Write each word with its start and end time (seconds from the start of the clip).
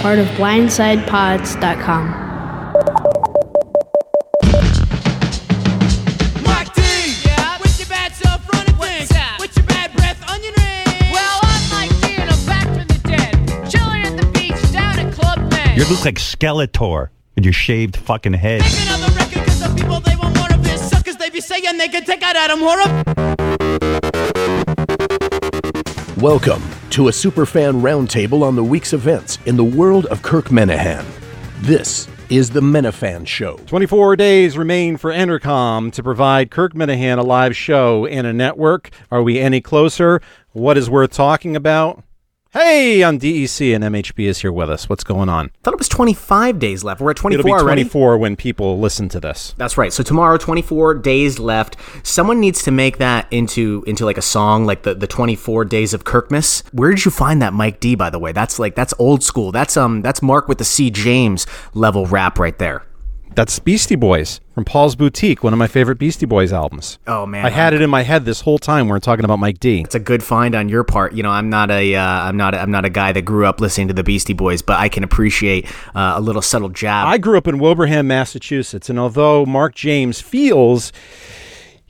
part 0.00 0.18
of 0.20 0.26
BlindsidePods.com. 0.28 2.10
Mike 6.44 6.72
D. 6.74 6.82
Yeah? 7.24 7.58
With 7.58 7.78
your 7.80 7.88
bad 7.88 8.12
self 8.14 8.48
running 8.52 8.74
things. 8.76 8.78
What's 8.78 9.08
that? 9.08 9.38
With 9.40 9.56
your 9.56 9.66
bad 9.66 9.92
breath 9.96 10.22
onion 10.30 10.54
rings. 10.56 11.12
Well, 11.12 11.40
I'm 11.42 11.70
Mike 11.70 12.00
D 12.00 12.14
and 12.16 12.30
I'm 12.30 12.46
back 12.46 12.66
from 12.66 12.86
the 12.86 13.00
dead. 13.08 13.34
Chilling 13.68 14.02
at 14.04 14.16
the 14.16 14.26
beach 14.32 14.72
down 14.72 14.98
at 15.00 15.12
Club 15.12 15.50
Med. 15.50 15.76
You 15.76 15.84
look 15.86 16.04
like 16.04 16.16
Skeletor 16.16 17.08
with 17.34 17.44
your 17.44 17.52
shaved 17.52 17.96
fucking 17.96 18.34
head. 18.34 18.60
Make 18.60 18.80
another 18.86 19.12
record 19.14 19.46
cause 19.46 19.60
the 19.60 19.74
people 19.74 19.98
they 20.00 20.14
want 20.14 20.36
more 20.36 20.52
of 20.52 20.62
this. 20.62 20.88
Suckers 20.88 21.16
they 21.16 21.30
be 21.30 21.40
saying 21.40 21.76
they 21.76 21.88
can 21.88 22.04
take 22.04 22.22
out 22.22 22.36
Adam 22.36 22.60
Horror. 22.60 23.04
Welcome 26.16 26.62
to 26.90 27.08
a 27.08 27.10
Superfan 27.10 27.82
Roundtable 27.82 28.42
on 28.42 28.56
the 28.56 28.64
week's 28.64 28.92
events 28.92 29.38
in 29.46 29.56
the 29.56 29.64
world 29.64 30.06
of 30.06 30.22
Kirk 30.22 30.46
Minihane. 30.46 31.04
This 31.60 32.08
is 32.30 32.50
the 32.50 32.60
Minifan 32.60 33.26
Show. 33.26 33.58
24 33.66 34.16
days 34.16 34.56
remain 34.56 34.96
for 34.96 35.12
Entercom 35.12 35.92
to 35.92 36.02
provide 36.02 36.50
Kirk 36.50 36.74
Minihane 36.74 37.18
a 37.18 37.22
live 37.22 37.54
show 37.54 38.06
and 38.06 38.26
a 38.26 38.32
network. 38.32 38.90
Are 39.10 39.22
we 39.22 39.38
any 39.38 39.60
closer? 39.60 40.20
What 40.52 40.78
is 40.78 40.88
worth 40.88 41.12
talking 41.12 41.56
about? 41.56 42.02
Hey, 42.54 43.04
I'm 43.04 43.18
DEC 43.18 43.74
and 43.74 43.84
MHB 43.84 44.24
is 44.24 44.38
here 44.38 44.50
with 44.50 44.70
us. 44.70 44.88
What's 44.88 45.04
going 45.04 45.28
on? 45.28 45.50
thought 45.62 45.74
it 45.74 45.78
was 45.78 45.88
25 45.88 46.58
days 46.58 46.82
left. 46.82 46.98
We're 46.98 47.10
at 47.10 47.18
24 47.18 47.38
It'll 47.40 47.44
be 47.44 47.52
already. 47.52 47.82
24 47.82 48.16
when 48.16 48.36
people 48.36 48.78
listen 48.78 49.10
to 49.10 49.20
this. 49.20 49.54
That's 49.58 49.76
right. 49.76 49.92
So 49.92 50.02
tomorrow, 50.02 50.38
24 50.38 50.94
days 50.94 51.38
left. 51.38 51.76
Someone 52.02 52.40
needs 52.40 52.62
to 52.62 52.70
make 52.70 52.96
that 52.96 53.30
into 53.30 53.84
into 53.86 54.06
like 54.06 54.16
a 54.16 54.22
song, 54.22 54.64
like 54.64 54.84
the, 54.84 54.94
the 54.94 55.06
24 55.06 55.66
days 55.66 55.92
of 55.92 56.04
Kirkmas. 56.04 56.62
Where 56.72 56.88
did 56.88 57.04
you 57.04 57.10
find 57.10 57.42
that, 57.42 57.52
Mike 57.52 57.80
D? 57.80 57.94
By 57.94 58.08
the 58.08 58.18
way, 58.18 58.32
that's 58.32 58.58
like 58.58 58.74
that's 58.74 58.94
old 58.98 59.22
school. 59.22 59.52
That's 59.52 59.76
um 59.76 60.00
that's 60.00 60.22
Mark 60.22 60.48
with 60.48 60.56
the 60.56 60.64
C 60.64 60.88
James 60.88 61.46
level 61.74 62.06
rap 62.06 62.38
right 62.38 62.58
there. 62.58 62.86
That's 63.38 63.56
Beastie 63.60 63.94
Boys 63.94 64.40
from 64.52 64.64
Paul's 64.64 64.96
Boutique, 64.96 65.44
one 65.44 65.52
of 65.52 65.60
my 65.60 65.68
favorite 65.68 65.96
Beastie 65.96 66.26
Boys 66.26 66.52
albums. 66.52 66.98
Oh 67.06 67.24
man, 67.24 67.46
I 67.46 67.50
had 67.50 67.72
it 67.72 67.80
in 67.80 67.88
my 67.88 68.02
head 68.02 68.24
this 68.24 68.40
whole 68.40 68.58
time. 68.58 68.88
We're 68.88 68.98
talking 68.98 69.24
about 69.24 69.38
Mike 69.38 69.60
D. 69.60 69.82
It's 69.82 69.94
a 69.94 70.00
good 70.00 70.24
find 70.24 70.56
on 70.56 70.68
your 70.68 70.82
part. 70.82 71.12
You 71.12 71.22
know, 71.22 71.30
I'm 71.30 71.48
not 71.48 71.70
a 71.70 71.94
uh, 71.94 72.02
I'm 72.02 72.36
not 72.36 72.54
a, 72.54 72.60
I'm 72.60 72.72
not 72.72 72.84
a 72.84 72.90
guy 72.90 73.12
that 73.12 73.22
grew 73.22 73.46
up 73.46 73.60
listening 73.60 73.86
to 73.86 73.94
the 73.94 74.02
Beastie 74.02 74.32
Boys, 74.32 74.60
but 74.60 74.80
I 74.80 74.88
can 74.88 75.04
appreciate 75.04 75.66
uh, 75.94 76.14
a 76.16 76.20
little 76.20 76.42
subtle 76.42 76.68
jab. 76.68 77.06
I 77.06 77.18
grew 77.18 77.38
up 77.38 77.46
in 77.46 77.60
Wilbraham, 77.60 78.06
Massachusetts, 78.06 78.90
and 78.90 78.98
although 78.98 79.46
Mark 79.46 79.76
James 79.76 80.20
feels 80.20 80.90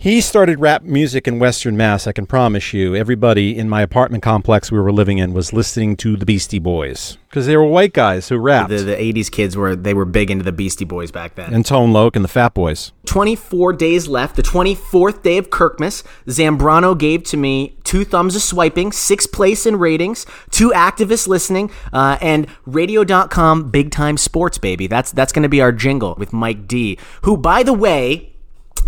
he 0.00 0.20
started 0.20 0.60
rap 0.60 0.84
music 0.84 1.27
in 1.27 1.41
Western 1.41 1.77
Mass, 1.77 2.06
I 2.06 2.12
can 2.12 2.24
promise 2.24 2.72
you, 2.72 2.94
everybody 2.94 3.58
in 3.58 3.68
my 3.68 3.82
apartment 3.82 4.22
complex 4.22 4.70
we 4.70 4.78
were 4.78 4.92
living 4.92 5.18
in 5.18 5.32
was 5.32 5.52
listening 5.52 5.96
to 5.96 6.16
the 6.16 6.24
Beastie 6.24 6.60
Boys 6.60 7.18
because 7.28 7.46
they 7.46 7.56
were 7.56 7.64
white 7.64 7.92
guys 7.92 8.28
who 8.28 8.38
rapped. 8.38 8.70
the, 8.70 8.76
the 8.76 8.94
80s 8.94 9.28
kids 9.28 9.56
were 9.56 9.74
they 9.74 9.94
were 9.94 10.04
big 10.04 10.30
into 10.30 10.44
the 10.44 10.52
Beastie 10.52 10.84
Boys 10.84 11.10
back 11.10 11.34
then. 11.34 11.52
and 11.52 11.66
Tone 11.66 11.92
Loc 11.92 12.14
and 12.14 12.24
the 12.24 12.28
Fat 12.28 12.54
Boys. 12.54 12.92
24 13.06 13.72
days 13.72 14.06
left, 14.06 14.36
the 14.36 14.42
24th 14.42 15.22
day 15.24 15.36
of 15.36 15.50
Kirkmas. 15.50 16.04
Zambrano 16.26 16.96
gave 16.96 17.24
to 17.24 17.36
me 17.36 17.76
two 17.82 18.04
thumbs 18.04 18.36
of 18.36 18.42
swiping, 18.42 18.92
sixth 18.92 19.32
place 19.32 19.66
in 19.66 19.76
ratings, 19.76 20.26
two 20.50 20.70
activists 20.70 21.26
listening, 21.26 21.72
uh, 21.92 22.19
and 22.20 22.46
radio.com 22.66 23.69
big 23.70 23.91
time 23.91 24.16
sports, 24.16 24.58
baby. 24.58 24.86
That's, 24.86 25.10
that's 25.10 25.32
going 25.32 25.42
to 25.42 25.48
be 25.48 25.60
our 25.60 25.72
jingle 25.72 26.14
with 26.16 26.32
Mike 26.32 26.69
D, 26.69 26.98
who, 27.22 27.36
by 27.36 27.64
the 27.64 27.72
way, 27.72 28.28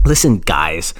listen, 0.04 0.38
guys, 0.38 0.94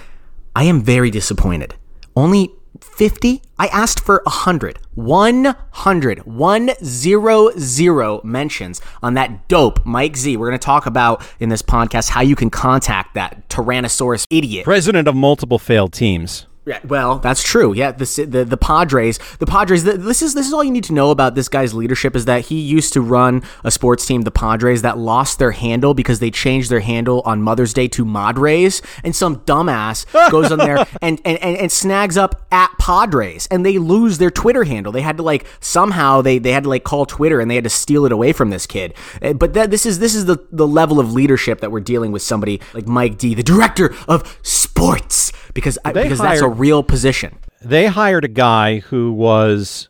I 0.55 0.65
am 0.65 0.83
very 0.83 1.11
disappointed. 1.11 1.75
Only 2.17 2.53
50? 2.81 3.43
I 3.59 3.67
asked 3.69 4.01
for 4.01 4.23
100. 4.25 4.79
100. 4.95 6.19
100 6.27 8.25
mentions 8.25 8.81
on 9.03 9.15
that 9.15 9.49
dope 9.49 9.85
Mike 9.87 10.17
Z. 10.17 10.37
We're 10.37 10.49
going 10.49 10.59
to 10.59 10.65
talk 10.65 10.87
about 10.87 11.23
in 11.39 11.49
this 11.49 11.63
podcast 11.63 12.11
how 12.11 12.21
you 12.21 12.37
can 12.37 12.51
contact 12.51 13.15
that 13.15 13.49
Tyrannosaurus 13.49 14.27
idiot. 14.31 14.65
President 14.65 15.09
of 15.09 15.15
multiple 15.15 15.59
failed 15.59 15.93
teams. 15.93 16.47
Yeah, 16.70 16.78
well, 16.86 17.19
that's 17.19 17.42
true. 17.42 17.72
Yeah, 17.75 17.91
the 17.91 18.04
the, 18.28 18.44
the 18.44 18.56
Padres, 18.56 19.19
the 19.41 19.47
Padres. 19.47 19.82
The, 19.82 19.94
this 19.97 20.22
is 20.22 20.34
this 20.34 20.47
is 20.47 20.53
all 20.53 20.62
you 20.62 20.70
need 20.70 20.84
to 20.84 20.92
know 20.92 21.10
about 21.10 21.34
this 21.34 21.48
guy's 21.48 21.75
leadership 21.75 22.14
is 22.14 22.26
that 22.26 22.42
he 22.47 22.60
used 22.60 22.92
to 22.92 23.00
run 23.00 23.42
a 23.64 23.72
sports 23.72 24.06
team, 24.06 24.22
the 24.22 24.31
Padres, 24.31 24.82
that 24.82 24.97
lost 24.97 25.41
their 25.41 25.50
handle 25.50 25.94
because 25.94 26.20
they 26.20 26.31
changed 26.31 26.70
their 26.70 26.78
handle 26.81 27.22
on 27.25 27.42
Mother's 27.42 27.75
Day 27.75 27.88
to 27.88 28.04
Madres, 28.04 28.82
and 29.03 29.16
some 29.16 29.38
dumbass 29.41 30.06
goes 30.31 30.53
on 30.53 30.58
there 30.58 30.86
and, 31.03 31.20
and, 31.25 31.38
and, 31.38 31.56
and 31.56 31.72
snags 31.72 32.16
up 32.16 32.47
at 32.53 32.70
Padres, 32.78 33.48
and 33.50 33.66
they 33.66 33.78
lose 33.78 34.19
their 34.19 34.31
Twitter 34.31 34.62
handle. 34.62 34.92
They 34.92 35.00
had 35.02 35.16
to 35.16 35.25
like 35.25 35.47
somehow 35.58 36.22
they 36.22 36.38
they 36.38 36.52
had 36.52 36.62
to 36.62 36.69
like 36.69 36.84
call 36.84 37.04
Twitter 37.04 37.41
and 37.41 37.50
they 37.50 37.56
had 37.56 37.64
to 37.64 37.70
steal 37.70 38.06
it 38.06 38.12
away 38.12 38.32
from 38.32 38.50
this 38.50 38.66
kid. 38.66 38.94
Uh, 39.20 39.32
But 39.32 39.54
that 39.54 39.72
this 39.72 39.84
is 39.84 39.98
this 39.98 40.14
is 40.14 40.26
the 40.26 40.38
the 40.52 40.69
level 40.69 41.00
of 41.00 41.12
leadership 41.12 41.60
that 41.62 41.72
we're 41.72 41.81
dealing 41.81 42.12
with 42.12 42.22
somebody 42.22 42.60
like 42.75 42.87
Mike 42.87 43.19
D, 43.19 43.34
the 43.34 43.42
director 43.42 43.92
of 44.06 44.38
sports, 44.42 45.32
because 45.60 45.78
I, 45.84 45.93
because 45.93 46.19
that's 46.19 46.41
a 46.41 46.48
real 46.48 46.82
position. 46.82 47.38
They 47.62 47.87
hired 47.87 48.25
a 48.25 48.28
guy 48.28 48.78
who 48.78 49.12
was 49.12 49.88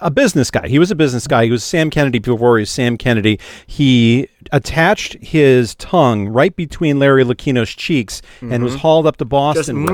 a 0.00 0.10
business 0.10 0.50
guy. 0.50 0.68
He 0.68 0.78
was 0.78 0.90
a 0.90 0.94
business 0.94 1.26
guy. 1.26 1.44
He 1.44 1.50
was 1.50 1.64
Sam 1.64 1.90
Kennedy 1.90 2.18
before 2.18 2.58
he 2.58 2.62
was 2.62 2.70
Sam 2.70 2.96
Kennedy. 2.96 3.38
He 3.66 4.28
attached 4.52 5.14
his 5.20 5.74
tongue 5.76 6.28
right 6.28 6.54
between 6.54 6.98
Larry 6.98 7.24
Lucchino's 7.24 7.70
cheeks 7.70 8.22
and 8.40 8.62
was 8.62 8.72
mm-hmm. 8.72 8.80
hauled 8.80 9.06
up 9.06 9.16
to 9.18 9.24
Boston. 9.24 9.84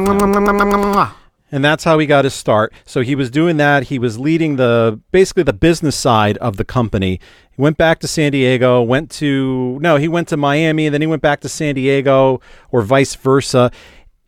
and 1.53 1.65
that's 1.65 1.85
how 1.85 1.99
he 1.99 2.07
got 2.07 2.25
his 2.25 2.35
start. 2.35 2.73
So 2.85 3.03
he 3.03 3.15
was 3.15 3.31
doing 3.31 3.57
that. 3.57 3.85
He 3.85 3.99
was 3.99 4.19
leading 4.19 4.57
the 4.57 5.01
basically 5.11 5.43
the 5.43 5.53
business 5.53 5.97
side 5.97 6.37
of 6.39 6.57
the 6.57 6.65
company. 6.65 7.21
He 7.51 7.63
went 7.63 7.77
back 7.77 7.99
to 8.01 8.09
San 8.09 8.33
Diego, 8.33 8.83
went 8.83 9.11
to 9.13 9.79
no, 9.81 9.97
he 9.97 10.09
went 10.09 10.29
to 10.29 10.37
Miami, 10.37 10.87
and 10.87 10.95
then 10.95 11.01
he 11.01 11.07
went 11.07 11.23
back 11.23 11.41
to 11.41 11.49
San 11.49 11.75
Diego, 11.75 12.41
or 12.71 12.83
vice 12.83 13.15
versa. 13.15 13.71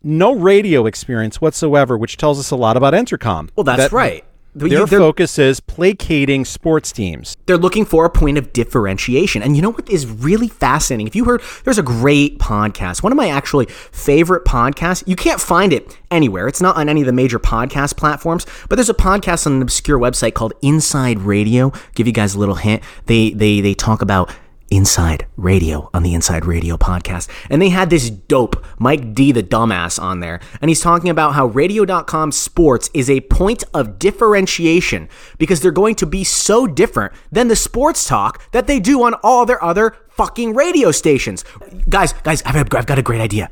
No 0.03 0.35
radio 0.35 0.85
experience 0.85 1.39
whatsoever, 1.39 1.97
which 1.97 2.17
tells 2.17 2.39
us 2.39 2.51
a 2.51 2.55
lot 2.55 2.75
about 2.75 2.93
Entercom. 2.93 3.49
Well, 3.55 3.63
that's 3.63 3.83
That 3.83 3.91
right. 3.93 4.25
Their 4.55 4.85
focus 4.85 5.39
is 5.39 5.59
placating 5.59 6.45
sports 6.45 6.91
teams. 6.91 7.35
they're 7.47 7.57
looking 7.57 7.85
for 7.85 8.05
a 8.05 8.09
point 8.09 8.37
of 8.37 8.53
differentiation. 8.53 9.41
And 9.41 9.55
you 9.55 9.63
know 9.63 9.71
what 9.71 9.89
is 9.89 10.05
really 10.05 10.47
fascinating? 10.47 11.07
If 11.07 11.15
you 11.15 11.25
heard, 11.25 11.41
there's 11.63 11.79
a 11.79 11.83
great 11.83 12.37
podcast. 12.37 13.01
One 13.01 13.11
of 13.11 13.15
my 13.17 13.29
actually 13.29 13.65
favorite 13.65 14.45
podcasts. 14.45 15.03
You 15.07 15.15
can't 15.15 15.41
find 15.41 15.73
it 15.73 15.97
anywhere. 16.11 16.47
It's 16.47 16.61
not 16.61 16.77
on 16.77 16.87
any 16.87 17.01
of 17.01 17.07
the 17.07 17.13
major 17.13 17.39
podcast 17.39 17.97
platforms, 17.97 18.45
but 18.69 18.75
there's 18.75 18.89
a 18.91 18.93
podcast 18.93 19.47
on 19.47 19.53
an 19.53 19.61
obscure 19.63 19.97
website 19.97 20.35
called 20.35 20.53
Inside 20.61 21.21
Radio. 21.21 21.71
Give 21.95 22.05
you 22.05 22.13
guys 22.13 22.35
a 22.35 22.39
little 22.39 22.55
hint. 22.55 22.83
They 23.07 23.31
they 23.31 23.59
they 23.59 23.73
talk 23.73 24.03
about 24.03 24.31
Inside 24.75 25.27
Radio 25.37 25.89
on 25.93 26.03
the 26.03 26.13
Inside 26.13 26.45
Radio 26.45 26.77
podcast. 26.77 27.29
And 27.49 27.61
they 27.61 27.69
had 27.69 27.89
this 27.89 28.09
dope 28.09 28.65
Mike 28.79 29.13
D, 29.13 29.31
the 29.31 29.43
dumbass, 29.43 30.01
on 30.01 30.19
there. 30.19 30.39
And 30.61 30.69
he's 30.69 30.81
talking 30.81 31.09
about 31.09 31.33
how 31.33 31.47
radio.com 31.47 32.31
sports 32.31 32.89
is 32.93 33.09
a 33.09 33.21
point 33.21 33.63
of 33.73 33.99
differentiation 33.99 35.09
because 35.37 35.61
they're 35.61 35.71
going 35.71 35.95
to 35.95 36.05
be 36.05 36.23
so 36.23 36.67
different 36.67 37.13
than 37.31 37.47
the 37.47 37.55
sports 37.55 38.05
talk 38.05 38.51
that 38.51 38.67
they 38.67 38.79
do 38.79 39.03
on 39.03 39.13
all 39.23 39.45
their 39.45 39.63
other 39.63 39.95
fucking 40.09 40.53
radio 40.53 40.91
stations. 40.91 41.43
Guys, 41.89 42.13
guys, 42.13 42.41
I've, 42.45 42.55
I've 42.55 42.85
got 42.85 42.99
a 42.99 43.03
great 43.03 43.21
idea. 43.21 43.49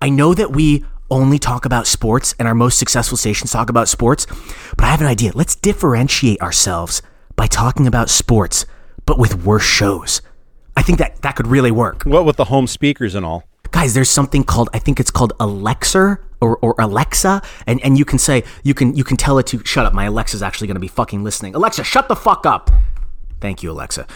I 0.00 0.10
know 0.10 0.34
that 0.34 0.52
we 0.52 0.84
only 1.10 1.38
talk 1.38 1.64
about 1.64 1.86
sports 1.86 2.34
and 2.38 2.48
our 2.48 2.54
most 2.54 2.78
successful 2.78 3.16
stations 3.16 3.52
talk 3.52 3.70
about 3.70 3.88
sports, 3.88 4.26
but 4.76 4.84
I 4.84 4.90
have 4.90 5.00
an 5.00 5.06
idea. 5.06 5.32
Let's 5.34 5.54
differentiate 5.54 6.40
ourselves 6.40 7.02
by 7.36 7.46
talking 7.46 7.86
about 7.86 8.10
sports, 8.10 8.66
but 9.06 9.18
with 9.18 9.44
worse 9.44 9.64
shows. 9.64 10.20
I 10.76 10.82
think 10.82 10.98
that 10.98 11.22
that 11.22 11.36
could 11.36 11.46
really 11.46 11.70
work. 11.70 12.02
What 12.04 12.24
with 12.24 12.36
the 12.36 12.46
home 12.46 12.66
speakers 12.66 13.14
and 13.14 13.24
all. 13.24 13.44
Guys, 13.70 13.94
there's 13.94 14.10
something 14.10 14.44
called 14.44 14.68
I 14.72 14.78
think 14.78 15.00
it's 15.00 15.10
called 15.10 15.32
Alexa 15.40 16.18
or, 16.40 16.56
or 16.58 16.74
Alexa, 16.78 17.42
and, 17.66 17.82
and 17.82 17.98
you 17.98 18.04
can 18.04 18.18
say 18.18 18.44
you 18.62 18.74
can 18.74 18.94
you 18.94 19.04
can 19.04 19.16
tell 19.16 19.38
it 19.38 19.46
to 19.48 19.64
shut 19.64 19.86
up. 19.86 19.92
My 19.92 20.04
Alexa's 20.04 20.42
actually 20.42 20.66
gonna 20.68 20.80
be 20.80 20.88
fucking 20.88 21.24
listening. 21.24 21.54
Alexa, 21.54 21.84
shut 21.84 22.08
the 22.08 22.16
fuck 22.16 22.46
up. 22.46 22.70
Thank 23.40 23.62
you, 23.62 23.70
Alexa. 23.70 24.06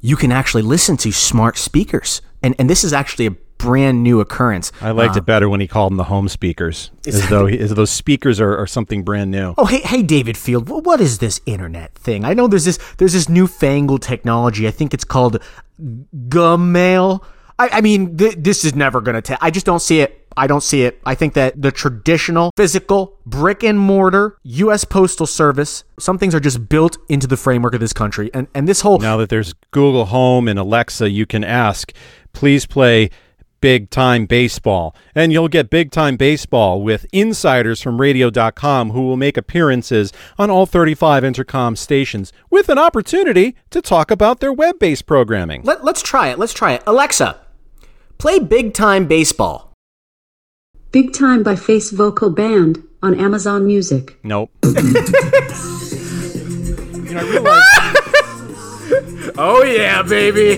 You 0.00 0.16
can 0.16 0.32
actually 0.32 0.62
listen 0.62 0.96
to 0.98 1.12
smart 1.12 1.56
speakers. 1.58 2.22
And 2.42 2.54
and 2.58 2.68
this 2.68 2.84
is 2.84 2.92
actually 2.92 3.26
a 3.26 3.30
brand 3.58 4.02
new 4.02 4.20
occurrence. 4.20 4.72
I 4.80 4.90
liked 4.90 5.16
uh, 5.16 5.18
it 5.18 5.26
better 5.26 5.48
when 5.48 5.60
he 5.60 5.66
called 5.66 5.92
them 5.92 5.96
the 5.96 6.04
home 6.04 6.28
speakers, 6.28 6.90
as 7.06 7.28
though 7.28 7.46
he, 7.46 7.58
as 7.58 7.72
those 7.74 7.90
speakers 7.90 8.40
are, 8.40 8.56
are 8.58 8.66
something 8.66 9.02
brand 9.02 9.30
new. 9.30 9.54
Oh, 9.56 9.64
hey, 9.64 9.80
hey, 9.80 10.02
David 10.02 10.36
Field. 10.36 10.68
What 10.68 11.00
is 11.00 11.18
this 11.18 11.40
internet 11.46 11.94
thing? 11.94 12.24
I 12.24 12.34
know 12.34 12.46
there's 12.46 12.66
this 12.66 12.78
there's 12.98 13.14
this 13.14 13.28
newfangled 13.28 14.02
technology. 14.02 14.68
I 14.68 14.70
think 14.70 14.92
it's 14.92 15.04
called 15.04 15.42
Gmail. 15.80 17.24
I, 17.58 17.68
I 17.72 17.80
mean, 17.80 18.16
th- 18.16 18.36
this 18.38 18.64
is 18.64 18.74
never 18.74 19.00
gonna 19.00 19.22
take. 19.22 19.38
I 19.40 19.50
just 19.50 19.66
don't 19.66 19.80
see 19.80 20.00
it. 20.00 20.26
I 20.36 20.48
don't 20.48 20.62
see 20.62 20.82
it. 20.82 21.00
I 21.06 21.14
think 21.14 21.34
that 21.34 21.60
the 21.60 21.70
traditional, 21.70 22.50
physical, 22.56 23.18
brick 23.24 23.62
and 23.62 23.78
mortar 23.78 24.36
U.S. 24.42 24.84
Postal 24.84 25.26
Service, 25.26 25.84
some 25.98 26.18
things 26.18 26.34
are 26.34 26.40
just 26.40 26.68
built 26.68 26.98
into 27.08 27.28
the 27.28 27.36
framework 27.36 27.74
of 27.74 27.80
this 27.80 27.92
country, 27.92 28.30
and 28.34 28.48
and 28.54 28.66
this 28.66 28.80
whole 28.80 28.98
Now 28.98 29.16
that 29.18 29.28
there's 29.28 29.54
Google 29.70 30.06
Home 30.06 30.48
and 30.48 30.58
Alexa, 30.58 31.10
you 31.10 31.26
can 31.26 31.44
ask, 31.44 31.92
please 32.32 32.66
play 32.66 33.10
Big 33.64 33.88
Time 33.88 34.26
Baseball. 34.26 34.94
And 35.14 35.32
you'll 35.32 35.48
get 35.48 35.70
Big 35.70 35.90
Time 35.90 36.18
Baseball 36.18 36.82
with 36.82 37.06
insiders 37.12 37.80
from 37.80 37.98
radio.com 37.98 38.90
who 38.90 39.00
will 39.00 39.16
make 39.16 39.38
appearances 39.38 40.12
on 40.38 40.50
all 40.50 40.66
35 40.66 41.22
Entercom 41.22 41.78
stations 41.78 42.30
with 42.50 42.68
an 42.68 42.76
opportunity 42.76 43.56
to 43.70 43.80
talk 43.80 44.10
about 44.10 44.40
their 44.40 44.52
web 44.52 44.78
based 44.78 45.06
programming. 45.06 45.62
Let, 45.62 45.82
let's 45.82 46.02
try 46.02 46.28
it. 46.28 46.38
Let's 46.38 46.52
try 46.52 46.72
it. 46.72 46.82
Alexa, 46.86 47.40
play 48.18 48.38
Big 48.38 48.74
Time 48.74 49.06
Baseball. 49.06 49.72
Big 50.92 51.14
Time 51.14 51.42
by 51.42 51.56
Face 51.56 51.90
Vocal 51.90 52.28
Band 52.28 52.86
on 53.02 53.18
Amazon 53.18 53.66
Music. 53.66 54.18
Nope. 54.22 54.50
you 54.62 54.72
know, 57.14 57.18
I 57.18 57.30
realize. 57.30 57.93
Oh, 59.36 59.62
yeah, 59.64 60.02
baby. 60.02 60.56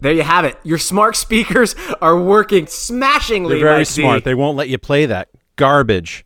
There 0.00 0.12
you 0.12 0.22
have 0.22 0.44
it. 0.44 0.58
Your 0.62 0.78
smart 0.78 1.16
speakers 1.16 1.74
are 2.00 2.20
working 2.20 2.66
smashingly. 2.66 3.56
They're 3.56 3.68
very 3.68 3.84
smart. 3.84 4.24
They 4.24 4.34
won't 4.34 4.56
let 4.56 4.68
you 4.68 4.78
play 4.78 5.06
that 5.06 5.28
garbage. 5.56 6.24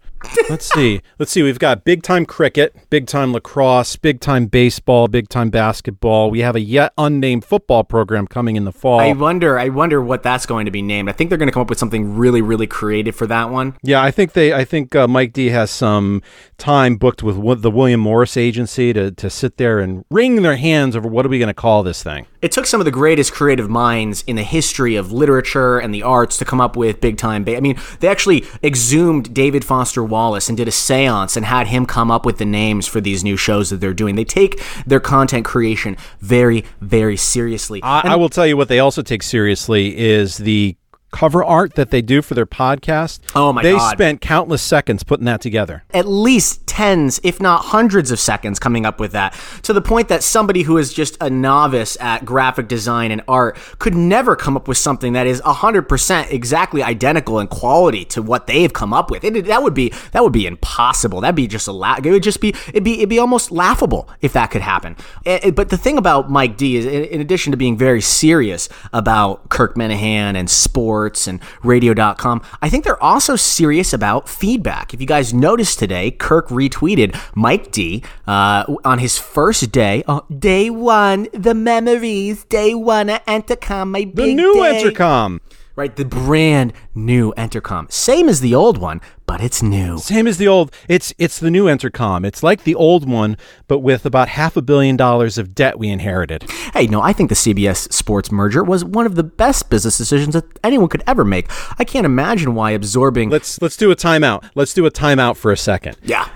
Let's 0.49 0.73
see. 0.73 1.01
Let's 1.19 1.33
see. 1.33 1.43
We've 1.43 1.59
got 1.59 1.85
big 1.85 2.03
time 2.03 2.27
cricket, 2.27 2.75
big 2.91 3.07
time 3.07 3.33
lacrosse, 3.33 3.97
big 3.97 4.21
time 4.21 4.47
baseball, 4.47 5.09
big 5.09 5.29
time 5.29 5.51
basketball. 5.51 6.31
We 6.31 6.41
have 6.41 6.57
a 6.57 6.61
yet 6.61 6.93
unnamed 6.99 7.45
football 7.45 7.85
program 7.85 8.27
coming 8.27 8.57
in 8.57 8.65
the 8.65 8.73
fall. 8.73 9.01
I 9.01 9.13
wonder. 9.13 9.59
I 9.59 9.69
wonder 9.69 10.01
what 10.03 10.23
that's 10.23 10.47
going 10.47 10.65
to 10.67 10.71
be 10.71 10.83
named. 10.83 11.09
I 11.09 11.13
think 11.13 11.31
they're 11.31 11.39
going 11.39 11.49
to 11.49 11.53
come 11.53 11.63
up 11.63 11.71
with 11.71 11.79
something 11.79 12.17
really, 12.17 12.43
really 12.43 12.67
creative 12.67 13.17
for 13.17 13.27
that 13.27 13.51
one. 13.51 13.77
yeah, 13.83 14.03
I 14.03 14.11
think 14.11 14.33
they. 14.33 14.53
I 14.53 14.65
think 14.65 14.95
uh, 14.95 15.09
Mike 15.09 15.33
D 15.33 15.51
has 15.51 15.71
some 15.71 16.23
time 16.59 16.97
booked 16.97 17.23
with 17.23 17.63
the 17.63 17.71
William 17.71 18.01
Morris 18.01 18.37
Agency 18.37 18.93
to 18.93 19.11
to 19.11 19.31
sit 19.31 19.57
there 19.57 19.81
and 19.81 20.05
wring 20.11 20.43
their 20.43 20.57
hands 20.57 20.97
over 20.97 21.09
what 21.09 21.27
are 21.27 21.29
we 21.29 21.39
going 21.39 21.49
to 21.49 21.55
call 21.55 21.83
this 21.83 22.03
thing. 22.03 22.27
It 22.47 22.53
took 22.53 22.67
some 22.67 22.81
of 22.81 22.85
the 22.85 22.93
greatest 22.93 23.33
creative 23.33 23.69
minds 23.69 24.23
in 24.29 24.37
the 24.37 24.45
history 24.45 24.95
of 24.95 25.11
literature 25.11 25.81
and 25.81 25.93
the 25.93 26.05
arts 26.05 26.37
to 26.37 26.45
come 26.45 26.61
up 26.61 26.77
with 26.77 27.01
big 27.01 27.17
time. 27.17 27.43
Ba- 27.43 27.57
I 27.57 27.61
mean, 27.61 27.77
they 27.99 28.07
actually 28.07 28.45
exhumed 28.63 29.35
David 29.35 29.65
Foster 29.65 30.05
Wallace 30.05 30.49
and 30.49 30.57
did 30.57 30.69
a 30.69 30.71
séance 30.71 31.37
and 31.37 31.45
had 31.45 31.67
him 31.67 31.87
come 31.87 32.09
up 32.09 32.25
with 32.25 32.39
the 32.39 32.45
names 32.45 32.87
for 32.87 33.01
these 33.01 33.25
new 33.25 33.37
shows 33.37 33.71
that 33.71 33.79
they're 33.79 33.93
doing. 33.93 34.15
They 34.15 34.25
take 34.25 34.63
their 34.87 35.01
content 35.01 35.45
creation 35.45 35.97
very, 36.21 36.65
very 36.81 37.17
seriously. 37.17 37.83
I, 37.83 38.13
I 38.13 38.15
will 38.15 38.29
tell 38.29 38.47
you 38.47 38.57
what 38.57 38.69
they 38.69 38.79
also 38.79 39.03
take 39.03 39.25
seriously 39.25 39.99
is 39.99 40.37
the 40.37 40.77
cover 41.17 41.43
art 41.43 41.75
that 41.77 41.91
they 41.91 42.03
do 42.03 42.21
for 42.21 42.35
their 42.35 42.47
podcast. 42.47 43.21
Oh, 43.35 43.51
my 43.53 43.63
they 43.63 43.73
God. 43.73 43.93
spent 43.93 44.21
countless 44.21 44.61
seconds 44.61 45.03
putting 45.03 45.25
that 45.25 45.41
together. 45.41 45.83
at 45.95 46.07
least 46.07 46.67
tens, 46.67 47.19
if 47.25 47.41
not 47.41 47.65
hundreds 47.67 48.11
of 48.11 48.21
seconds 48.21 48.59
coming 48.59 48.85
up 48.85 49.01
with 49.01 49.13
that, 49.13 49.35
to 49.63 49.73
the 49.73 49.81
point 49.81 50.09
that 50.09 50.23
somebody 50.23 50.63
who 50.65 50.77
is 50.77 50.93
just 50.93 51.17
a 51.23 51.31
novice 51.31 51.97
at 52.01 52.27
graphic 52.27 52.69
design 52.69 53.11
and 53.11 53.23
art 53.27 53.57
could 53.79 53.95
never 53.95 54.37
come 54.37 54.57
up 54.59 54.69
with 54.69 54.77
something 54.77 55.15
that 55.15 55.27
is 55.27 55.41
100% 55.41 56.31
exactly 56.31 56.83
identical 56.83 57.39
in 57.41 57.47
quality 57.47 58.05
to 58.05 58.21
what 58.21 58.47
they've 58.47 58.75
come 58.75 58.93
up 58.93 59.11
with. 59.11 59.25
It, 59.25 59.47
that 59.47 59.63
would 59.63 59.73
be 59.73 59.91
that 60.13 60.23
would 60.23 60.35
be 60.35 60.47
impossible. 60.47 61.23
That'd 61.23 61.35
be 61.35 61.47
just 61.47 61.67
a 61.67 61.73
la- 61.73 61.97
it 61.97 62.11
would 62.11 62.23
just 62.23 62.41
be 62.43 62.51
it'd 62.69 62.85
be 62.85 62.97
it'd 62.99 63.09
be 63.09 63.19
almost 63.19 63.51
laughable 63.51 64.11
if 64.21 64.35
that 64.35 64.51
could 64.51 64.61
happen. 64.63 64.97
Eh, 65.25 65.39
eh, 65.45 65.51
but 65.51 65.71
the 65.71 65.79
thing 65.79 65.97
about 65.97 66.31
Mike 66.31 66.59
D 66.59 66.77
is 66.77 66.85
in, 66.85 67.05
in 67.05 67.21
addition 67.23 67.53
to 67.53 67.57
being 67.57 67.79
very 67.79 68.03
serious 68.03 68.69
about 68.93 69.49
Kirk 69.49 69.77
Minihane 69.77 70.37
and 70.37 70.51
sports 70.51 71.06
and 71.29 71.41
radio.com, 71.63 72.43
I 72.61 72.69
think 72.69 72.85
they're 72.85 73.03
also 73.03 73.37
serious 73.37 73.93
about 73.93 74.29
feedback. 74.29 74.93
If 74.93 75.01
you 75.01 75.07
guys 75.07 75.33
noticed 75.33 75.79
today, 75.79 76.11
Kirk 76.11 76.49
retweeted 76.49 77.17
Mike 77.37 77.71
D 77.71 78.03
uh, 78.27 78.65
on 78.85 78.99
his 78.99 79.19
first 79.19 79.71
day, 79.71 80.03
oh, 80.09 80.25
day 80.37 80.71
one, 80.71 81.29
the 81.33 81.55
memories, 81.55 82.45
day 82.45 82.75
one 82.75 83.09
at 83.09 83.25
Entercom, 83.27 83.91
my 83.91 84.01
The 84.01 84.07
big 84.07 84.37
new 84.37 84.55
day. 84.55 84.83
Entercom. 84.83 85.41
Right, 85.77 85.95
the 85.95 86.07
brand 86.07 86.73
new 86.95 87.35
Entercom. 87.37 87.93
Same 87.93 88.31
as 88.31 88.41
the 88.41 88.55
old 88.55 88.79
one, 88.79 89.03
but 89.27 89.43
it's 89.43 89.63
new. 89.63 89.99
Same 89.99 90.27
as 90.27 90.39
the 90.39 90.49
old. 90.49 90.73
It's 90.89 91.13
it's 91.19 91.39
the 91.39 91.51
new 91.51 91.67
Entercom. 91.67 92.25
It's 92.25 92.43
like 92.43 92.65
the 92.65 92.75
old 92.75 93.07
one, 93.07 93.37
but 93.69 93.81
with 93.81 94.07
about 94.07 94.29
half 94.29 94.57
a 94.57 94.63
billion 94.63 94.97
dollars 94.97 95.37
of 95.37 95.55
debt 95.55 95.79
we 95.79 95.91
inherited. 95.91 96.51
Hey, 96.73 96.87
no, 96.87 97.03
I 97.03 97.13
think 97.13 97.29
the 97.29 97.35
CBS 97.35 97.93
Sports 97.93 98.33
merger 98.33 98.65
was 98.65 98.87
one 98.87 99.05
of 99.05 99.17
the 99.17 99.23
best 99.23 99.69
business 99.69 99.99
decisions 99.99 100.33
that 100.33 100.45
anyone 100.65 100.89
could 100.89 101.03
ever 101.07 101.27
make. 101.27 101.47
I 101.79 101.85
can't 101.85 102.07
imagine 102.07 102.55
why 102.55 102.71
absorbing. 102.71 103.29
Let's 103.29 103.61
let's 103.61 103.77
do 103.77 103.91
a 103.91 103.97
timeout. 103.97 104.49
Let's 104.55 104.73
do 104.73 104.87
a 104.87 104.91
timeout 104.91 105.37
for 105.37 105.53
a 105.53 105.59
second. 105.59 105.99
yeah. 106.03 106.27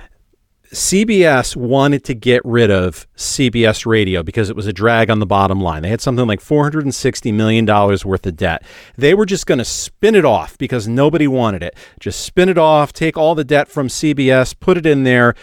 CBS 0.73 1.57
wanted 1.57 2.05
to 2.05 2.15
get 2.15 2.43
rid 2.45 2.71
of 2.71 3.09
CBS 3.17 3.87
Radio 3.87 4.23
because 4.23 4.51
it 4.51 4.57
was 4.57 4.69
a 4.69 4.73
drag 4.73 5.11
on 5.11 5.19
the 5.19 5.27
bottom 5.27 5.61
line. 5.61 5.83
They 5.83 5.89
had 5.89 6.01
something 6.01 6.29
like 6.29 6.41
$460 6.41 7.35
million 7.35 7.67
worth 7.67 8.25
of 8.25 8.37
debt. 8.37 8.63
They 8.97 9.15
were 9.15 9.27
just 9.27 9.47
going 9.47 9.59
to 9.59 9.65
spin 9.65 10.15
it 10.15 10.25
off 10.25 10.57
because 10.59 10.87
nobody 10.87 11.27
wanted 11.27 11.65
it. 11.65 11.77
Just 11.99 12.21
spin 12.21 12.49
it 12.49 12.59
off, 12.59 12.93
take 12.93 13.17
all 13.17 13.35
the 13.35 13.43
debt 13.43 13.67
from 13.67 13.89
CBS, 13.89 14.55
put 14.59 14.77
it 14.77 14.87
in 14.87 15.03
there. 15.03 15.35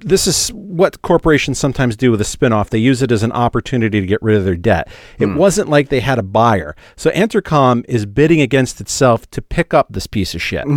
This 0.00 0.26
is 0.26 0.48
what 0.52 1.02
corporations 1.02 1.58
sometimes 1.58 1.96
do 1.96 2.10
with 2.10 2.20
a 2.20 2.24
spinoff. 2.24 2.70
They 2.70 2.78
use 2.78 3.02
it 3.02 3.12
as 3.12 3.22
an 3.22 3.32
opportunity 3.32 4.00
to 4.00 4.06
get 4.06 4.22
rid 4.22 4.36
of 4.36 4.44
their 4.44 4.56
debt. 4.56 4.88
It 5.18 5.26
hmm. 5.26 5.36
wasn't 5.36 5.68
like 5.68 5.88
they 5.88 6.00
had 6.00 6.18
a 6.18 6.22
buyer. 6.22 6.74
So 6.96 7.10
Entercom 7.10 7.84
is 7.88 8.06
bidding 8.06 8.40
against 8.40 8.80
itself 8.80 9.30
to 9.30 9.42
pick 9.42 9.74
up 9.74 9.88
this 9.90 10.06
piece 10.06 10.34
of 10.34 10.42
shit. 10.42 10.66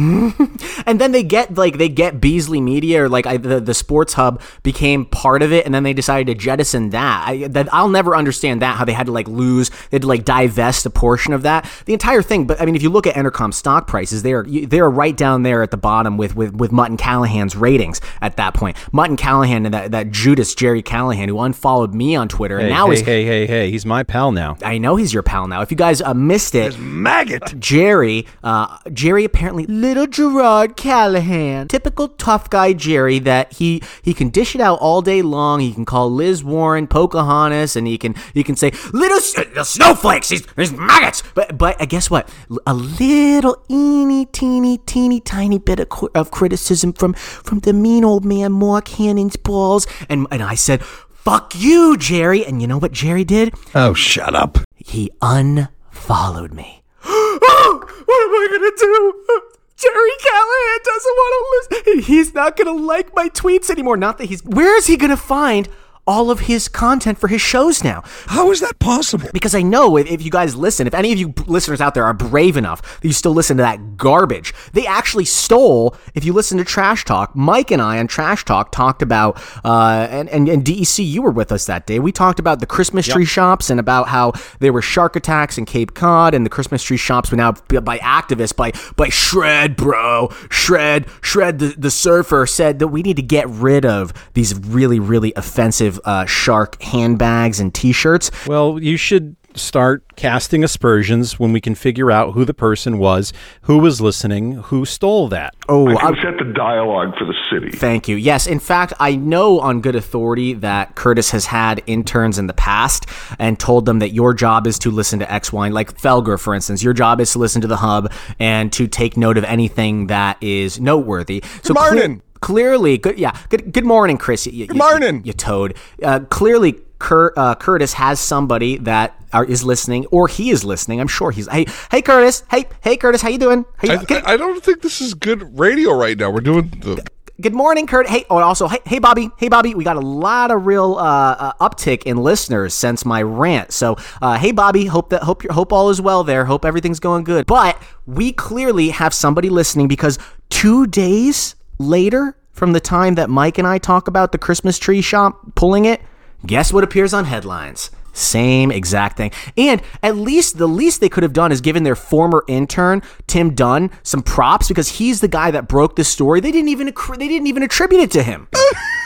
And 0.85 0.99
then 0.99 1.11
they 1.11 1.23
get 1.23 1.55
like 1.55 1.77
they 1.77 1.89
get 1.89 2.19
Beasley 2.19 2.59
Media 2.59 3.03
or 3.03 3.09
like 3.09 3.25
I, 3.25 3.37
the 3.37 3.59
the 3.59 3.73
Sports 3.73 4.13
Hub 4.13 4.41
became 4.63 5.05
part 5.05 5.41
of 5.41 5.51
it, 5.53 5.65
and 5.65 5.73
then 5.73 5.83
they 5.83 5.93
decided 5.93 6.27
to 6.27 6.35
jettison 6.35 6.89
that. 6.89 7.23
I, 7.27 7.47
that 7.47 7.73
I'll 7.73 7.89
never 7.89 8.15
understand 8.15 8.61
that 8.61 8.75
how 8.75 8.85
they 8.85 8.93
had 8.93 9.05
to 9.05 9.11
like 9.11 9.27
lose, 9.27 9.69
they 9.69 9.95
had 9.95 10.01
to 10.01 10.07
like 10.07 10.25
divest 10.25 10.85
a 10.85 10.89
portion 10.89 11.33
of 11.33 11.43
that, 11.43 11.69
the 11.85 11.93
entire 11.93 12.21
thing. 12.21 12.45
But 12.45 12.61
I 12.61 12.65
mean, 12.65 12.75
if 12.75 12.83
you 12.83 12.89
look 12.89 13.07
at 13.07 13.15
Entercom 13.15 13.53
stock 13.53 13.87
prices, 13.87 14.23
they 14.23 14.33
are 14.33 14.43
they 14.43 14.79
are 14.79 14.89
right 14.89 15.15
down 15.15 15.43
there 15.43 15.63
at 15.63 15.71
the 15.71 15.77
bottom 15.77 16.17
with 16.17 16.35
with 16.35 16.53
with 16.53 16.71
Mutt 16.71 16.89
and 16.89 16.99
Callahan's 16.99 17.55
ratings 17.55 18.01
at 18.21 18.37
that 18.37 18.53
point. 18.53 18.77
Mutt 19.13 19.19
and 19.19 19.27
Callahan 19.27 19.65
and 19.65 19.73
that 19.73 19.91
that 19.91 20.11
Judas 20.11 20.55
Jerry 20.55 20.81
Callahan 20.81 21.29
who 21.29 21.39
unfollowed 21.39 21.93
me 21.93 22.15
on 22.15 22.27
Twitter 22.27 22.57
and 22.57 22.69
now 22.69 22.87
hey, 22.87 22.93
is 22.93 23.01
hey, 23.01 23.25
hey, 23.25 23.45
hey, 23.45 23.69
he's 23.71 23.85
my 23.85 24.03
pal 24.03 24.31
now. 24.31 24.57
I 24.63 24.77
know 24.77 24.95
he's 24.95 25.13
your 25.13 25.23
pal 25.23 25.47
now. 25.47 25.61
If 25.61 25.69
you 25.71 25.77
guys 25.77 26.01
uh, 26.01 26.13
missed 26.13 26.55
it, 26.55 26.77
Maggot. 26.79 27.59
Jerry, 27.59 28.25
uh, 28.43 28.77
Jerry 28.91 29.23
apparently 29.23 29.65
little 29.67 30.07
Gerard 30.07 30.75
Callahan, 30.77 31.67
typical 31.67 32.07
tough 32.09 32.49
guy 32.49 32.73
Jerry 32.73 33.19
that 33.19 33.53
he 33.53 33.81
he 34.01 34.13
can 34.13 34.29
dish 34.29 34.55
it 34.55 34.61
out 34.61 34.79
all 34.79 35.01
day 35.01 35.21
long. 35.21 35.59
He 35.59 35.73
can 35.73 35.85
call 35.85 36.09
Liz 36.11 36.43
Warren 36.43 36.87
Pocahontas, 36.87 37.75
and 37.75 37.85
he 37.87 37.97
can 37.97 38.15
he 38.33 38.43
can 38.43 38.55
say 38.55 38.71
little 38.93 39.17
s- 39.17 39.33
the 39.53 39.63
snowflakes, 39.63 40.29
these 40.29 40.45
these 40.55 40.71
maggots. 40.73 41.21
But 41.35 41.57
but 41.57 41.79
uh, 41.79 41.85
guess 41.85 42.09
what? 42.09 42.29
A 42.65 42.73
little 42.73 43.63
eeny 43.69 44.25
teeny 44.25 44.79
teeny 44.79 45.19
tiny 45.19 45.59
bit 45.59 45.79
of, 45.79 45.87
of 46.15 46.31
criticism 46.31 46.93
from 46.93 47.13
from 47.13 47.59
the 47.59 47.73
mean 47.73 48.03
old 48.03 48.25
man 48.25 48.51
Mark 48.51 48.87
Hannon's 49.03 49.35
balls, 49.35 49.87
and 50.09 50.27
and 50.31 50.41
I 50.43 50.55
said. 50.55 50.83
Fuck 51.23 51.53
you, 51.55 51.95
Jerry. 51.95 52.45
And 52.45 52.61
you 52.61 52.67
know 52.67 52.77
what 52.77 52.91
Jerry 52.91 53.23
did? 53.23 53.53
Oh, 53.73 53.93
shut 53.93 54.35
up. 54.35 54.57
He 54.75 55.09
unfollowed 55.21 56.51
me. 56.51 56.83
oh, 57.05 57.79
what 57.79 58.23
am 58.23 58.33
I 58.33 58.47
gonna 58.51 58.71
do? 58.77 59.41
Jerry 59.77 60.11
Callahan 60.21 60.79
doesn't 60.83 61.15
want 61.15 61.33
to 61.33 61.85
listen. 61.85 61.99
He's 62.03 62.33
not 62.33 62.57
gonna 62.57 62.73
like 62.73 63.15
my 63.15 63.29
tweets 63.29 63.69
anymore. 63.69 63.95
Not 63.95 64.17
that 64.17 64.25
he's. 64.25 64.43
Where 64.43 64.77
is 64.77 64.87
he 64.87 64.97
gonna 64.97 65.15
find 65.15 65.69
all 66.05 66.29
of 66.29 66.41
his 66.41 66.67
content 66.67 67.17
for 67.17 67.27
his 67.27 67.41
shows 67.41 67.83
now? 67.83 68.03
How 68.27 68.51
is 68.51 68.59
that 68.59 68.79
possible? 68.79 69.29
Because 69.33 69.55
I 69.55 69.61
know 69.61 69.97
if, 69.97 70.07
if 70.07 70.21
you 70.23 70.31
guys 70.31 70.55
listen, 70.55 70.87
if 70.87 70.93
any 70.93 71.11
of 71.11 71.19
you 71.19 71.29
b- 71.29 71.43
listeners 71.47 71.81
out 71.81 71.93
there 71.93 72.05
are 72.05 72.13
brave 72.13 72.57
enough 72.57 72.99
that 73.01 73.07
you 73.07 73.13
still 73.13 73.33
listen 73.33 73.57
to 73.57 73.63
that 73.63 73.97
garbage, 73.97 74.53
they 74.73 74.85
actually 74.85 75.25
stole. 75.25 75.95
If 76.13 76.25
you 76.25 76.33
listen 76.33 76.57
to 76.57 76.63
Trash 76.63 77.05
Talk, 77.05 77.35
Mike 77.35 77.71
and 77.71 77.81
I 77.81 77.99
on 77.99 78.07
Trash 78.07 78.45
Talk 78.45 78.71
talked 78.71 79.01
about, 79.01 79.41
uh, 79.63 80.07
and, 80.09 80.29
and, 80.29 80.49
and 80.49 80.63
DEC, 80.63 81.05
you 81.05 81.21
were 81.21 81.31
with 81.31 81.51
us 81.51 81.65
that 81.65 81.87
day. 81.87 81.99
We 81.99 82.11
talked 82.11 82.39
about 82.39 82.59
the 82.59 82.65
Christmas 82.65 83.07
tree 83.07 83.25
shops 83.25 83.69
and 83.69 83.79
about 83.79 84.09
how 84.09 84.33
there 84.59 84.73
were 84.73 84.81
shark 84.81 85.15
attacks 85.15 85.57
in 85.57 85.65
Cape 85.65 85.93
Cod, 85.93 86.33
and 86.33 86.45
the 86.45 86.49
Christmas 86.49 86.83
tree 86.83 86.97
shops 86.97 87.31
were 87.31 87.37
now 87.37 87.53
by 87.53 87.97
activists, 87.99 88.55
by 88.55 88.71
by 88.95 89.09
Shred, 89.09 89.75
bro, 89.75 90.29
Shred, 90.49 91.07
Shred, 91.21 91.59
the, 91.59 91.75
the 91.77 91.91
surfer 91.91 92.45
said 92.45 92.79
that 92.79 92.87
we 92.89 93.01
need 93.01 93.15
to 93.15 93.21
get 93.21 93.47
rid 93.47 93.85
of 93.85 94.13
these 94.33 94.57
really, 94.57 94.99
really 94.99 95.33
offensive 95.35 95.92
uh, 96.05 96.25
shark 96.25 96.81
handbags 96.81 97.59
and 97.59 97.73
T-shirts. 97.73 98.31
Well, 98.47 98.81
you 98.81 98.97
should 98.97 99.35
start 99.55 100.03
casting 100.15 100.63
aspersions 100.63 101.39
when 101.39 101.53
we 101.53 101.61
can 101.61 101.75
figure 101.75 102.09
out 102.09 102.33
who 102.33 102.43
the 102.43 102.55
person 102.55 102.97
was, 102.97 103.31
who 103.61 103.77
was 103.77 104.01
listening, 104.01 104.53
who 104.53 104.83
stole 104.83 105.27
that. 105.27 105.53
Oh, 105.69 105.87
I 105.89 106.07
I- 106.09 106.15
set 106.23 106.39
the 106.39 106.51
dialogue 106.55 107.15
for 107.19 107.25
the 107.25 107.35
city. 107.51 107.69
Thank 107.69 108.07
you. 108.07 108.15
Yes, 108.15 108.47
in 108.47 108.57
fact, 108.57 108.93
I 108.99 109.15
know 109.15 109.59
on 109.59 109.81
good 109.81 109.95
authority 109.95 110.53
that 110.55 110.95
Curtis 110.95 111.29
has 111.29 111.45
had 111.45 111.83
interns 111.85 112.39
in 112.39 112.47
the 112.47 112.53
past 112.53 113.05
and 113.37 113.59
told 113.59 113.85
them 113.85 113.99
that 113.99 114.09
your 114.09 114.33
job 114.33 114.65
is 114.65 114.79
to 114.79 114.89
listen 114.89 115.19
to 115.19 115.31
X, 115.31 115.53
Y, 115.53 115.69
like 115.69 115.95
Felger, 116.01 116.39
for 116.39 116.55
instance. 116.55 116.81
Your 116.81 116.93
job 116.93 117.21
is 117.21 117.31
to 117.33 117.37
listen 117.39 117.61
to 117.61 117.67
the 117.67 117.77
hub 117.77 118.11
and 118.39 118.73
to 118.73 118.87
take 118.87 119.17
note 119.17 119.37
of 119.37 119.43
anything 119.43 120.07
that 120.07 120.37
is 120.41 120.79
noteworthy. 120.79 121.43
So 121.61 121.75
cle- 121.75 121.83
morning. 121.83 122.21
Clearly, 122.43 122.97
good. 122.97 123.17
Yeah. 123.17 123.35
Good. 123.49 123.71
Good 123.71 123.85
morning, 123.85 124.17
Chris. 124.17 124.45
You, 124.45 124.67
good 124.67 124.77
morning. 124.77 125.23
You, 125.25 125.33
toad. 125.33 125.75
Uh, 126.01 126.19
clearly. 126.29 126.75
Cur- 126.99 127.33
uh, 127.35 127.53
Curtis 127.55 127.91
has 127.93 128.17
somebody 128.17 128.77
that 128.77 129.13
are, 129.33 129.43
is 129.43 129.61
listening, 129.65 130.05
or 130.05 130.29
he 130.29 130.51
is 130.51 130.63
listening. 130.63 131.01
I'm 131.01 131.09
sure 131.09 131.31
he's. 131.31 131.49
Hey, 131.49 131.65
hey, 131.91 132.01
Curtis. 132.01 132.43
Hey, 132.49 132.63
hey, 132.81 132.95
Curtis. 132.95 133.21
How 133.21 133.27
you 133.27 133.37
doing? 133.37 133.65
How 133.75 133.91
you, 133.91 133.99
I, 134.09 134.15
I, 134.15 134.33
I 134.33 134.37
don't 134.37 134.63
think 134.63 134.81
this 134.81 135.01
is 135.01 135.13
good 135.13 135.59
radio 135.59 135.91
right 135.91 136.17
now. 136.17 136.29
We're 136.29 136.39
doing 136.39 136.69
the. 136.79 137.05
Good 137.41 137.53
morning, 137.53 137.87
Kurt. 137.87 138.07
Hey, 138.07 138.23
oh, 138.29 138.37
also, 138.37 138.69
hey, 138.69 138.79
hey, 138.85 138.99
Bobby. 138.99 139.29
Hey, 139.37 139.49
Bobby. 139.49 139.75
We 139.75 139.83
got 139.83 139.97
a 139.97 140.07
lot 140.29 140.49
of 140.49 140.65
real 140.65 140.95
uh, 140.95 141.35
uh, 141.59 141.67
uptick 141.67 142.03
in 142.03 142.15
listeners 142.15 142.73
since 142.73 143.03
my 143.03 143.21
rant. 143.21 143.73
So, 143.73 143.97
uh, 144.21 144.37
hey, 144.37 144.53
Bobby. 144.53 144.85
Hope 144.85 145.09
that 145.09 145.23
hope 145.23 145.43
your 145.43 145.51
hope 145.51 145.73
all 145.73 145.89
is 145.89 145.99
well 145.99 146.23
there. 146.23 146.45
Hope 146.45 146.63
everything's 146.63 147.01
going 147.01 147.25
good. 147.25 147.47
But 147.47 147.81
we 148.05 148.31
clearly 148.31 148.89
have 148.89 149.13
somebody 149.13 149.49
listening 149.49 149.89
because 149.89 150.19
two 150.49 150.87
days 150.87 151.55
later 151.83 152.35
from 152.51 152.73
the 152.73 152.79
time 152.79 153.15
that 153.15 153.29
Mike 153.29 153.57
and 153.57 153.67
I 153.67 153.77
talk 153.77 154.07
about 154.07 154.31
the 154.31 154.37
Christmas 154.37 154.79
tree 154.79 155.01
shop 155.01 155.55
pulling 155.55 155.85
it, 155.85 156.01
guess 156.45 156.71
what 156.71 156.83
appears 156.83 157.13
on 157.13 157.25
headlines? 157.25 157.91
Same 158.13 158.71
exact 158.71 159.17
thing. 159.17 159.31
And 159.57 159.81
at 160.03 160.15
least 160.15 160.59
the 160.59 160.67
least 160.67 161.01
they 161.01 161.09
could 161.09 161.23
have 161.23 161.33
done 161.33 161.51
is 161.51 161.61
given 161.61 161.83
their 161.83 161.95
former 161.95 162.43
intern 162.47 163.01
Tim 163.25 163.55
Dunn 163.55 163.89
some 164.03 164.21
props 164.21 164.67
because 164.67 164.87
he's 164.87 165.19
the 165.19 165.27
guy 165.27 165.49
that 165.51 165.67
broke 165.67 165.95
this 165.95 166.09
story. 166.09 166.39
They 166.39 166.51
didn't 166.51 166.69
even 166.69 166.93
they 167.17 167.27
didn't 167.27 167.47
even 167.47 167.63
attribute 167.63 168.01
it 168.01 168.11
to 168.11 168.23
him. 168.23 168.47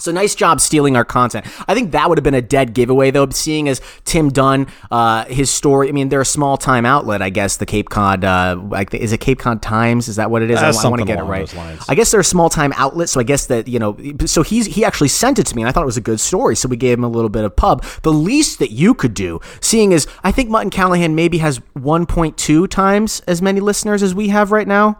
So 0.00 0.12
nice 0.12 0.34
job 0.34 0.60
stealing 0.60 0.96
our 0.96 1.04
content. 1.04 1.46
I 1.68 1.74
think 1.74 1.92
that 1.92 2.08
would 2.08 2.18
have 2.18 2.24
been 2.24 2.34
a 2.34 2.42
dead 2.42 2.74
giveaway 2.74 3.10
though, 3.10 3.28
seeing 3.30 3.68
as 3.68 3.80
Tim 4.04 4.30
Dunn, 4.30 4.66
uh, 4.90 5.24
his 5.26 5.50
story. 5.50 5.88
I 5.88 5.92
mean, 5.92 6.08
they're 6.08 6.20
a 6.20 6.24
small 6.26 6.56
time 6.56 6.86
outlet, 6.86 7.22
I 7.22 7.30
guess. 7.30 7.56
The 7.56 7.66
Cape 7.66 7.88
Cod, 7.88 8.24
uh, 8.24 8.60
like, 8.68 8.92
is 8.94 9.12
it 9.12 9.18
Cape 9.20 9.38
Cod 9.38 9.62
Times? 9.62 10.08
Is 10.08 10.16
that 10.16 10.30
what 10.30 10.42
it 10.42 10.50
is? 10.50 10.58
Uh, 10.58 10.72
I, 10.76 10.88
want 10.88 11.00
to 11.00 11.06
get 11.06 11.18
it 11.18 11.22
right. 11.22 11.52
I 11.88 11.94
guess 11.94 12.10
they're 12.10 12.20
a 12.20 12.24
small 12.24 12.48
time 12.48 12.72
outlet, 12.76 13.08
so 13.08 13.20
I 13.20 13.22
guess 13.22 13.46
that 13.46 13.68
you 13.68 13.78
know. 13.78 13.96
So 14.26 14.42
he's 14.42 14.66
he 14.66 14.84
actually 14.84 15.08
sent 15.08 15.38
it 15.38 15.46
to 15.46 15.56
me, 15.56 15.62
and 15.62 15.68
I 15.68 15.72
thought 15.72 15.82
it 15.82 15.86
was 15.86 15.96
a 15.96 16.02
good 16.02 16.20
story. 16.20 16.56
So 16.56 16.68
we 16.68 16.76
gave 16.76 16.98
him 16.98 17.04
a 17.04 17.08
little 17.08 17.28
bit 17.28 17.44
of 17.44 17.54
pub. 17.56 17.84
The 18.02 18.12
least 18.12 18.58
that 18.58 18.70
you 18.70 18.94
could 18.94 19.14
do, 19.14 19.40
seeing 19.60 19.92
as 19.92 20.06
I 20.24 20.32
think 20.32 20.50
Mutt 20.50 20.62
and 20.62 20.72
Callahan 20.72 21.14
maybe 21.14 21.38
has 21.38 21.58
1.2 21.78 22.68
times 22.68 23.20
as 23.26 23.42
many 23.42 23.60
listeners 23.60 24.02
as 24.02 24.14
we 24.14 24.28
have 24.28 24.52
right 24.52 24.68
now. 24.68 24.98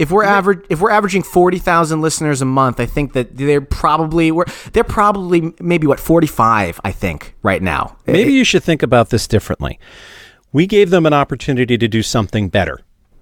If 0.00 0.10
we're 0.10 0.24
average, 0.24 0.64
if 0.70 0.80
we're 0.80 0.90
averaging 0.90 1.22
forty 1.22 1.58
thousand 1.58 2.00
listeners 2.00 2.40
a 2.40 2.46
month, 2.46 2.80
I 2.80 2.86
think 2.86 3.12
that 3.12 3.36
they're 3.36 3.60
probably 3.60 4.32
we're 4.32 4.46
they're 4.72 4.82
probably 4.82 5.52
maybe 5.60 5.86
what 5.86 6.00
forty 6.00 6.26
five. 6.26 6.80
I 6.82 6.90
think 6.90 7.36
right 7.42 7.62
now. 7.62 7.98
Maybe 8.06 8.30
eh, 8.30 8.36
you 8.36 8.40
eh. 8.40 8.44
should 8.44 8.64
think 8.64 8.82
about 8.82 9.10
this 9.10 9.28
differently. 9.28 9.78
We 10.52 10.66
gave 10.66 10.88
them 10.88 11.04
an 11.04 11.12
opportunity 11.12 11.76
to 11.76 11.86
do 11.86 12.02
something 12.02 12.48
better. 12.48 12.80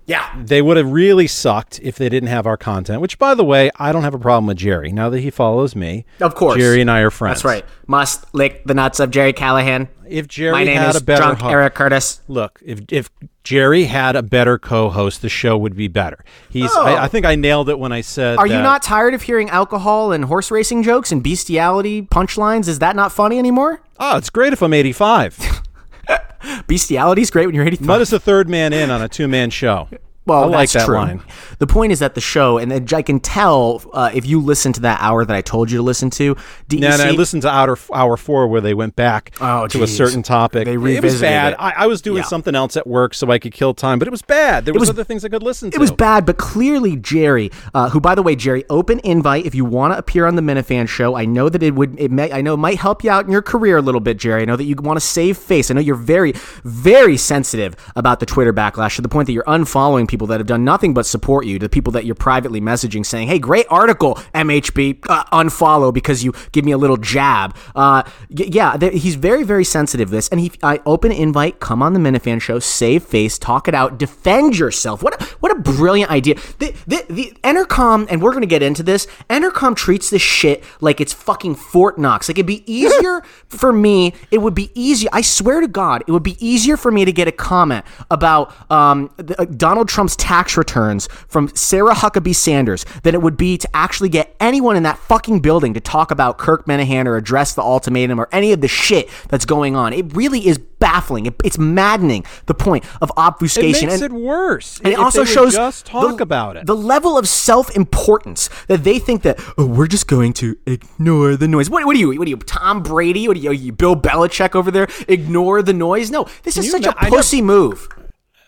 Yeah. 0.08 0.26
They 0.42 0.62
would 0.62 0.78
have 0.78 0.90
really 0.90 1.26
sucked 1.26 1.78
if 1.82 1.96
they 1.96 2.08
didn't 2.08 2.30
have 2.30 2.46
our 2.46 2.56
content, 2.56 3.02
which, 3.02 3.18
by 3.18 3.34
the 3.34 3.44
way, 3.44 3.70
I 3.76 3.92
don't 3.92 4.02
have 4.04 4.14
a 4.14 4.18
problem 4.18 4.46
with 4.46 4.56
Jerry. 4.56 4.90
Now 4.90 5.10
that 5.10 5.20
he 5.20 5.28
follows 5.30 5.76
me, 5.76 6.06
Of 6.18 6.34
course. 6.34 6.56
Jerry 6.58 6.80
and 6.80 6.90
I 6.90 7.00
are 7.00 7.10
friends. 7.10 7.36
That's 7.36 7.44
right. 7.44 7.64
Must 7.86 8.34
lick 8.34 8.64
the 8.64 8.72
nuts 8.72 9.00
of 9.00 9.10
Jerry 9.10 9.34
Callahan. 9.34 9.88
If 10.08 10.26
Jerry 10.26 10.52
My 10.52 10.64
name 10.64 10.78
had 10.78 10.96
is 10.96 11.02
a 11.02 11.04
better 11.04 11.22
Drunk 11.22 11.40
ho- 11.40 11.50
Eric 11.50 11.74
Curtis. 11.74 12.22
Look, 12.26 12.62
if 12.64 12.80
if 12.90 13.10
Jerry 13.44 13.84
had 13.84 14.16
a 14.16 14.22
better 14.22 14.58
co-host, 14.58 15.20
the 15.20 15.28
show 15.28 15.58
would 15.58 15.76
be 15.76 15.88
better. 15.88 16.24
He's. 16.48 16.70
Oh. 16.72 16.82
I, 16.82 17.04
I 17.04 17.08
think 17.08 17.26
I 17.26 17.34
nailed 17.34 17.68
it 17.68 17.78
when 17.78 17.92
I 17.92 18.00
said. 18.00 18.38
Are 18.38 18.46
you 18.46 18.54
not 18.54 18.82
tired 18.82 19.12
of 19.12 19.20
hearing 19.20 19.50
alcohol 19.50 20.12
and 20.12 20.24
horse 20.24 20.50
racing 20.50 20.82
jokes 20.82 21.12
and 21.12 21.22
bestiality 21.22 22.00
punchlines? 22.00 22.68
Is 22.68 22.78
that 22.78 22.96
not 22.96 23.12
funny 23.12 23.38
anymore? 23.38 23.82
Oh, 24.00 24.16
it's 24.16 24.30
great 24.30 24.54
if 24.54 24.62
I'm 24.62 24.72
85. 24.72 25.62
Bestiality's 26.66 27.30
great 27.30 27.46
when 27.46 27.54
you're 27.54 27.66
85. 27.66 27.86
Mud 27.86 28.00
is 28.00 28.10
the 28.10 28.20
third 28.20 28.48
man 28.48 28.72
in 28.72 28.90
on 28.90 29.02
a 29.02 29.08
two-man 29.08 29.50
show. 29.50 29.88
Well, 30.28 30.44
I 30.44 30.46
like 30.46 30.70
that's 30.70 30.72
that 30.74 30.84
true. 30.86 30.96
line. 30.96 31.22
The 31.58 31.66
point 31.66 31.92
is 31.92 31.98
that 32.00 32.14
the 32.14 32.20
show, 32.20 32.58
and 32.58 32.72
I 32.92 33.02
can 33.02 33.18
tell 33.20 33.82
uh, 33.92 34.10
if 34.14 34.26
you 34.26 34.40
listen 34.40 34.72
to 34.74 34.80
that 34.82 35.00
hour 35.00 35.24
that 35.24 35.34
I 35.36 35.40
told 35.42 35.70
you 35.70 35.78
to 35.78 35.82
listen 35.82 36.10
to. 36.10 36.34
DEC, 36.68 36.84
And 36.84 37.02
I 37.02 37.10
listened 37.10 37.42
to 37.42 37.48
hour 37.50 37.78
hour 37.92 38.16
four 38.16 38.46
where 38.48 38.60
they 38.60 38.74
went 38.74 38.94
back 38.96 39.32
Oh, 39.40 39.66
to 39.68 39.82
a 39.82 39.86
certain 39.86 40.22
topic. 40.22 40.66
They 40.66 40.74
it 40.74 41.02
was 41.02 41.20
bad. 41.20 41.52
it. 41.54 41.56
I, 41.58 41.70
I 41.78 41.86
was 41.86 42.02
doing 42.02 42.18
Yeah. 42.18 42.22
something 42.24 42.54
else 42.54 42.76
at 42.76 42.86
work 42.86 43.14
so 43.14 43.30
I 43.30 43.38
could 43.38 43.52
kill 43.52 43.74
time, 43.74 43.98
but 43.98 44.06
it 44.08 44.10
was 44.10 44.22
bad. 44.22 44.64
There 44.64 44.74
was, 44.74 44.82
was- 44.82 44.90
other 44.90 45.04
things 45.04 45.24
I 45.24 45.28
could 45.28 45.42
listen 45.42 45.70
to. 45.70 45.76
It 45.76 45.80
was 45.80 45.90
bad, 45.92 46.26
but 46.26 46.36
clearly 46.38 46.96
Jerry, 46.96 47.50
uh, 47.74 47.88
who 47.90 48.00
by 48.00 48.14
the 48.14 48.22
way, 48.22 48.36
Jerry, 48.36 48.64
open 48.70 49.00
invite 49.04 49.46
if 49.46 49.54
you 49.54 49.64
want 49.64 49.92
to 49.94 49.98
appear 49.98 50.26
on 50.26 50.36
the 50.36 50.42
Minifan 50.42 50.88
show. 50.88 51.14
I 51.16 51.24
know 51.24 51.48
that 51.48 51.62
it 51.62 51.74
would, 51.74 51.98
it 51.98 52.10
may, 52.10 52.30
I 52.32 52.40
know 52.40 52.54
it 52.54 52.58
might 52.58 52.78
help 52.78 53.02
you 53.04 53.10
out 53.10 53.24
in 53.24 53.32
your 53.32 53.42
career 53.42 53.76
a 53.76 53.82
little 53.82 54.00
bit, 54.00 54.16
Jerry. 54.18 54.42
I 54.42 54.44
know 54.44 54.56
that 54.56 54.64
you 54.64 54.74
want 54.76 54.96
to 54.98 55.04
save 55.06 55.36
face. 55.38 55.70
I 55.70 55.74
know 55.74 55.80
you're 55.80 55.94
very, 55.94 56.32
very 56.64 57.16
sensitive 57.16 57.76
about 57.96 58.20
the 58.20 58.26
Twitter 58.26 58.52
backlash 58.52 58.96
to 58.96 59.02
the 59.02 59.08
point 59.08 59.26
that 59.26 59.32
you're 59.32 59.44
unfollowing 59.44 60.08
people 60.08 60.17
that 60.26 60.40
have 60.40 60.46
done 60.46 60.64
nothing 60.64 60.94
but 60.94 61.06
support 61.06 61.46
you. 61.46 61.58
To 61.58 61.68
people 61.68 61.92
that 61.92 62.04
you're 62.04 62.14
privately 62.14 62.60
messaging 62.60 63.06
saying, 63.06 63.28
"Hey, 63.28 63.38
great 63.38 63.66
article, 63.70 64.18
MHB, 64.34 64.98
uh, 65.08 65.24
unfollow 65.32 65.92
because 65.92 66.24
you 66.24 66.32
give 66.52 66.64
me 66.64 66.72
a 66.72 66.78
little 66.78 66.96
jab." 66.96 67.54
Uh, 67.74 68.02
yeah, 68.28 68.76
he's 68.90 69.14
very, 69.14 69.44
very 69.44 69.64
sensitive 69.64 70.08
to 70.08 70.12
this, 70.12 70.28
and 70.28 70.40
he, 70.40 70.52
I 70.62 70.80
open 70.84 71.12
invite, 71.12 71.60
come 71.60 71.82
on 71.82 71.92
the 71.92 72.00
Minifan 72.00 72.40
show, 72.40 72.58
save 72.58 73.04
face, 73.04 73.38
talk 73.38 73.68
it 73.68 73.74
out, 73.74 73.98
defend 73.98 74.58
yourself. 74.58 75.02
What, 75.02 75.20
a, 75.20 75.24
what 75.40 75.52
a 75.52 75.60
brilliant 75.60 76.10
idea. 76.10 76.36
The, 76.58 76.74
the, 76.86 77.04
the 77.08 77.32
Entercom, 77.42 78.06
and 78.10 78.22
we're 78.22 78.32
gonna 78.32 78.46
get 78.46 78.62
into 78.62 78.82
this. 78.82 79.06
Entercom 79.30 79.76
treats 79.76 80.10
this 80.10 80.22
shit 80.22 80.64
like 80.80 81.00
it's 81.00 81.12
fucking 81.12 81.54
Fort 81.54 81.98
Knox. 81.98 82.28
Like 82.28 82.38
it'd 82.38 82.46
be 82.46 82.64
easier 82.72 83.22
for 83.48 83.72
me. 83.72 84.14
It 84.30 84.38
would 84.38 84.54
be 84.54 84.70
easier. 84.74 85.10
I 85.12 85.20
swear 85.20 85.60
to 85.60 85.68
God, 85.68 86.04
it 86.06 86.12
would 86.12 86.22
be 86.22 86.36
easier 86.44 86.76
for 86.76 86.90
me 86.90 87.04
to 87.04 87.12
get 87.12 87.28
a 87.28 87.32
comment 87.32 87.84
about 88.10 88.54
um, 88.70 89.10
the, 89.16 89.40
uh, 89.40 89.44
Donald 89.44 89.88
Trump's 89.88 90.07
tax 90.16 90.56
returns 90.56 91.08
from 91.28 91.48
Sarah 91.54 91.94
Huckabee 91.94 92.34
Sanders 92.34 92.84
than 93.02 93.14
it 93.14 93.22
would 93.22 93.36
be 93.36 93.58
to 93.58 93.68
actually 93.74 94.08
get 94.08 94.34
anyone 94.40 94.76
in 94.76 94.82
that 94.84 94.98
fucking 94.98 95.40
building 95.40 95.74
to 95.74 95.80
talk 95.80 96.10
about 96.10 96.38
Kirk 96.38 96.66
Minihane 96.66 97.06
or 97.06 97.16
address 97.16 97.54
the 97.54 97.62
ultimatum 97.62 98.20
or 98.20 98.28
any 98.32 98.52
of 98.52 98.60
the 98.60 98.68
shit 98.68 99.08
that's 99.28 99.44
going 99.44 99.76
on. 99.76 99.92
It 99.92 100.14
really 100.14 100.46
is 100.46 100.58
baffling. 100.58 101.26
It, 101.26 101.34
it's 101.44 101.58
maddening. 101.58 102.24
The 102.46 102.54
point 102.54 102.84
of 103.02 103.10
It 103.10 103.18
obfuscation. 103.18 103.88
makes 103.88 104.00
and, 104.00 104.14
it 104.14 104.16
worse. 104.16 104.80
and 104.80 104.92
it 104.92 104.98
also 104.98 105.24
shows 105.24 105.54
just 105.54 105.86
talk 105.86 106.18
the, 106.18 106.22
about 106.22 106.56
it. 106.56 106.66
The 106.66 106.76
level 106.76 107.18
of 107.18 107.26
self-importance 107.28 108.48
that 108.68 108.84
they 108.84 108.98
think 108.98 109.22
that 109.22 109.40
oh, 109.58 109.66
we're 109.66 109.86
just 109.88 110.06
going 110.06 110.32
to 110.34 110.56
ignore 110.66 111.36
the 111.36 111.48
noise. 111.48 111.68
What, 111.68 111.84
what 111.84 111.96
are 111.96 111.98
you? 111.98 112.16
What 112.18 112.26
are 112.26 112.30
you? 112.30 112.36
Tom 112.36 112.82
Brady? 112.82 113.26
What 113.28 113.36
are 113.36 113.40
you? 113.40 113.50
Are 113.50 113.54
you 113.54 113.72
Bill 113.72 113.96
Belichick 113.96 114.54
over 114.54 114.70
there? 114.70 114.88
Ignore 115.08 115.62
the 115.62 115.72
noise? 115.74 116.10
No, 116.10 116.26
this 116.44 116.54
Can 116.54 116.64
is 116.64 116.70
such 116.70 116.84
ima- 116.84 116.94
a 117.00 117.08
pussy 117.08 117.42
move. 117.42 117.88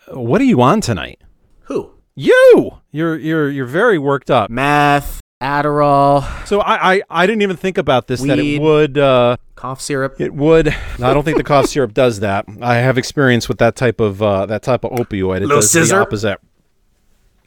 what 0.07 0.41
are 0.41 0.45
you 0.45 0.61
on 0.61 0.81
tonight? 0.81 1.19
You. 2.21 2.77
You're 2.91 3.17
you're 3.17 3.49
you're 3.49 3.65
very 3.65 3.97
worked 3.97 4.29
up. 4.29 4.49
Meth, 4.51 5.21
Adderall, 5.41 6.45
So 6.45 6.59
I 6.59 6.93
I, 6.95 7.01
I 7.09 7.25
didn't 7.25 7.41
even 7.41 7.57
think 7.57 7.77
about 7.79 8.07
this 8.07 8.21
that 8.21 8.37
Weed. 8.37 8.57
it 8.57 8.61
would 8.61 8.97
uh, 8.97 9.37
cough 9.55 9.81
syrup. 9.81 10.19
it 10.21 10.33
would. 10.33 10.67
I 10.67 11.13
don't 11.13 11.23
think 11.23 11.37
the 11.37 11.43
cough 11.43 11.65
syrup 11.67 11.93
does 11.95 12.19
that. 12.19 12.45
I 12.61 12.75
have 12.75 12.97
experience 12.99 13.47
with 13.49 13.57
that 13.57 13.75
type 13.75 13.99
of 13.99 14.21
uh, 14.21 14.45
that 14.45 14.61
type 14.61 14.83
of 14.83 14.91
opioid. 14.91 15.37
It 15.37 15.41
Little 15.47 15.57
does 15.57 15.71
scissor? 15.71 15.95
the 15.95 16.01
opposite. 16.01 16.39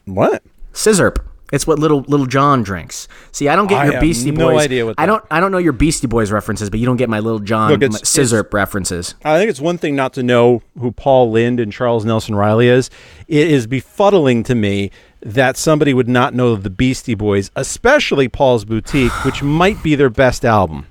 What? 0.07 0.43
Scissorp. 0.73 1.19
It's 1.55 1.67
what 1.67 1.79
little 1.79 2.01
little 2.09 2.27
John 2.27 2.63
drinks. 2.63 3.07
See, 3.33 3.49
I 3.49 3.57
don't 3.57 3.67
get 3.69 3.79
I 3.81 3.85
your 3.85 3.93
have 3.95 4.01
Beastie 4.03 4.31
no 4.33 4.51
Boys. 4.51 4.63
idea 4.65 4.85
what 4.87 4.97
I 4.99 5.07
don't. 5.07 5.25
I 5.31 5.41
don't 5.41 5.53
know 5.53 5.59
your 5.59 5.73
Beastie 5.73 6.07
Boys 6.07 6.33
references, 6.33 6.69
but 6.71 6.81
you 6.81 6.87
don't 6.87 6.97
get 6.97 7.09
my 7.09 7.21
little 7.21 7.39
John 7.39 7.71
Look, 7.71 7.83
it's- 7.83 8.01
Scissorp 8.03 8.53
references. 8.53 9.15
I 9.25 9.39
think 9.39 9.51
it's 9.51 9.61
one 9.61 9.79
thing 9.79 9.95
not 9.95 10.13
to 10.15 10.23
know 10.23 10.63
who 10.79 10.91
Paul 10.93 11.31
Lynde 11.31 11.61
and 11.61 11.73
Charles 11.73 12.05
Nelson 12.05 12.35
Reilly 12.35 12.69
is. 12.69 12.91
It 13.29 13.49
is 13.49 13.67
befuddling 13.67 14.45
to 14.47 14.55
me 14.55 14.91
that 15.21 15.57
somebody 15.57 15.95
would 15.95 16.09
not 16.09 16.35
know 16.35 16.55
the 16.57 16.69
Beastie 16.71 17.15
Boys, 17.15 17.51
especially 17.57 18.29
Paul's 18.29 18.65
Boutique, 18.65 19.25
which 19.25 19.43
might 19.61 19.83
be 19.83 19.95
their 19.95 20.11
best 20.11 20.45
album. 20.45 20.87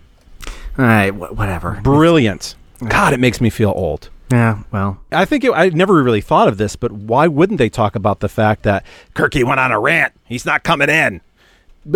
All 0.78 0.86
right, 0.86 1.12
wh- 1.12 1.38
whatever. 1.38 1.80
Brilliant. 1.84 2.56
God, 2.88 3.14
it 3.14 3.20
makes 3.20 3.40
me 3.40 3.50
feel 3.50 3.72
old. 3.76 4.10
Yeah, 4.34 4.64
well, 4.72 5.00
I 5.12 5.26
think 5.26 5.44
it, 5.44 5.52
I 5.52 5.70
never 5.70 6.02
really 6.02 6.22
thought 6.22 6.48
of 6.48 6.58
this, 6.58 6.76
but 6.76 6.92
why 6.92 7.28
wouldn't 7.28 7.60
they 7.60 7.70
talk 7.70 7.96
about 7.96 8.20
the 8.20 8.28
fact 8.28 8.64
that 8.64 8.84
Kirky 9.14 9.44
went 9.44 9.60
on 9.60 9.72
a 9.72 9.80
rant? 9.80 10.12
He's 10.24 10.44
not 10.44 10.64
coming 10.64 10.90
in. 10.90 11.22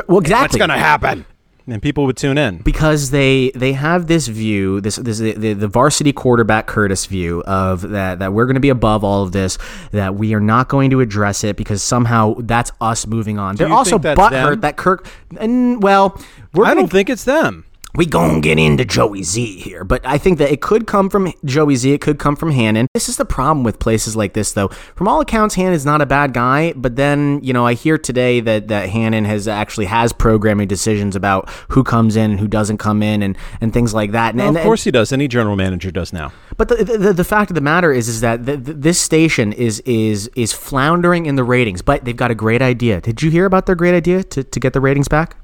well, 0.08 0.20
exactly. 0.20 0.44
What's 0.44 0.58
going 0.58 0.70
to 0.70 0.78
happen? 0.78 1.26
And 1.70 1.82
people 1.82 2.06
would 2.06 2.16
tune 2.16 2.38
in. 2.38 2.60
because 2.60 3.10
they 3.10 3.52
they 3.54 3.74
have 3.74 4.08
this 4.08 4.28
view 4.28 4.80
this 4.80 4.96
this 4.96 5.18
the, 5.18 5.34
the, 5.34 5.52
the 5.52 5.68
varsity 5.68 6.14
quarterback 6.14 6.66
Curtis 6.66 7.06
view 7.08 7.44
of 7.44 7.82
that 7.90 8.20
that 8.20 8.32
we're 8.32 8.46
going 8.46 8.54
to 8.54 8.62
be 8.62 8.70
above 8.70 9.04
all 9.04 9.22
of 9.24 9.34
this 9.34 9.58
that 9.92 10.16
we 10.16 10.34
are 10.34 10.40
not 10.40 10.70
going 10.70 10.92
to 10.92 11.02
address 11.02 11.44
it 11.44 11.58
because 11.58 11.84
somehow 11.84 12.36
that's 12.40 12.72
us 12.80 13.06
moving 13.06 13.38
on. 13.38 13.58
They're 13.58 13.68
you 13.68 13.74
also 13.74 14.00
butthurt 14.00 14.30
them? 14.30 14.60
that 14.62 14.78
Kirk 14.78 15.08
and 15.38 15.84
well 15.84 16.14
I 16.54 16.58
gonna, 16.58 16.76
don't 16.76 16.92
think 16.92 17.10
it's 17.10 17.26
them. 17.26 17.66
We 17.98 18.06
gonna 18.06 18.40
get 18.40 18.60
into 18.60 18.86
Joey 18.86 19.24
Z 19.24 19.58
here, 19.60 19.84
but 19.84 20.06
I 20.06 20.20
think 20.20 20.38
that 20.38 20.52
it 20.52 20.62
could 20.62 20.86
come 20.86 21.10
from 21.10 21.34
Joey 21.44 21.76
Z. 21.76 21.94
It 21.94 22.00
could 22.00 22.20
come 22.20 22.36
from 22.36 22.52
Hannon. 22.52 22.86
This 22.94 23.10
is 23.10 23.18
the 23.18 23.26
problem 23.26 23.64
with 23.64 23.80
places 23.80 24.16
like 24.16 24.34
this, 24.34 24.54
though. 24.54 24.68
From 24.96 25.08
all 25.08 25.20
accounts, 25.20 25.56
Hannon's 25.56 25.84
not 25.84 26.00
a 26.00 26.06
bad 26.06 26.32
guy, 26.32 26.74
but 26.76 26.96
then 26.96 27.40
you 27.42 27.54
know 27.54 27.66
I 27.66 27.74
hear 27.74 27.98
today 27.98 28.40
that 28.42 28.68
that 28.68 28.90
Hannon 28.90 29.26
has 29.26 29.48
actually 29.48 29.88
has 29.88 30.14
programming 30.14 30.68
decisions 30.68 31.16
about 31.16 31.50
who 31.70 31.84
comes 31.84 32.16
in 32.16 32.30
and 32.30 32.40
who 32.40 32.48
doesn't 32.48 32.78
come 32.78 33.02
in 33.02 33.24
and 33.24 33.36
and 33.62 33.74
things 33.74 33.96
like 33.96 34.12
that. 34.12 34.30
And, 34.30 34.38
Well, 34.40 34.48
and- 34.50 34.58
of 34.58 34.64
course 34.64 34.84
he 34.84 34.92
does. 34.92 35.12
Any 35.12 35.28
general 35.28 35.56
manager 35.56 35.90
does 35.90 36.14
now. 36.14 36.32
but 36.56 36.68
the, 36.68 36.84
the 36.84 37.14
the 37.14 37.24
fact 37.24 37.50
of 37.50 37.56
the 37.56 37.62
matter 37.62 37.92
is 37.92 38.08
is 38.08 38.22
that 38.22 38.46
th 38.46 38.64
th 38.64 38.78
this 38.80 39.02
station 39.02 39.54
is 39.54 39.80
is 39.86 40.30
is 40.36 40.54
floundering 40.54 41.26
in 41.26 41.36
the 41.36 41.44
ratings, 41.44 41.82
but 41.82 42.06
they've 42.06 42.16
got 42.16 42.30
a 42.30 42.36
great 42.36 42.62
idea. 42.62 43.02
Did 43.02 43.24
you 43.24 43.32
hear 43.32 43.46
about 43.46 43.66
their 43.66 43.76
great 43.76 43.96
idea 43.96 44.24
to 44.24 44.44
to 44.44 44.60
get 44.60 44.74
the 44.74 44.82
ratings 44.82 45.08
back? 45.08 45.36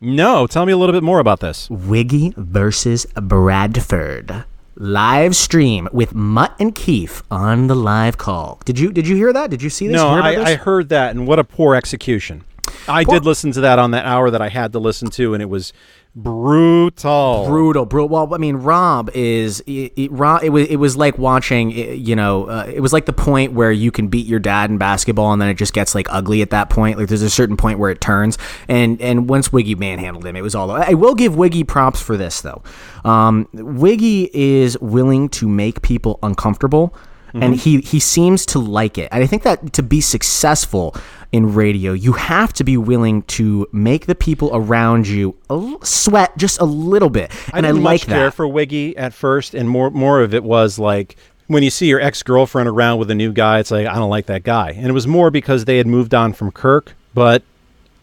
No, 0.00 0.46
tell 0.46 0.66
me 0.66 0.72
a 0.72 0.76
little 0.76 0.92
bit 0.92 1.02
more 1.02 1.20
about 1.20 1.40
this. 1.40 1.70
Wiggy 1.70 2.34
versus 2.36 3.06
Bradford. 3.14 4.44
Live 4.74 5.34
stream 5.34 5.88
with 5.90 6.14
Mutt 6.14 6.54
and 6.60 6.74
Keefe 6.74 7.22
on 7.30 7.66
the 7.66 7.74
live 7.74 8.18
call. 8.18 8.60
Did 8.66 8.78
you 8.78 8.92
did 8.92 9.08
you 9.08 9.16
hear 9.16 9.32
that? 9.32 9.48
Did 9.48 9.62
you 9.62 9.70
see 9.70 9.86
this? 9.86 9.96
No, 9.96 10.12
Hear 10.12 10.22
I, 10.22 10.34
this? 10.34 10.48
I 10.48 10.54
heard 10.56 10.90
that, 10.90 11.12
and 11.16 11.26
what 11.26 11.38
a 11.38 11.44
poor 11.44 11.74
execution. 11.74 12.44
I 12.88 13.04
Poor- 13.04 13.14
did 13.14 13.24
listen 13.24 13.52
to 13.52 13.60
that 13.62 13.78
on 13.78 13.92
that 13.92 14.06
hour 14.06 14.30
that 14.30 14.42
I 14.42 14.48
had 14.48 14.72
to 14.72 14.78
listen 14.78 15.08
to, 15.10 15.34
and 15.34 15.42
it 15.42 15.48
was 15.48 15.72
brutal. 16.14 17.46
brutal, 17.46 17.84
brutal. 17.84 18.08
Well, 18.08 18.34
I 18.34 18.38
mean, 18.38 18.56
Rob 18.56 19.10
is 19.14 19.60
it, 19.66 19.92
it, 19.96 20.12
Rob. 20.12 20.42
It 20.42 20.50
was 20.50 20.66
it 20.68 20.76
was 20.76 20.96
like 20.96 21.18
watching. 21.18 21.70
You 21.70 22.16
know, 22.16 22.46
uh, 22.46 22.70
it 22.72 22.80
was 22.80 22.92
like 22.92 23.06
the 23.06 23.12
point 23.12 23.52
where 23.52 23.72
you 23.72 23.90
can 23.90 24.08
beat 24.08 24.26
your 24.26 24.38
dad 24.38 24.70
in 24.70 24.78
basketball, 24.78 25.32
and 25.32 25.40
then 25.40 25.48
it 25.48 25.54
just 25.54 25.72
gets 25.72 25.94
like 25.94 26.06
ugly 26.10 26.42
at 26.42 26.50
that 26.50 26.70
point. 26.70 26.98
Like 26.98 27.08
there's 27.08 27.22
a 27.22 27.30
certain 27.30 27.56
point 27.56 27.78
where 27.78 27.90
it 27.90 28.00
turns, 28.00 28.38
and 28.68 29.00
and 29.00 29.28
once 29.28 29.52
Wiggy 29.52 29.74
manhandled 29.74 30.24
him, 30.24 30.36
it 30.36 30.42
was 30.42 30.54
all. 30.54 30.70
I 30.70 30.94
will 30.94 31.14
give 31.14 31.36
Wiggy 31.36 31.64
props 31.64 32.00
for 32.00 32.16
this 32.16 32.40
though. 32.40 32.62
Um, 33.04 33.48
Wiggy 33.52 34.30
is 34.32 34.78
willing 34.80 35.28
to 35.30 35.48
make 35.48 35.82
people 35.82 36.18
uncomfortable. 36.22 36.94
And 37.38 37.54
he, 37.54 37.82
he 37.82 38.00
seems 38.00 38.46
to 38.46 38.58
like 38.58 38.96
it. 38.96 39.10
And 39.12 39.22
I 39.22 39.26
think 39.26 39.42
that 39.42 39.74
to 39.74 39.82
be 39.82 40.00
successful 40.00 40.96
in 41.32 41.54
radio, 41.54 41.92
you 41.92 42.12
have 42.12 42.52
to 42.54 42.64
be 42.64 42.76
willing 42.76 43.22
to 43.22 43.66
make 43.72 44.06
the 44.06 44.14
people 44.14 44.50
around 44.52 45.06
you 45.06 45.36
sweat 45.82 46.36
just 46.36 46.60
a 46.60 46.64
little 46.64 47.10
bit. 47.10 47.30
And 47.52 47.66
I 47.66 47.70
didn't 47.70 47.82
like 47.82 48.02
much 48.02 48.08
care 48.08 48.26
that. 48.26 48.34
for 48.34 48.46
Wiggy 48.46 48.96
at 48.96 49.12
first, 49.12 49.54
and 49.54 49.68
more 49.68 49.90
more 49.90 50.20
of 50.20 50.34
it 50.34 50.44
was 50.44 50.78
like 50.78 51.16
when 51.48 51.62
you 51.62 51.70
see 51.70 51.86
your 51.86 52.00
ex 52.00 52.22
girlfriend 52.22 52.68
around 52.68 52.98
with 52.98 53.10
a 53.10 53.14
new 53.14 53.32
guy, 53.32 53.58
it's 53.58 53.70
like 53.70 53.86
I 53.86 53.94
don't 53.94 54.10
like 54.10 54.26
that 54.26 54.42
guy, 54.42 54.70
and 54.70 54.86
it 54.86 54.92
was 54.92 55.06
more 55.06 55.30
because 55.30 55.64
they 55.64 55.78
had 55.78 55.86
moved 55.86 56.14
on 56.14 56.32
from 56.32 56.52
Kirk, 56.52 56.94
but 57.14 57.42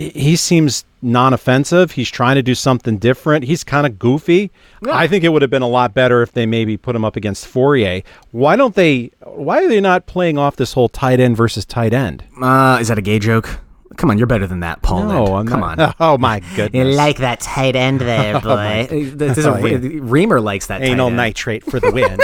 he- 0.10 0.36
seems 0.36 0.86
non-offensive. 1.01 1.91
He's 1.91 2.10
trying 2.10 2.36
to 2.36 2.41
do 2.43 2.55
something 2.55 2.98
different. 2.98 3.43
He's 3.45 3.63
kind 3.63 3.86
of 3.86 4.00
goofy. 4.00 4.51
I 4.89 5.07
think 5.07 5.24
it 5.24 5.29
would 5.29 5.41
have 5.41 5.51
been 5.51 5.62
a 5.62 5.67
lot 5.67 5.93
better 5.93 6.22
if 6.22 6.31
they 6.33 6.45
maybe 6.45 6.77
put 6.77 6.95
him 6.95 7.03
up 7.05 7.15
against 7.15 7.45
Fauria. 7.45 8.03
Why 8.31 8.55
don't 8.55 8.75
they? 8.75 9.12
Why 9.24 9.63
are 9.63 9.67
they 9.67 9.81
not 9.81 10.05
playing 10.05 10.38
off 10.38 10.55
this 10.55 10.74
whole 10.74 10.89
tight 10.89 11.19
end 11.19 11.36
versus 11.38 11.65
tight 11.65 11.93
end? 11.93 12.24
Uh, 12.41 12.77
is 12.81 12.88
that 12.89 12.98
a 12.98 13.01
gay 13.01 13.19
joke? 13.19 13.60
Come 13.95 14.10
on, 14.10 14.17
you're 14.17 14.25
better 14.25 14.48
than 14.48 14.62
that, 14.62 14.81
Paul. 14.81 15.03
No, 15.05 15.36
I'm 15.36 15.45
Come 15.48 15.60
not- 15.60 15.79
on. 15.79 15.93
Oh 16.00 16.17
my 16.17 16.39
goodness! 16.55 16.74
You 16.88 16.95
like 16.95 17.17
that 17.17 17.39
tight 17.41 17.75
end 17.75 18.01
there, 18.01 18.39
boy. 18.41 18.88
There's 18.89 19.38
a, 19.45 19.51
Oh, 19.53 19.65
yeah. 19.65 19.77
Reimer 19.77 20.41
likes 20.43 20.65
that. 20.67 20.81
Anal 20.81 21.07
tight 21.07 21.12
end. 21.12 21.17
nitrate 21.17 21.63
for 21.63 21.79
the 21.79 21.91
win. 21.91 22.17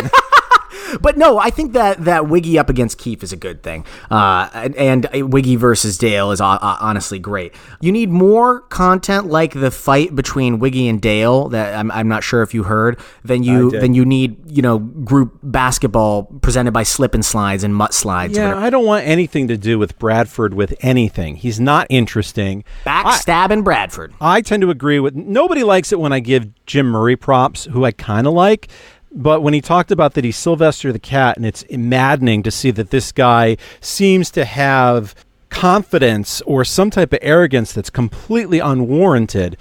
But 1.01 1.17
no, 1.17 1.37
I 1.37 1.49
think 1.49 1.73
that 1.73 2.05
that 2.05 2.27
Wiggy 2.27 2.57
up 2.57 2.69
against 2.69 2.97
Keefe 2.97 3.23
is 3.23 3.31
a 3.31 3.37
good 3.37 3.63
thing, 3.63 3.85
uh, 4.09 4.49
and, 4.53 4.75
and 4.75 5.31
Wiggy 5.33 5.55
versus 5.55 5.97
Dale 5.97 6.31
is 6.31 6.41
uh, 6.41 6.47
uh, 6.47 6.77
honestly 6.79 7.19
great. 7.19 7.53
You 7.81 7.91
need 7.91 8.09
more 8.09 8.61
content 8.61 9.27
like 9.27 9.53
the 9.53 9.71
fight 9.71 10.15
between 10.15 10.59
Wiggy 10.59 10.87
and 10.87 11.01
Dale 11.01 11.49
that 11.49 11.75
I'm, 11.77 11.91
I'm 11.91 12.07
not 12.07 12.23
sure 12.23 12.41
if 12.41 12.53
you 12.53 12.63
heard. 12.63 12.99
Then 13.23 13.43
you 13.43 13.71
then 13.71 13.93
you 13.93 14.05
need 14.05 14.37
you 14.49 14.61
know 14.61 14.79
group 14.79 15.37
basketball 15.43 16.23
presented 16.23 16.71
by 16.71 16.83
Slip 16.83 17.13
and 17.13 17.23
Slides 17.23 17.63
and 17.63 17.75
Mutt 17.75 17.93
Slides. 17.93 18.37
Yeah. 18.37 18.57
I 18.57 18.69
don't 18.69 18.85
want 18.85 19.05
anything 19.05 19.47
to 19.47 19.57
do 19.57 19.77
with 19.79 19.97
Bradford 19.99 20.53
with 20.53 20.73
anything. 20.81 21.35
He's 21.35 21.59
not 21.59 21.87
interesting. 21.89 22.63
backstabbing 22.85 23.63
Bradford. 23.63 24.13
I 24.19 24.41
tend 24.41 24.61
to 24.61 24.69
agree 24.69 24.99
with 24.99 25.15
nobody 25.15 25.63
likes 25.63 25.91
it 25.91 25.99
when 25.99 26.13
I 26.13 26.19
give 26.19 26.49
Jim 26.65 26.87
Murray 26.87 27.15
props, 27.15 27.65
who 27.65 27.85
I 27.85 27.91
kind 27.91 28.27
of 28.27 28.33
like. 28.33 28.69
But 29.11 29.41
when 29.41 29.53
he 29.53 29.61
talked 29.61 29.91
about 29.91 30.13
that 30.13 30.23
he's 30.23 30.37
Sylvester 30.37 30.91
the 30.91 30.99
cat, 30.99 31.37
and 31.37 31.45
it's 31.45 31.65
maddening 31.69 32.43
to 32.43 32.51
see 32.51 32.71
that 32.71 32.91
this 32.91 33.11
guy 33.11 33.57
seems 33.81 34.29
to 34.31 34.45
have 34.45 35.15
confidence 35.49 36.41
or 36.41 36.63
some 36.63 36.89
type 36.89 37.11
of 37.11 37.19
arrogance 37.21 37.73
that's 37.73 37.89
completely 37.89 38.59
unwarranted. 38.59 39.57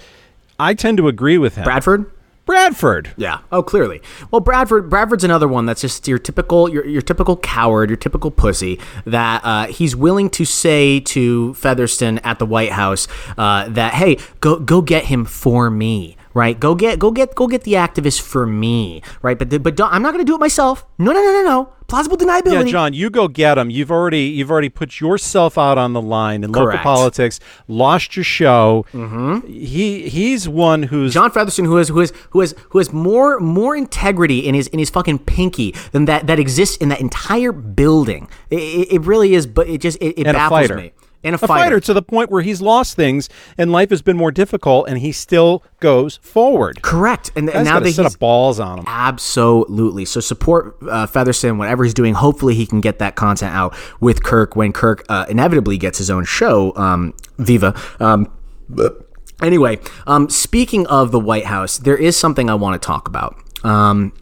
I 0.59 0.73
tend 0.75 0.97
to 0.97 1.07
agree 1.07 1.37
with 1.37 1.55
him. 1.55 1.63
Bradford. 1.63 2.11
Bradford. 2.45 3.11
Yeah. 3.15 3.41
Oh, 3.51 3.61
clearly. 3.61 4.01
Well, 4.31 4.39
Bradford. 4.39 4.89
Bradford's 4.89 5.23
another 5.23 5.47
one 5.47 5.67
that's 5.67 5.81
just 5.81 6.07
your 6.07 6.17
typical, 6.17 6.67
your, 6.67 6.85
your 6.85 7.01
typical 7.01 7.37
coward, 7.37 7.91
your 7.91 7.97
typical 7.97 8.31
pussy. 8.31 8.79
That 9.05 9.41
uh, 9.43 9.67
he's 9.67 9.95
willing 9.95 10.31
to 10.31 10.45
say 10.45 10.99
to 10.99 11.53
Featherston 11.53 12.17
at 12.19 12.39
the 12.39 12.47
White 12.47 12.71
House 12.71 13.07
uh, 13.37 13.69
that, 13.69 13.93
hey, 13.93 14.17
go 14.41 14.57
go 14.59 14.81
get 14.81 15.05
him 15.05 15.25
for 15.25 15.69
me. 15.69 16.17
Right, 16.39 16.57
go 16.57 16.73
get, 16.73 16.99
go 16.99 17.11
get, 17.11 17.35
go 17.35 17.47
get 17.47 17.63
the 17.63 17.73
activist 17.73 18.21
for 18.21 18.45
me. 18.45 19.01
Right, 19.21 19.37
but 19.37 19.49
but 19.61 19.75
don't, 19.75 19.91
I'm 19.91 20.01
not 20.01 20.13
going 20.13 20.23
to 20.25 20.29
do 20.29 20.35
it 20.35 20.39
myself. 20.39 20.85
No, 20.97 21.11
no, 21.11 21.21
no, 21.21 21.33
no, 21.33 21.43
no. 21.43 21.73
Plausible 21.87 22.15
deniability. 22.15 22.65
Yeah. 22.65 22.71
John, 22.71 22.93
you 22.93 23.09
go 23.09 23.27
get 23.27 23.57
him. 23.57 23.69
You've 23.69 23.91
already 23.91 24.21
you've 24.21 24.49
already 24.49 24.69
put 24.69 25.01
yourself 25.01 25.57
out 25.57 25.77
on 25.77 25.91
the 25.91 26.01
line 26.01 26.45
in 26.45 26.53
local 26.53 26.77
politics. 26.77 27.41
Lost 27.67 28.15
your 28.15 28.23
show. 28.23 28.85
Mm-hmm. 28.93 29.47
He 29.47 30.07
he's 30.07 30.47
one 30.47 30.83
who's 30.83 31.13
John 31.13 31.29
Featherston, 31.29 31.65
who 31.65 31.75
has 31.75 31.89
who 31.89 31.99
has 31.99 32.13
who 32.29 32.39
has 32.39 32.55
who 32.69 32.77
has 32.77 32.93
more 32.93 33.39
more 33.41 33.75
integrity 33.75 34.47
in 34.47 34.55
his 34.55 34.67
in 34.67 34.79
his 34.79 34.89
fucking 34.89 35.19
pinky 35.19 35.75
than 35.91 36.05
that 36.05 36.27
that 36.27 36.39
exists 36.39 36.77
in 36.77 36.87
that 36.87 37.01
entire 37.01 37.51
building. 37.51 38.29
It, 38.49 38.61
it, 38.61 38.93
it 38.93 39.01
really 39.01 39.33
is, 39.33 39.45
but 39.45 39.67
it 39.67 39.81
just 39.81 39.97
it, 39.99 40.19
it 40.19 40.23
baffles 40.23 40.69
me. 40.69 40.93
And 41.23 41.33
a, 41.33 41.37
a 41.37 41.39
fighter. 41.39 41.63
fighter 41.63 41.79
to 41.81 41.93
the 41.93 42.01
point 42.01 42.29
where 42.31 42.41
he's 42.41 42.61
lost 42.61 42.95
things 42.95 43.27
and 43.57 43.71
life 43.71 43.89
has 43.89 44.01
been 44.01 44.15
more 44.15 44.31
difficult, 44.31 44.87
and 44.87 44.97
he 44.99 45.11
still 45.11 45.63
goes 45.81 46.17
forward. 46.17 46.81
Correct. 46.81 47.31
And, 47.35 47.49
and 47.49 47.65
now 47.65 47.79
that 47.79 47.91
set 47.91 48.05
of 48.05 48.17
balls 48.19 48.59
on 48.59 48.79
him. 48.79 48.85
absolutely 48.87 50.05
so 50.05 50.19
support 50.21 50.77
uh, 50.89 51.05
Featherston 51.07 51.57
whatever 51.57 51.83
he's 51.83 51.93
doing. 51.93 52.13
Hopefully 52.13 52.55
he 52.55 52.65
can 52.65 52.79
get 52.81 52.99
that 52.99 53.15
content 53.15 53.53
out 53.53 53.75
with 53.99 54.23
Kirk 54.23 54.55
when 54.55 54.71
Kirk 54.71 55.05
uh, 55.09 55.25
inevitably 55.29 55.77
gets 55.77 55.97
his 55.97 56.09
own 56.09 56.23
show. 56.25 56.73
Um, 56.75 57.13
Viva. 57.37 57.73
Um, 57.99 58.31
anyway, 59.41 59.79
um, 60.07 60.29
speaking 60.29 60.87
of 60.87 61.11
the 61.11 61.19
White 61.19 61.45
House, 61.45 61.77
there 61.77 61.97
is 61.97 62.15
something 62.17 62.49
I 62.49 62.53
want 62.55 62.81
to 62.81 62.85
talk 62.85 63.07
about. 63.07 63.35
Um, 63.65 64.13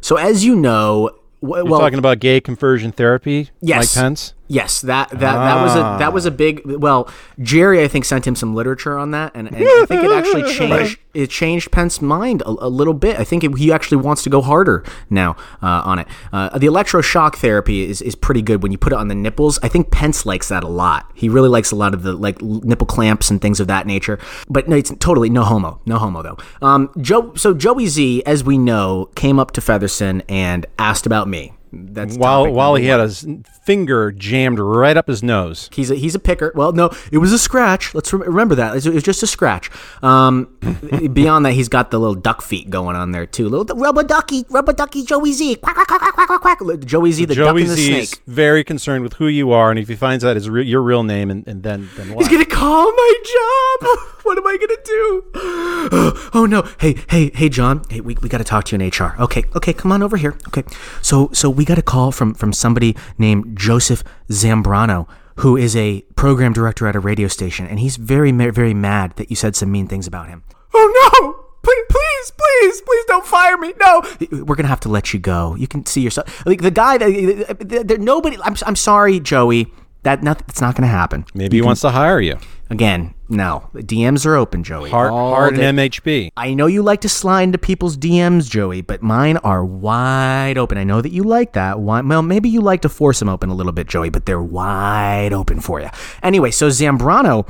so 0.00 0.16
as 0.16 0.44
you 0.44 0.56
know, 0.56 1.10
w- 1.42 1.64
You're 1.68 1.78
talking 1.78 1.98
about 1.98 2.18
gay 2.18 2.40
conversion 2.40 2.92
therapy, 2.92 3.50
Yes. 3.60 3.94
Mike 3.96 4.02
Pence. 4.02 4.34
Yes, 4.52 4.82
that 4.82 5.08
that 5.08 5.18
that 5.18 5.62
was 5.62 5.74
a 5.76 5.80
Ah. 5.82 5.96
that 5.96 6.12
was 6.12 6.26
a 6.26 6.30
big. 6.30 6.60
Well, 6.66 7.08
Jerry, 7.40 7.82
I 7.82 7.88
think 7.88 8.04
sent 8.04 8.26
him 8.26 8.36
some 8.36 8.54
literature 8.54 8.98
on 8.98 9.10
that, 9.12 9.32
and, 9.34 9.48
and 9.48 9.56
I 9.56 9.86
think 9.86 10.04
it 10.04 10.10
actually 10.12 10.42
changed 10.58 10.98
it 11.14 11.30
changed 11.30 11.70
Pence's 11.72 12.02
mind 12.02 12.42
a, 12.42 12.50
a 12.50 12.68
little 12.68 12.92
bit. 12.92 13.18
I 13.18 13.24
think 13.24 13.44
it, 13.44 13.56
he 13.56 13.72
actually 13.72 13.96
wants 14.02 14.22
to 14.24 14.30
go 14.30 14.42
harder 14.42 14.84
now 15.08 15.36
uh, 15.62 15.80
on 15.86 15.98
it. 16.00 16.06
Uh, 16.34 16.58
the 16.58 16.66
electroshock 16.66 17.36
therapy 17.36 17.88
is, 17.88 18.02
is 18.02 18.14
pretty 18.14 18.42
good 18.42 18.62
when 18.62 18.72
you 18.72 18.78
put 18.78 18.92
it 18.92 18.98
on 18.98 19.08
the 19.08 19.14
nipples. 19.14 19.58
I 19.62 19.68
think 19.68 19.90
Pence 19.90 20.26
likes 20.26 20.48
that 20.48 20.64
a 20.64 20.68
lot. 20.68 21.10
He 21.14 21.30
really 21.30 21.48
likes 21.48 21.70
a 21.70 21.76
lot 21.76 21.94
of 21.94 22.02
the 22.02 22.12
like 22.12 22.42
nipple 22.42 22.86
clamps 22.86 23.30
and 23.30 23.40
things 23.40 23.58
of 23.58 23.68
that 23.68 23.86
nature. 23.86 24.18
But 24.50 24.68
no, 24.68 24.76
it's 24.76 24.92
totally 25.00 25.30
no 25.30 25.44
homo, 25.44 25.80
no 25.86 25.96
homo 25.96 26.22
though. 26.22 26.36
Um, 26.60 26.90
Joe, 27.00 27.32
so 27.36 27.54
Joey 27.54 27.86
Z, 27.86 28.22
as 28.26 28.44
we 28.44 28.58
know, 28.58 29.08
came 29.14 29.38
up 29.38 29.52
to 29.52 29.62
Featherston 29.62 30.22
and 30.28 30.66
asked 30.78 31.06
about 31.06 31.26
me. 31.26 31.54
That's 31.74 32.16
While 32.18 32.52
while 32.52 32.74
he 32.74 32.88
one. 32.88 32.98
had 32.98 33.00
his 33.08 33.26
finger 33.64 34.12
jammed 34.12 34.58
right 34.58 34.94
up 34.96 35.06
his 35.06 35.22
nose. 35.22 35.70
He's 35.72 35.90
a, 35.90 35.94
he's 35.94 36.14
a 36.14 36.18
picker. 36.18 36.52
Well, 36.54 36.72
no, 36.72 36.90
it 37.10 37.16
was 37.18 37.32
a 37.32 37.38
scratch. 37.38 37.94
Let's 37.94 38.12
rem- 38.12 38.22
remember 38.22 38.54
that. 38.56 38.76
It 38.84 38.92
was 38.92 39.02
just 39.02 39.22
a 39.22 39.26
scratch. 39.26 39.70
Um, 40.02 40.54
beyond 41.14 41.46
that, 41.46 41.52
he's 41.52 41.68
got 41.70 41.90
the 41.90 41.98
little 41.98 42.14
duck 42.14 42.42
feet 42.42 42.68
going 42.68 42.94
on 42.94 43.12
there 43.12 43.24
too. 43.24 43.48
Little 43.48 43.74
rubber 43.76 44.02
ducky, 44.02 44.44
rubber 44.50 44.74
ducky, 44.74 45.02
Joey 45.04 45.32
Z. 45.32 45.56
Quack 45.56 45.74
quack 45.76 45.86
quack 45.88 46.12
quack 46.14 46.40
quack 46.40 46.58
quack. 46.58 46.80
Joey 46.84 47.12
Z, 47.12 47.24
the 47.24 47.34
duck 47.34 47.46
Joey 47.54 47.62
and 47.62 47.70
the 47.70 47.74
Z 47.76 47.98
is 48.00 48.08
snake. 48.10 48.22
very 48.26 48.64
concerned 48.64 49.02
with 49.02 49.14
who 49.14 49.28
you 49.28 49.50
are, 49.52 49.70
and 49.70 49.78
if 49.78 49.88
he 49.88 49.96
finds 49.96 50.24
out 50.26 50.36
his 50.36 50.50
re- 50.50 50.64
your 50.66 50.82
real 50.82 51.02
name, 51.04 51.30
and, 51.30 51.46
and 51.48 51.62
then 51.62 51.88
then 51.96 52.12
what? 52.14 52.18
He's 52.26 52.28
gonna 52.28 52.44
call 52.44 52.92
my 52.92 53.14
job. 53.24 53.98
What 54.22 54.38
am 54.38 54.46
I 54.46 54.56
gonna 54.56 54.76
do? 54.84 55.24
Oh 56.34 56.46
no! 56.46 56.62
Hey, 56.78 56.94
hey, 57.10 57.30
hey, 57.34 57.48
John. 57.48 57.82
Hey, 57.90 58.00
we, 58.00 58.14
we 58.22 58.28
got 58.28 58.38
to 58.38 58.44
talk 58.44 58.64
to 58.66 58.76
you 58.76 58.80
in 58.82 58.88
HR. 58.88 59.16
Okay, 59.20 59.42
okay, 59.56 59.72
come 59.72 59.90
on 59.90 60.00
over 60.02 60.16
here. 60.16 60.38
Okay, 60.46 60.62
so 61.02 61.28
so 61.32 61.50
we 61.50 61.61
got 61.64 61.78
a 61.78 61.82
call 61.82 62.12
from 62.12 62.34
from 62.34 62.52
somebody 62.52 62.96
named 63.18 63.56
Joseph 63.56 64.02
Zambrano, 64.28 65.08
who 65.36 65.56
is 65.56 65.76
a 65.76 66.02
program 66.16 66.52
director 66.52 66.86
at 66.86 66.96
a 66.96 67.00
radio 67.00 67.28
station, 67.28 67.66
and 67.66 67.78
he's 67.78 67.96
very 67.96 68.32
very 68.32 68.74
mad 68.74 69.16
that 69.16 69.30
you 69.30 69.36
said 69.36 69.56
some 69.56 69.70
mean 69.70 69.86
things 69.86 70.06
about 70.06 70.28
him. 70.28 70.42
Oh 70.74 71.20
no! 71.22 71.38
Please, 71.62 71.86
please, 71.88 72.32
please, 72.36 72.80
please 72.80 73.04
don't 73.06 73.26
fire 73.26 73.56
me. 73.56 73.72
No, 73.78 74.02
we're 74.44 74.56
gonna 74.56 74.68
have 74.68 74.80
to 74.80 74.88
let 74.88 75.12
you 75.12 75.20
go. 75.20 75.54
You 75.54 75.68
can 75.68 75.86
see 75.86 76.00
yourself. 76.00 76.44
Like 76.44 76.60
the 76.60 76.70
guy 76.70 76.98
that 76.98 77.56
there, 77.60 77.84
there, 77.84 77.98
nobody. 77.98 78.36
I'm 78.42 78.56
I'm 78.66 78.76
sorry, 78.76 79.20
Joey. 79.20 79.72
That 80.02 80.22
not, 80.22 80.38
that's 80.46 80.60
not 80.60 80.74
gonna 80.74 80.88
happen. 80.88 81.24
Maybe 81.32 81.58
he 81.58 81.62
wants 81.62 81.80
to 81.82 81.90
hire 81.90 82.20
you. 82.20 82.38
Again, 82.70 83.14
no. 83.32 83.68
The 83.72 83.82
DMs 83.82 84.24
are 84.26 84.36
open, 84.36 84.62
Joey. 84.62 84.90
Hard, 84.90 85.10
All 85.10 85.34
hard 85.34 85.56
day. 85.56 85.64
and 85.66 85.78
MHB. 85.78 86.30
I 86.36 86.54
know 86.54 86.66
you 86.66 86.82
like 86.82 87.00
to 87.00 87.08
slide 87.08 87.42
into 87.42 87.58
people's 87.58 87.96
DMs, 87.96 88.48
Joey, 88.48 88.80
but 88.82 89.02
mine 89.02 89.38
are 89.38 89.64
wide 89.64 90.58
open. 90.58 90.78
I 90.78 90.84
know 90.84 91.00
that 91.00 91.10
you 91.12 91.22
like 91.24 91.54
that. 91.54 91.80
Well, 91.80 92.22
maybe 92.22 92.48
you 92.48 92.60
like 92.60 92.82
to 92.82 92.88
force 92.88 93.18
them 93.18 93.28
open 93.28 93.50
a 93.50 93.54
little 93.54 93.72
bit, 93.72 93.88
Joey, 93.88 94.10
but 94.10 94.26
they're 94.26 94.42
wide 94.42 95.32
open 95.32 95.60
for 95.60 95.80
you. 95.80 95.88
Anyway, 96.22 96.50
so 96.50 96.68
Zambrano 96.68 97.48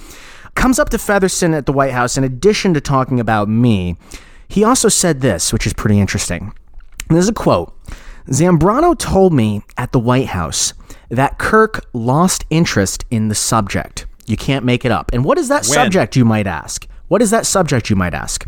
comes 0.54 0.78
up 0.78 0.88
to 0.90 0.98
Featherston 0.98 1.54
at 1.54 1.66
the 1.66 1.72
White 1.72 1.92
House. 1.92 2.16
In 2.16 2.24
addition 2.24 2.74
to 2.74 2.80
talking 2.80 3.18
about 3.20 3.48
me, 3.48 3.96
he 4.48 4.64
also 4.64 4.88
said 4.88 5.20
this, 5.20 5.52
which 5.52 5.66
is 5.66 5.72
pretty 5.72 5.98
interesting. 5.98 6.52
And 7.08 7.16
This 7.18 7.24
is 7.24 7.28
a 7.30 7.34
quote. 7.34 7.74
Zambrano 8.28 8.96
told 8.96 9.32
me 9.32 9.62
at 9.76 9.92
the 9.92 9.98
White 9.98 10.28
House 10.28 10.74
that 11.10 11.38
Kirk 11.38 11.84
lost 11.92 12.44
interest 12.50 13.04
in 13.10 13.28
the 13.28 13.34
subject. 13.34 14.06
You 14.26 14.36
can't 14.36 14.64
make 14.64 14.84
it 14.84 14.92
up. 14.92 15.10
And 15.12 15.24
what 15.24 15.38
is 15.38 15.48
that 15.48 15.62
When? 15.64 15.74
subject, 15.74 16.16
you 16.16 16.24
might 16.24 16.46
ask? 16.46 16.86
What 17.08 17.20
is 17.22 17.30
that 17.30 17.46
subject, 17.46 17.90
you 17.90 17.96
might 17.96 18.14
ask? 18.14 18.44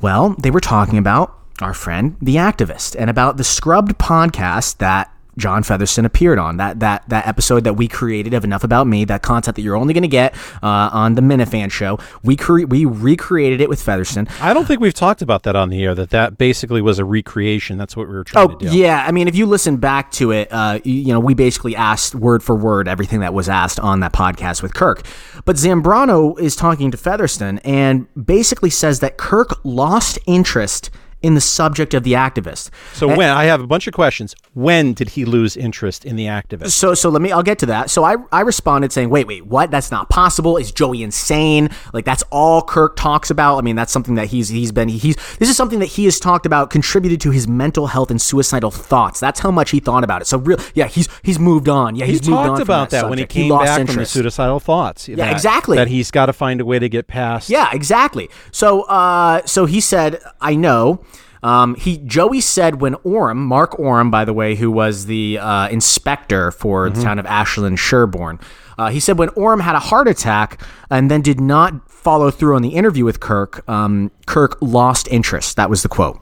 Well, 0.00 0.34
they 0.38 0.50
were 0.50 0.60
talking 0.60 0.98
about 0.98 1.38
our 1.60 1.74
friend, 1.74 2.16
the 2.20 2.36
activist, 2.36 2.96
and 2.98 3.08
about 3.08 3.36
the 3.36 3.44
Scrubbed 3.44 3.98
podcast 3.98 4.78
that 4.78 5.11
John 5.38 5.62
Featherston 5.62 6.04
appeared 6.04 6.38
on 6.38 6.58
that 6.58 6.80
that 6.80 7.08
that 7.08 7.26
episode 7.26 7.64
that 7.64 7.74
we 7.74 7.88
created 7.88 8.34
of 8.34 8.44
Enough 8.44 8.64
About 8.64 8.86
Me, 8.86 9.04
that 9.06 9.22
content 9.22 9.56
that 9.56 9.62
you're 9.62 9.76
only 9.76 9.94
going 9.94 10.02
to 10.02 10.08
get 10.08 10.34
uh, 10.62 10.90
on 10.92 11.14
the 11.14 11.22
Minifan 11.22 11.70
show. 11.70 11.98
We 12.22 12.36
cre- 12.36 12.66
we 12.66 12.84
recreated 12.84 13.60
it 13.60 13.68
with 13.68 13.82
Featherston. 13.82 14.28
I 14.40 14.52
don't 14.54 14.66
think 14.66 14.80
we've 14.80 14.92
talked 14.94 15.22
about 15.22 15.42
that 15.44 15.56
on 15.56 15.70
the 15.70 15.82
air. 15.82 15.94
That 15.94 16.10
that 16.10 16.38
basically 16.38 16.82
was 16.82 16.98
a 16.98 17.04
recreation. 17.04 17.78
That's 17.78 17.96
what 17.96 18.08
we 18.08 18.14
were 18.14 18.24
trying 18.24 18.50
Oh 18.50 18.54
to 18.56 18.68
do. 18.70 18.76
yeah, 18.76 19.04
I 19.06 19.10
mean, 19.12 19.28
if 19.28 19.34
you 19.36 19.46
listen 19.46 19.76
back 19.78 20.10
to 20.12 20.30
it, 20.32 20.48
uh, 20.52 20.80
you, 20.84 20.94
you 20.94 21.12
know, 21.12 21.20
we 21.20 21.34
basically 21.34 21.74
asked 21.74 22.14
word 22.14 22.42
for 22.42 22.54
word 22.54 22.86
everything 22.88 23.20
that 23.20 23.32
was 23.34 23.48
asked 23.48 23.80
on 23.80 24.00
that 24.00 24.12
podcast 24.12 24.62
with 24.62 24.74
Kirk. 24.74 25.02
But 25.44 25.56
Zambrano 25.56 26.38
is 26.38 26.54
talking 26.56 26.90
to 26.90 26.96
Featherston 26.96 27.58
and 27.64 28.06
basically 28.26 28.70
says 28.70 29.00
that 29.00 29.16
Kirk 29.16 29.64
lost 29.64 30.18
interest 30.26 30.90
in 31.22 31.34
the 31.34 31.40
subject 31.40 31.94
of 31.94 32.02
the 32.02 32.12
activist. 32.14 32.70
So 32.92 33.08
when 33.08 33.28
I 33.28 33.44
have 33.44 33.60
a 33.60 33.66
bunch 33.66 33.86
of 33.86 33.94
questions, 33.94 34.34
when 34.54 34.92
did 34.92 35.10
he 35.10 35.24
lose 35.24 35.56
interest 35.56 36.04
in 36.04 36.16
the 36.16 36.26
activist? 36.26 36.70
So 36.70 36.94
so 36.94 37.08
let 37.08 37.22
me 37.22 37.32
I'll 37.32 37.42
get 37.42 37.58
to 37.60 37.66
that. 37.66 37.90
So 37.90 38.04
I 38.04 38.16
I 38.30 38.40
responded 38.40 38.92
saying, 38.92 39.10
"Wait, 39.10 39.26
wait, 39.26 39.46
what? 39.46 39.70
That's 39.70 39.90
not 39.90 40.10
possible. 40.10 40.56
Is 40.56 40.72
Joey 40.72 41.02
insane? 41.02 41.70
Like 41.92 42.04
that's 42.04 42.22
all 42.30 42.62
Kirk 42.62 42.96
talks 42.96 43.30
about. 43.30 43.58
I 43.58 43.62
mean, 43.62 43.76
that's 43.76 43.92
something 43.92 44.14
that 44.16 44.26
he's 44.28 44.48
he's 44.48 44.72
been 44.72 44.88
he's 44.88 45.16
this 45.38 45.48
is 45.48 45.56
something 45.56 45.78
that 45.78 45.86
he 45.86 46.04
has 46.04 46.18
talked 46.18 46.46
about 46.46 46.70
contributed 46.70 47.20
to 47.22 47.30
his 47.30 47.46
mental 47.48 47.86
health 47.88 48.10
and 48.10 48.20
suicidal 48.20 48.70
thoughts. 48.70 49.20
That's 49.20 49.40
how 49.40 49.50
much 49.50 49.70
he 49.70 49.80
thought 49.80 50.04
about 50.04 50.22
it. 50.22 50.26
So 50.26 50.38
real 50.38 50.58
yeah, 50.74 50.86
he's 50.86 51.08
he's 51.22 51.38
moved 51.38 51.68
on. 51.68 51.96
Yeah, 51.96 52.06
he 52.06 52.12
he's 52.12 52.28
moved 52.28 52.38
on 52.38 52.46
talked 52.48 52.62
about 52.62 52.90
that, 52.90 53.08
when 53.08 53.18
he 53.18 53.26
came 53.26 53.50
lost 53.50 53.66
back 53.66 53.86
from 53.86 53.96
the 53.96 54.06
suicidal 54.06 54.60
thoughts. 54.60 55.08
Yeah, 55.08 55.16
that- 55.16 55.32
exactly. 55.32 55.76
That 55.76 55.88
he's 55.88 56.10
got 56.10 56.26
to 56.26 56.32
find 56.32 56.60
a 56.60 56.64
way 56.64 56.78
to 56.78 56.88
get 56.88 57.06
past. 57.06 57.48
Yeah, 57.50 57.70
exactly. 57.72 58.28
So, 58.50 58.82
uh, 58.82 59.44
so 59.46 59.66
he 59.66 59.80
said, 59.80 60.20
"I 60.40 60.54
know." 60.54 61.04
Um, 61.42 61.74
he 61.74 61.98
Joey 61.98 62.40
said 62.40 62.80
when 62.80 62.94
Orem, 62.96 63.36
Mark 63.36 63.72
Orem, 63.72 64.10
by 64.10 64.24
the 64.24 64.32
way, 64.32 64.54
who 64.54 64.70
was 64.70 65.06
the 65.06 65.38
uh, 65.38 65.68
inspector 65.68 66.50
for 66.52 66.88
the 66.88 67.02
town 67.02 67.18
of 67.18 67.26
Ashland 67.26 67.78
Sherborn, 67.78 68.40
uh, 68.78 68.90
he 68.90 69.00
said 69.00 69.18
when 69.18 69.28
Orem 69.30 69.60
had 69.60 69.74
a 69.74 69.80
heart 69.80 70.06
attack 70.08 70.62
and 70.90 71.10
then 71.10 71.20
did 71.20 71.40
not 71.40 71.90
follow 71.90 72.30
through 72.30 72.56
on 72.56 72.62
the 72.62 72.70
interview 72.70 73.04
with 73.04 73.20
Kirk, 73.20 73.68
um, 73.68 74.10
Kirk 74.26 74.56
lost 74.60 75.08
interest. 75.08 75.56
That 75.56 75.68
was 75.68 75.82
the 75.82 75.88
quote. 75.88 76.20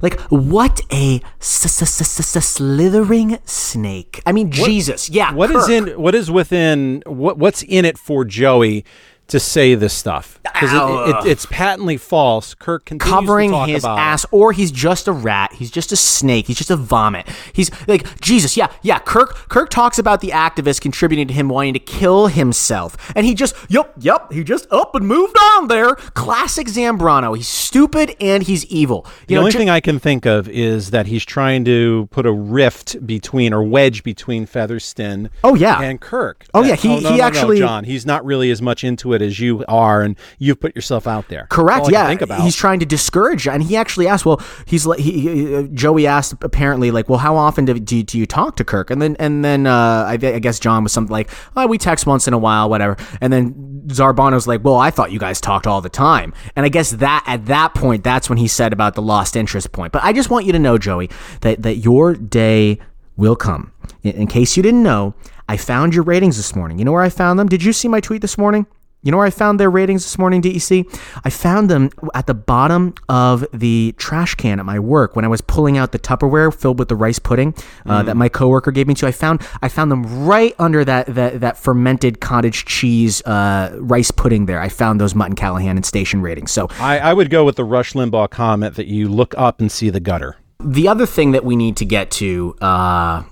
Like 0.00 0.18
what 0.30 0.80
a 0.90 1.20
slithering 1.40 3.38
snake! 3.44 4.22
I 4.24 4.32
mean, 4.32 4.50
Jesus, 4.50 5.10
yeah. 5.10 5.32
What 5.34 5.50
is 5.50 5.66
Kirk. 5.66 5.70
in? 5.70 6.00
What 6.00 6.14
is 6.14 6.30
within? 6.30 7.02
What 7.06 7.36
What's 7.38 7.62
in 7.62 7.84
it 7.84 7.98
for 7.98 8.24
Joey 8.24 8.84
to 9.28 9.40
say 9.40 9.74
this 9.74 9.92
stuff? 9.94 10.38
Because 10.42 10.72
it, 10.72 11.26
it, 11.26 11.30
it's 11.30 11.46
patently 11.46 11.96
false. 11.96 12.54
Kirk 12.54 12.84
continues 12.84 13.14
covering 13.14 13.50
to 13.50 13.56
talk 13.56 13.68
his 13.68 13.82
about 13.84 13.96
it. 13.96 14.00
ass, 14.00 14.26
or 14.30 14.52
he's 14.52 14.70
just 14.70 15.08
a 15.08 15.12
rat. 15.12 15.52
He's 15.54 15.70
just 15.70 15.90
a 15.92 15.96
snake. 15.96 16.46
He's 16.46 16.58
just 16.58 16.70
a 16.70 16.76
vomit. 16.76 17.26
He's 17.52 17.70
like 17.88 18.20
Jesus. 18.20 18.56
Yeah, 18.56 18.70
yeah. 18.82 18.98
Kirk 18.98 19.48
Kirk 19.48 19.70
talks 19.70 19.98
about 19.98 20.20
the 20.20 20.28
activist 20.28 20.80
contributing 20.82 21.26
to 21.28 21.34
him 21.34 21.48
wanting 21.48 21.72
to 21.74 21.78
kill 21.78 22.26
himself, 22.26 22.96
and 23.16 23.24
he 23.24 23.34
just 23.34 23.54
yep 23.68 23.92
yep. 23.98 24.30
He 24.32 24.44
just 24.44 24.66
up 24.70 24.94
and 24.94 25.06
moved 25.06 25.36
on 25.56 25.68
there. 25.68 25.94
Classic 25.94 26.66
Zambrano. 26.66 27.34
He's 27.36 27.48
stupid 27.48 28.14
and 28.20 28.42
he's 28.42 28.66
evil. 28.66 29.06
The 29.28 29.34
know, 29.34 29.40
only 29.40 29.52
ju- 29.52 29.58
thing 29.58 29.70
I 29.70 29.80
can 29.80 29.98
think 29.98 30.26
of 30.26 30.48
is 30.48 30.90
that 30.90 31.06
he's 31.06 31.24
trying 31.24 31.64
to 31.64 32.08
put 32.10 32.26
a 32.26 32.32
rift 32.32 33.06
between 33.06 33.54
or 33.54 33.62
wedge 33.62 34.02
between 34.02 34.44
Featherston 34.46 35.30
Oh, 35.42 35.54
yeah. 35.54 35.80
and 35.80 36.00
Kirk. 36.00 36.44
Oh, 36.52 36.62
That- 36.62 36.68
yeah, 36.68 36.74
he- 36.76 36.88
oh, 36.88 36.92
no, 36.92 36.98
he 36.98 37.04
no, 37.04 37.16
no, 37.16 37.22
actually- 37.24 37.58
John, 37.58 37.84
he's 37.84 38.04
not 38.04 38.24
really 38.24 38.50
as 38.50 38.60
much 38.60 38.84
into 38.84 39.12
it 39.14 39.21
as 39.22 39.40
you 39.40 39.64
are, 39.68 40.02
and 40.02 40.16
you've 40.38 40.60
put 40.60 40.74
yourself 40.76 41.06
out 41.06 41.28
there. 41.28 41.46
Correct. 41.50 41.80
all 41.80 41.86
I 41.86 41.90
can 41.90 41.92
yeah, 41.94 42.06
think 42.08 42.22
about. 42.22 42.40
he's 42.42 42.56
trying 42.56 42.80
to 42.80 42.86
discourage, 42.86 43.46
and 43.48 43.62
he 43.62 43.76
actually 43.76 44.08
asked. 44.08 44.26
Well, 44.26 44.40
he's 44.66 44.84
like 44.86 44.98
he, 44.98 45.20
he- 45.20 45.54
uh, 45.56 45.62
Joey 45.74 46.06
asked 46.06 46.34
apparently 46.42 46.90
like, 46.90 47.08
well, 47.08 47.18
how 47.18 47.36
often 47.36 47.64
do, 47.64 47.74
do, 47.78 48.02
do 48.02 48.18
you 48.18 48.26
talk 48.26 48.56
to 48.56 48.64
Kirk? 48.64 48.90
And 48.90 49.00
then 49.00 49.16
and 49.18 49.44
then 49.44 49.66
uh, 49.66 50.04
I, 50.08 50.12
I 50.12 50.38
guess 50.38 50.58
John 50.58 50.82
was 50.82 50.92
something 50.92 51.12
like, 51.12 51.30
oh, 51.56 51.66
we 51.66 51.78
text 51.78 52.06
once 52.06 52.26
in 52.28 52.34
a 52.34 52.38
while, 52.38 52.68
whatever. 52.68 52.96
And 53.20 53.32
then 53.32 53.82
Zarbano's 53.88 54.46
like, 54.46 54.64
well, 54.64 54.76
I 54.76 54.90
thought 54.90 55.12
you 55.12 55.18
guys 55.18 55.40
talked 55.40 55.66
all 55.66 55.80
the 55.80 55.88
time. 55.88 56.32
And 56.56 56.64
I 56.66 56.68
guess 56.68 56.90
that 56.92 57.24
at 57.26 57.46
that 57.46 57.74
point, 57.74 58.04
that's 58.04 58.28
when 58.28 58.38
he 58.38 58.48
said 58.48 58.72
about 58.72 58.94
the 58.94 59.02
lost 59.02 59.36
interest 59.36 59.72
point. 59.72 59.92
But 59.92 60.04
I 60.04 60.12
just 60.12 60.30
want 60.30 60.46
you 60.46 60.52
to 60.52 60.58
know, 60.58 60.78
Joey, 60.78 61.10
that 61.40 61.62
that 61.62 61.76
your 61.76 62.14
day 62.14 62.78
will 63.16 63.36
come. 63.36 63.72
In, 64.02 64.12
in 64.12 64.26
case 64.26 64.56
you 64.56 64.62
didn't 64.62 64.82
know, 64.82 65.14
I 65.48 65.56
found 65.56 65.94
your 65.94 66.04
ratings 66.04 66.36
this 66.36 66.54
morning. 66.56 66.78
You 66.78 66.84
know 66.84 66.92
where 66.92 67.02
I 67.02 67.08
found 67.10 67.38
them? 67.38 67.48
Did 67.48 67.62
you 67.62 67.72
see 67.72 67.88
my 67.88 68.00
tweet 68.00 68.22
this 68.22 68.38
morning? 68.38 68.66
You 69.02 69.10
know 69.10 69.18
where 69.18 69.26
I 69.26 69.30
found 69.30 69.58
their 69.58 69.70
ratings 69.70 70.04
this 70.04 70.16
morning, 70.16 70.40
DEC? 70.40 70.86
I 71.24 71.30
found 71.30 71.68
them 71.68 71.90
at 72.14 72.26
the 72.26 72.34
bottom 72.34 72.94
of 73.08 73.44
the 73.52 73.94
trash 73.98 74.36
can 74.36 74.60
at 74.60 74.64
my 74.64 74.78
work 74.78 75.16
when 75.16 75.24
I 75.24 75.28
was 75.28 75.40
pulling 75.40 75.76
out 75.76 75.90
the 75.90 75.98
Tupperware 75.98 76.54
filled 76.54 76.78
with 76.78 76.88
the 76.88 76.94
rice 76.94 77.18
pudding 77.18 77.54
uh, 77.84 78.02
that 78.04 78.16
my 78.16 78.28
coworker 78.28 78.70
gave 78.70 78.86
me 78.86 78.94
to. 78.94 79.06
I 79.06 79.12
found 79.12 79.42
I 79.60 79.68
found 79.68 79.90
them 79.90 80.24
right 80.24 80.54
under 80.58 80.84
that 80.84 81.06
that, 81.14 81.40
that 81.40 81.56
fermented 81.56 82.20
cottage 82.20 82.64
cheese 82.64 83.22
uh, 83.22 83.76
rice 83.80 84.12
pudding 84.12 84.46
there. 84.46 84.60
I 84.60 84.68
found 84.68 85.00
those 85.00 85.14
Mutt 85.14 85.28
and 85.28 85.36
Callahan 85.36 85.76
and 85.76 85.84
station 85.84 86.22
ratings. 86.22 86.52
So 86.52 86.68
I, 86.78 87.00
I 87.00 87.12
would 87.12 87.28
go 87.30 87.44
with 87.44 87.56
the 87.56 87.64
Rush 87.64 87.94
Limbaugh 87.94 88.30
comment 88.30 88.76
that 88.76 88.86
you 88.86 89.08
look 89.08 89.34
up 89.36 89.60
and 89.60 89.70
see 89.70 89.90
the 89.90 90.00
gutter. 90.00 90.36
the 90.64 90.88
other 90.88 91.06
thing 91.06 91.32
that 91.32 91.44
we 91.44 91.56
need 91.56 91.76
to 91.78 91.84
get 91.84 92.10
to, 92.12 92.56
uh, 92.60 93.24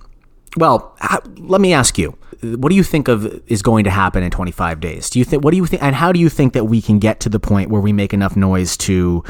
well, 0.56 0.96
let 1.36 1.60
me 1.60 1.72
ask 1.72 1.96
you, 1.98 2.16
what 2.42 2.70
do 2.70 2.76
you 2.76 2.82
think 2.82 3.08
of 3.08 3.26
is 3.48 3.62
going 3.62 3.84
to 3.84 3.90
happen 3.90 4.22
in 4.22 4.30
25 4.30 4.80
days? 4.80 5.10
Do 5.10 5.18
you 5.18 5.24
think? 5.24 5.44
What 5.44 5.50
do 5.50 5.56
you 5.56 5.66
think? 5.66 5.82
And 5.82 5.94
how 5.94 6.12
do 6.12 6.20
you 6.20 6.28
think 6.28 6.52
that 6.54 6.64
we 6.64 6.80
can 6.80 6.98
get 6.98 7.20
to 7.20 7.28
the 7.28 7.40
point 7.40 7.70
where 7.70 7.80
we 7.80 7.92
make 7.92 8.14
enough 8.14 8.36
noise 8.36 8.76
to 8.78 9.24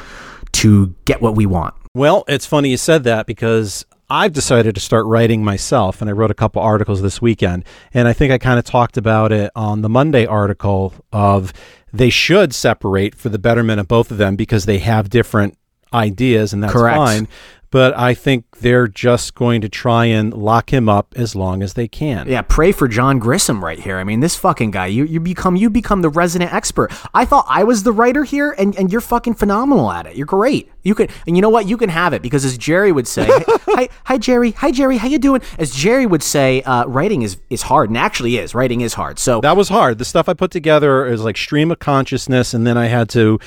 to 0.53 0.95
get 1.05 1.21
what 1.21 1.35
we 1.35 1.47
want? 1.47 1.75
Well, 1.95 2.25
it's 2.29 2.47
funny 2.47 2.71
you 2.71 2.77
said 2.77 3.05
that 3.05 3.27
because 3.27 3.85
I've 4.09 4.33
decided 4.33 4.75
to 4.75 4.81
start 4.81 5.07
writing 5.07 5.45
myself, 5.45 6.01
and 6.01 6.11
I 6.11 6.13
wrote 6.13 6.31
a 6.31 6.35
couple 6.35 6.63
articles 6.63 7.03
this 7.03 7.23
weekend. 7.23 7.65
And 7.95 8.09
I 8.09 8.13
think 8.13 8.33
I 8.33 8.39
kind 8.39 8.59
of 8.59 8.65
talked 8.65 8.97
about 8.97 9.33
it 9.33 9.51
on 9.55 9.83
the 9.83 9.89
Monday 9.89 10.27
article 10.27 10.95
of 11.13 11.53
they 11.93 12.11
should 12.11 12.55
separate 12.55 13.15
for 13.15 13.29
the 13.29 13.39
betterment 13.39 13.81
of 13.81 13.89
both 13.89 14.11
of 14.11 14.19
them 14.19 14.37
because 14.37 14.67
they 14.67 14.79
have 14.79 15.11
different 15.11 15.57
ideas, 15.93 16.53
and 16.53 16.63
that's 16.63 16.73
Correct. 16.73 16.97
fine. 16.97 17.29
But 17.71 17.97
I 17.97 18.15
think 18.15 18.45
they're 18.59 18.89
just 18.89 19.35
going 19.35 19.61
to 19.61 19.69
try 19.69 20.07
and 20.07 20.35
lock 20.35 20.73
him 20.73 20.89
up 20.89 21.15
as 21.17 21.37
long 21.37 21.63
as 21.63 21.75
they 21.75 21.87
can. 21.87 22.29
Yeah, 22.29 22.43
pray 22.43 22.73
for 22.73 22.89
John 22.89 23.19
Grissom 23.21 23.65
right 23.65 23.79
here. 23.79 23.99
I 23.99 24.05
mean, 24.05 24.21
this 24.21 24.35
fucking 24.35 24.73
guy, 24.73 24.87
you, 24.87 25.05
you 25.05 25.21
become 25.21 25.55
you 25.55 25.71
become 25.71 26.03
the 26.03 26.09
resident 26.09 26.53
expert. 26.53 26.93
I 27.15 27.25
thought 27.25 27.47
I 27.49 27.63
was 27.65 27.85
the 27.85 27.93
writer 27.93 28.25
here, 28.25 28.51
and, 28.59 28.77
and 28.77 28.91
you're 28.91 29.01
fucking 29.01 29.35
phenomenal 29.35 29.91
at 29.91 30.07
it. 30.07 30.17
You're 30.17 30.27
great. 30.27 30.71
You 30.83 30.95
could, 30.95 31.11
and 31.27 31.37
you 31.37 31.43
know 31.43 31.49
what? 31.49 31.67
You 31.67 31.77
can 31.77 31.91
have 31.91 32.13
it 32.13 32.23
because 32.23 32.45
as 32.45 32.59
Jerry 32.59 32.91
would 32.91 33.07
say, 33.07 33.27
hi, 33.47 33.89
hi 34.05 34.19
Jerry, 34.19 34.51
hi 34.53 34.73
Jerry, 34.73 34.97
how 34.97 35.07
you 35.09 35.19
doing? 35.19 35.43
As 35.59 35.73
Jerry 35.73 36.07
would 36.07 36.23
say, 36.23 36.63
uh, 36.63 36.87
writing 36.87 37.23
is 37.23 37.39
is 37.51 37.63
hard, 37.63 37.91
and 37.91 37.99
actually 37.99 38.37
is. 38.39 38.55
Writing 38.55 38.81
is 38.81 38.95
hard. 38.95 39.19
So 39.19 39.41
That 39.43 39.57
was 39.57 39.69
hard. 39.69 39.99
The 39.99 40.05
stuff 40.05 40.29
I 40.29 40.35
put 40.35 40.51
together 40.51 41.07
is 41.07 41.23
like 41.23 41.37
stream 41.37 41.71
of 41.71 41.79
consciousness, 41.79 42.53
and 42.53 42.67
then 42.67 42.77
I 42.77 42.87
had 42.87 43.09
to 43.11 43.39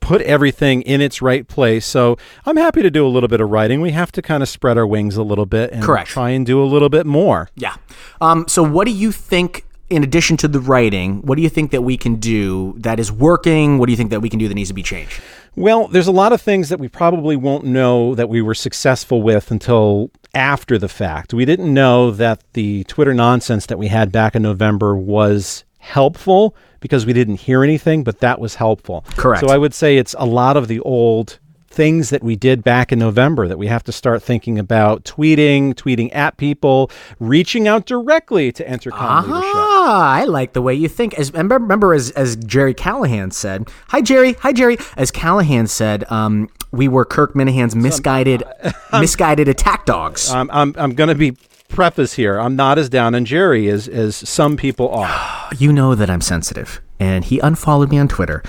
put 0.00 0.20
everything 0.22 0.82
in 0.82 1.00
its 1.00 1.22
right 1.22 1.46
place. 1.46 1.86
So 1.86 2.16
I'm 2.46 2.56
happy 2.56 2.82
to 2.82 2.90
do 2.90 3.06
a 3.06 3.08
little 3.08 3.28
bit 3.28 3.40
of 3.40 3.48
writing. 3.50 3.80
We 3.80 3.92
have 3.92 4.12
to 4.12 4.22
kind 4.22 4.42
of 4.42 4.48
spread 4.48 4.76
our 4.78 4.86
wings 4.86 5.16
a 5.16 5.22
little 5.22 5.46
bit 5.46 5.72
and 5.72 5.82
Correct. 5.82 6.08
try 6.08 6.30
and 6.30 6.44
do 6.44 6.62
a 6.62 6.66
little 6.66 6.88
bit 6.88 7.06
more. 7.06 7.48
Yeah. 7.56 7.76
Um, 8.20 8.46
so 8.48 8.62
what 8.62 8.86
do 8.86 8.92
you 8.92 9.12
think, 9.12 9.64
in 9.90 10.02
addition 10.02 10.36
to 10.38 10.48
the 10.48 10.60
writing, 10.60 11.22
what 11.22 11.36
do 11.36 11.42
you 11.42 11.48
think 11.48 11.70
that 11.70 11.82
we 11.82 11.96
can 11.96 12.16
do 12.16 12.74
that 12.78 13.00
is 13.00 13.10
working? 13.10 13.78
What 13.78 13.86
do 13.86 13.92
you 13.92 13.96
think 13.96 14.10
that 14.10 14.20
we 14.20 14.28
can 14.28 14.38
do 14.38 14.48
that 14.48 14.54
needs 14.54 14.68
to 14.68 14.74
be 14.74 14.82
changed? 14.82 15.20
Well, 15.56 15.88
there's 15.88 16.06
a 16.06 16.12
lot 16.12 16.32
of 16.32 16.40
things 16.40 16.68
that 16.68 16.78
we 16.78 16.88
probably 16.88 17.34
won't 17.34 17.64
know 17.64 18.14
that 18.14 18.28
we 18.28 18.42
were 18.42 18.54
successful 18.54 19.22
with 19.22 19.50
until 19.50 20.10
after 20.34 20.78
the 20.78 20.88
fact. 20.88 21.34
We 21.34 21.44
didn't 21.44 21.72
know 21.72 22.10
that 22.12 22.44
the 22.52 22.84
Twitter 22.84 23.14
nonsense 23.14 23.66
that 23.66 23.78
we 23.78 23.88
had 23.88 24.12
back 24.12 24.36
in 24.36 24.42
November 24.42 24.94
was 24.94 25.64
helpful 25.78 26.54
because 26.80 27.06
we 27.06 27.12
didn't 27.12 27.36
hear 27.36 27.62
anything, 27.62 28.04
but 28.04 28.20
that 28.20 28.40
was 28.40 28.56
helpful. 28.56 29.04
Correct. 29.16 29.40
So 29.40 29.48
I 29.48 29.58
would 29.58 29.74
say 29.74 29.96
it's 29.96 30.14
a 30.18 30.26
lot 30.26 30.56
of 30.56 30.68
the 30.68 30.80
old 30.80 31.38
things 31.70 32.10
that 32.10 32.24
we 32.24 32.34
did 32.34 32.64
back 32.64 32.90
in 32.90 32.98
November 32.98 33.46
that 33.46 33.58
we 33.58 33.66
have 33.68 33.84
to 33.84 33.92
start 33.92 34.22
thinking 34.22 34.58
about 34.58 35.04
tweeting, 35.04 35.74
tweeting 35.74 36.12
at 36.14 36.36
people, 36.36 36.90
reaching 37.20 37.68
out 37.68 37.86
directly 37.86 38.50
to 38.50 38.64
Entercom 38.64 39.22
leadership. 39.22 39.52
Ah, 39.54 40.12
I 40.12 40.24
like 40.24 40.54
the 40.54 40.62
way 40.62 40.74
you 40.74 40.88
think. 40.88 41.18
As 41.18 41.32
remember, 41.32 41.56
remember 41.56 41.94
as 41.94 42.10
as 42.12 42.36
Jerry 42.36 42.74
Callahan 42.74 43.30
said, 43.30 43.68
"Hi 43.88 44.00
Jerry, 44.00 44.32
hi 44.34 44.52
Jerry." 44.52 44.78
As 44.96 45.10
Callahan 45.10 45.66
said, 45.66 46.10
um, 46.10 46.48
we 46.72 46.88
were 46.88 47.04
Kirk 47.04 47.34
Minihane's 47.34 47.74
misguided, 47.74 48.42
misguided 48.92 49.48
attack 49.48 49.86
dogs. 49.86 50.30
I'm, 50.30 50.50
I'm, 50.50 50.74
I'm 50.76 50.94
going 50.94 51.08
to 51.08 51.14
be 51.14 51.36
preface 51.68 52.14
here. 52.14 52.38
I'm 52.38 52.56
not 52.56 52.78
as 52.78 52.88
down 52.88 53.14
on 53.14 53.24
Jerry 53.24 53.68
as, 53.68 53.88
as 53.88 54.16
some 54.16 54.56
people 54.56 54.88
are. 54.90 55.48
you 55.58 55.72
know 55.72 55.94
that 55.94 56.10
I'm 56.10 56.20
sensitive, 56.20 56.80
and 56.98 57.24
he 57.24 57.38
unfollowed 57.38 57.90
me 57.90 57.98
on 57.98 58.08
Twitter, 58.08 58.42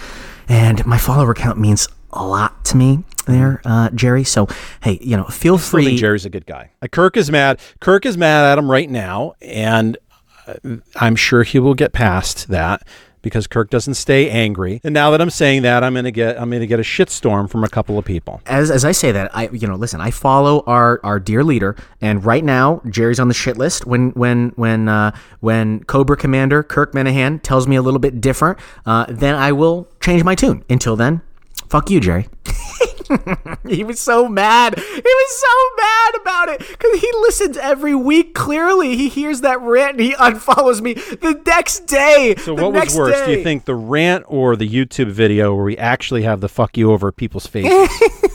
and 0.48 0.86
my 0.86 0.98
follower 0.98 1.34
count 1.34 1.60
means 1.60 1.88
a 2.12 2.26
lot 2.26 2.66
to 2.66 2.78
me 2.78 3.04
there, 3.28 3.62
uh, 3.66 3.90
Jerry. 3.92 4.24
So 4.24 4.48
hey, 4.82 4.98
you 5.02 5.16
know, 5.16 5.26
feel 5.26 5.56
I 5.56 5.58
think 5.58 5.70
free. 5.70 5.98
Jerry's 5.98 6.26
a 6.26 6.30
good 6.30 6.46
guy. 6.46 6.72
Uh, 6.82 6.88
Kirk 6.88 7.18
is 7.18 7.30
mad. 7.30 7.60
Kirk 7.80 8.06
is 8.06 8.18
mad 8.18 8.46
at 8.46 8.58
him 8.58 8.70
right 8.70 8.90
now, 8.90 9.34
and 9.42 9.98
uh, 10.48 10.78
I'm 10.96 11.16
sure 11.16 11.44
he 11.44 11.60
will 11.60 11.76
get 11.76 11.94
past 11.94 12.48
that. 12.48 12.88
Because 13.22 13.48
Kirk 13.48 13.70
doesn't 13.70 13.96
stay 13.96 14.30
angry. 14.30 14.80
And 14.84 14.94
now 14.94 15.12
that 15.12 15.22
I'm 15.22 15.30
saying 15.30 15.64
that, 15.64 15.84
I'm 15.84 15.94
gonna 15.94 16.12
get 16.12 16.40
I'm 16.40 16.50
gonna 16.50 16.66
get 16.66 16.80
a 16.80 16.84
shitstorm 16.84 17.50
from 17.50 17.64
a 17.64 17.70
couple 17.70 17.98
of 17.98 18.06
people. 18.06 18.42
as 18.46 18.72
as 18.72 18.86
I 18.86 18.92
say 18.92 19.12
that, 19.12 19.36
I 19.36 19.50
you 19.50 19.68
know, 19.68 19.76
listen, 19.76 20.02
I 20.02 20.12
follow 20.12 20.64
our 20.66 21.00
our 21.04 21.20
dear 21.20 21.44
leader, 21.44 21.76
and 22.02 22.24
right 22.24 22.44
now 22.44 22.82
Jerry's 22.90 23.20
on 23.20 23.28
the 23.28 23.34
shit 23.34 23.58
list. 23.58 23.86
When 23.86 24.12
when 24.12 24.50
when 24.56 24.88
uh, 24.88 25.12
when 25.40 25.84
Cobra 25.84 26.18
Commander 26.18 26.64
Kirk 26.64 26.94
Minihane 26.94 27.42
tells 27.42 27.68
me 27.68 27.76
a 27.76 27.82
little 27.82 28.00
bit 28.00 28.22
different, 28.22 28.60
uh, 28.86 29.06
then 29.10 29.36
I 29.36 29.52
will 29.52 29.88
change 30.00 30.24
my 30.24 30.36
tune. 30.36 30.64
Until 30.70 30.96
then, 30.96 31.22
fuck 31.68 31.90
you, 31.90 32.00
Jerry. 32.00 32.28
he 33.68 33.84
was 33.84 34.00
so 34.00 34.28
mad. 34.28 34.78
He 34.78 35.02
was 35.02 35.42
so 35.42 35.76
mad 35.78 36.22
about 36.22 36.50
it 36.50 36.60
because 36.60 37.00
he 37.00 37.12
listens 37.22 37.58
every 37.58 37.96
week. 37.96 38.34
Clearly, 38.34 38.96
he 38.96 39.10
hears 39.10 39.42
that 39.42 39.60
rant 39.62 39.92
and 39.94 40.02
he 40.02 40.14
unfollows 40.14 40.82
me 40.82 40.94
the 40.94 41.42
next 41.46 41.88
day. 41.88 42.36
So 42.38 42.54
what 42.54 42.74
was 42.74 42.96
worse? 42.96 43.26
Do 43.26 43.32
you 43.32 43.44
think 43.44 43.66
the 43.66 43.76
rant 43.76 44.26
or 44.28 44.56
the 44.56 44.68
YouTube 44.68 45.12
video 45.12 45.56
where 45.56 45.66
we 45.66 45.78
actually 45.78 46.24
have 46.24 46.42
the 46.42 46.50
fuck 46.50 46.78
you 46.78 46.92
over 46.92 47.12
people's 47.12 47.48
faces? 47.48 47.90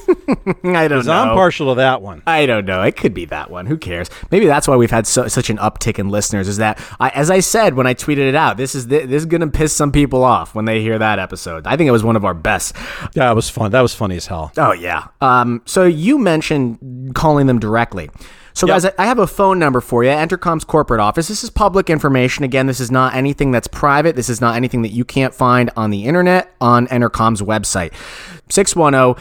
I 0.65 0.89
don't 0.89 1.07
know. 1.07 1.13
I'm 1.13 1.35
partial 1.35 1.75
to 1.75 1.77
that 1.77 2.03
one. 2.03 2.23
I 2.27 2.47
don't 2.47 2.65
know. 2.65 2.83
It 2.83 2.97
could 2.97 3.15
be 3.15 3.25
that 3.27 3.51
one. 3.51 3.67
Who 3.67 3.77
cares? 3.77 4.11
Maybe 4.31 4.47
that's 4.47 4.69
why 4.69 4.77
we've 4.77 4.91
had 4.91 5.07
so, 5.07 5.29
such 5.29 5.51
an 5.51 5.59
uptick 5.59 5.99
in 5.99 6.09
listeners. 6.09 6.49
Is 6.49 6.59
that, 6.59 6.81
I, 7.01 7.11
as 7.11 7.31
I 7.31 7.41
said 7.41 7.75
when 7.75 7.87
I 7.87 7.95
tweeted 7.95 8.29
it 8.29 8.35
out, 8.35 8.57
this 8.57 8.75
is 8.75 8.89
this 8.89 9.11
is 9.11 9.27
gonna 9.27 9.49
piss 9.49 9.73
some 9.73 9.93
people 9.93 10.25
off 10.25 10.55
when 10.55 10.65
they 10.65 10.81
hear 10.81 10.99
that 10.99 11.19
episode. 11.19 11.67
I 11.67 11.77
think 11.77 11.89
it 11.89 11.93
was 11.93 12.05
one 12.05 12.17
of 12.17 12.25
our 12.25 12.35
best. 12.35 12.75
Yeah, 13.15 13.31
it 13.31 13.35
was 13.35 13.51
fun. 13.51 13.71
That 13.71 13.83
was 13.83 13.95
funny 13.95 14.17
as 14.17 14.27
hell. 14.27 14.53
Oh 14.57 14.73
yeah. 14.73 15.09
Um. 15.21 15.63
So 15.67 15.85
you 15.85 16.19
mentioned 16.19 17.15
calling 17.15 17.47
them 17.47 17.59
directly. 17.59 18.11
So 18.55 18.69
guys, 18.69 18.85
I 18.85 19.07
have 19.07 19.19
a 19.19 19.27
phone 19.27 19.59
number 19.59 19.81
for 19.81 20.05
you. 20.05 20.11
Entercom's 20.11 20.65
corporate 20.65 21.01
office. 21.01 21.27
This 21.27 21.43
is 21.43 21.51
public 21.51 21.91
information. 21.91 22.45
Again, 22.45 22.67
this 22.67 22.79
is 22.79 22.91
not 22.91 23.15
anything 23.15 23.51
that's 23.51 23.67
private. 23.67 24.15
This 24.15 24.29
is 24.29 24.41
not 24.41 24.55
anything 24.55 24.83
that 24.83 24.93
you 24.93 25.05
can't 25.05 25.35
find 25.35 25.71
on 25.77 25.91
the 25.91 26.05
internet 26.05 26.53
on 26.61 26.87
Entercom's 26.87 27.43
website. 27.43 27.91
oh, 27.93 29.17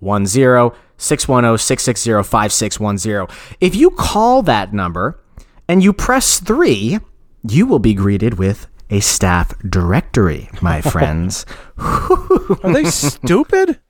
610-660-5610. 0.00 0.74
610-660-5610. 0.98 3.30
If 3.60 3.74
you 3.74 3.90
call 3.90 4.42
that 4.42 4.72
number 4.72 5.20
and 5.68 5.82
you 5.82 5.92
press 5.92 6.40
3, 6.40 6.98
you 7.48 7.66
will 7.66 7.78
be 7.78 7.94
greeted 7.94 8.38
with 8.38 8.66
a 8.90 9.00
staff 9.00 9.58
directory, 9.62 10.48
my 10.62 10.80
friends. 10.82 11.44
Are 11.78 12.72
they 12.72 12.84
stupid? 12.84 13.80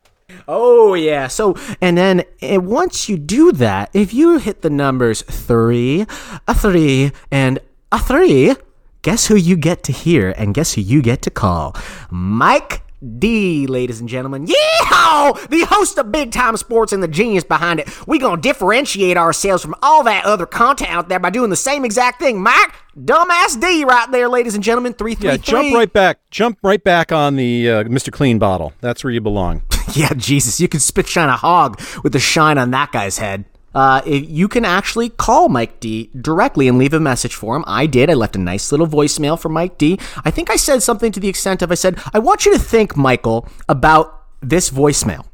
Oh 0.49 0.95
yeah. 0.95 1.29
So 1.29 1.57
and 1.81 1.97
then 1.99 2.25
eh, 2.41 2.57
once 2.59 3.09
you 3.09 3.17
do 3.19 3.53
that, 3.53 3.91
if 3.93 4.15
you 4.15 4.39
hit 4.39 4.63
the 4.63 4.71
numbers 4.71 5.23
three, 5.23 6.07
a 6.47 6.55
three, 6.55 7.13
and 7.31 7.59
a 7.91 7.99
three, 7.99 8.55
guess 9.03 9.27
who 9.27 9.37
you 9.37 9.57
get 9.57 9.83
to 9.85 9.93
hear 9.93 10.31
and 10.37 10.55
guess 10.55 10.75
who 10.75 10.81
you 10.81 11.03
get 11.03 11.23
to 11.23 11.31
call? 11.31 11.77
Mike 12.11 12.83
D, 13.19 13.67
ladies 13.67 14.01
and 14.01 14.09
gentlemen. 14.09 14.47
Yeehaw! 14.47 15.49
The 15.49 15.67
host 15.69 15.99
of 15.99 16.11
Big 16.11 16.33
Time 16.33 16.57
Sports 16.57 16.93
and 16.93 17.03
the 17.03 17.09
genius 17.09 17.45
behind 17.45 17.81
it. 17.81 18.07
We 18.07 18.19
gonna 18.19 18.41
differentiate 18.41 19.17
ourselves 19.19 19.63
from 19.63 19.75
all 19.83 20.03
that 20.05 20.25
other 20.25 20.47
content 20.47 20.91
out 20.91 21.09
there 21.09 21.21
by 21.21 21.31
doing 21.31 21.51
the 21.51 21.57
same 21.57 21.85
exact 21.85 22.21
thing. 22.21 22.43
Mike, 22.43 22.73
dumbass 22.99 23.61
D, 23.61 23.85
right 23.85 24.11
there, 24.11 24.29
ladies 24.29 24.55
and 24.55 24.65
gentlemen. 24.65 24.95
Three, 24.95 25.15
three, 25.15 25.29
Yeah, 25.31 25.37
jump 25.37 25.75
right 25.75 25.93
back. 25.93 26.21
Jump 26.31 26.59
right 26.63 26.83
back 26.83 27.13
on 27.13 27.37
the 27.37 27.71
uh, 27.71 27.85
Mr. 27.85 28.11
Clean 28.11 28.39
bottle. 28.39 28.73
That's 28.81 29.05
where 29.05 29.13
you 29.13 29.21
belong. 29.21 29.63
Yeah, 29.95 30.13
Jesus, 30.15 30.61
you 30.61 30.69
can 30.69 30.81
spit 30.81 31.07
shine 31.09 31.29
a 31.29 31.37
hog 31.37 31.81
with 32.03 32.13
the 32.13 32.19
shine 32.19 32.59
on 32.59 32.71
that 32.73 32.93
guy's 32.93 33.19
head. 33.19 33.45
Uh, 33.75 34.01
if 34.07 34.29
you 34.29 34.49
can 34.49 34.65
actually 34.65 35.11
call 35.11 35.51
Mike 35.51 35.81
D 35.81 36.11
directly 36.19 36.67
and 36.67 36.79
leave 36.79 36.95
a 36.95 37.01
message 37.01 37.35
for 37.35 37.55
him. 37.55 37.63
I 37.67 37.85
did. 37.87 38.09
I 38.09 38.15
left 38.15 38.35
a 38.35 38.39
nice 38.39 38.73
little 38.73 38.87
voicemail 38.87 39.39
for 39.39 39.51
Mike 39.51 39.77
D. 39.77 39.99
I 40.25 40.31
think 40.31 40.51
I 40.51 40.57
said 40.57 40.83
something 40.83 41.13
to 41.13 41.21
the 41.21 41.29
extent 41.29 41.61
of 41.61 41.71
I 41.71 41.75
said, 41.75 42.01
I 42.15 42.19
want 42.19 42.47
you 42.47 42.53
to 42.55 42.59
think, 42.59 42.97
Michael, 42.97 43.47
about 43.69 44.23
this 44.41 44.71
voicemail. 44.71 45.27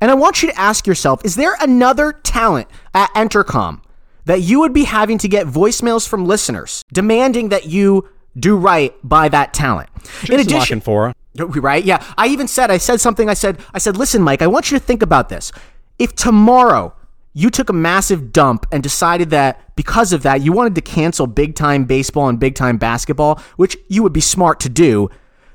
And 0.00 0.12
I 0.12 0.14
want 0.14 0.42
you 0.42 0.48
to 0.48 0.56
ask 0.58 0.86
yourself, 0.86 1.20
is 1.24 1.34
there 1.34 1.56
another 1.60 2.12
talent 2.12 2.68
at 2.94 3.12
Entercom 3.14 3.82
that 4.26 4.42
you 4.42 4.60
would 4.60 4.72
be 4.72 4.84
having 4.84 5.18
to 5.18 5.26
get 5.28 5.48
voicemails 5.48 6.06
from 6.06 6.24
listeners 6.24 6.84
demanding 6.92 7.48
that 7.48 7.66
you 7.66 8.08
do 8.38 8.56
right 8.56 8.94
by 9.02 9.28
that 9.28 9.52
talent? 9.52 9.88
In 10.30 10.38
Jason 10.46 10.80
Lockenfora. 10.80 11.14
Right? 11.68 11.84
Yeah. 11.84 12.04
I 12.16 12.28
even 12.28 12.48
said, 12.48 12.70
I 12.70 12.78
said 12.78 13.00
something. 13.00 13.28
I 13.28 13.34
said, 13.34 13.58
I 13.74 13.78
said, 13.78 13.96
listen, 13.96 14.22
Mike, 14.22 14.42
I 14.42 14.46
want 14.46 14.70
you 14.70 14.78
to 14.78 14.84
think 14.84 15.02
about 15.02 15.28
this. 15.28 15.52
If 15.98 16.14
tomorrow 16.14 16.94
you 17.34 17.50
took 17.50 17.68
a 17.68 17.72
massive 17.72 18.32
dump 18.32 18.66
and 18.72 18.82
decided 18.82 19.30
that 19.30 19.74
because 19.76 20.12
of 20.12 20.22
that 20.22 20.40
you 20.40 20.52
wanted 20.52 20.74
to 20.74 20.80
cancel 20.80 21.26
big 21.26 21.54
time 21.54 21.84
baseball 21.84 22.28
and 22.28 22.38
big 22.38 22.54
time 22.54 22.78
basketball, 22.78 23.40
which 23.56 23.76
you 23.88 24.02
would 24.02 24.12
be 24.12 24.20
smart 24.20 24.60
to 24.60 24.68
do, 24.68 25.10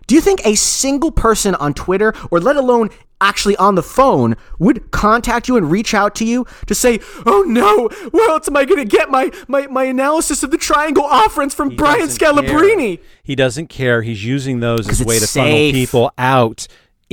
do 0.07 0.15
you 0.15 0.21
think 0.21 0.45
a 0.45 0.55
single 0.55 1.11
person 1.11 1.55
on 1.55 1.73
Twitter 1.73 2.13
or 2.31 2.39
let 2.39 2.55
alone 2.55 2.89
actually 3.23 3.55
on 3.57 3.75
the 3.75 3.83
phone 3.83 4.35
would 4.59 4.91
contact 4.91 5.47
you 5.47 5.57
and 5.57 5.71
reach 5.71 5.93
out 5.93 6.13
to 6.15 6.25
you 6.25 6.45
to 6.67 6.75
say, 6.75 6.99
"Oh 7.25 7.43
no, 7.47 7.87
where 8.11 8.29
else 8.29 8.47
am 8.47 8.57
I 8.57 8.65
going 8.65 8.87
to 8.87 8.97
get 8.97 9.09
my, 9.09 9.31
my 9.47 9.67
my 9.67 9.85
analysis 9.85 10.43
of 10.43 10.51
the 10.51 10.57
triangle 10.57 11.07
offense 11.09 11.55
from 11.55 11.75
Brian 11.75 12.01
doesn't 12.01 12.19
Scalabrine?" 12.19 12.97
care. 12.97 13.05
He 13.23 13.35
doesn't 13.35 13.67
care. 13.67 14.01
He's 14.01 14.23
using 14.23 14.59
those 14.59 14.87
as 14.87 15.01
a 15.01 15.05
way 15.05 15.19
to 15.19 15.27
funnel 15.27 15.71
people 15.71 16.11
out 16.17 16.67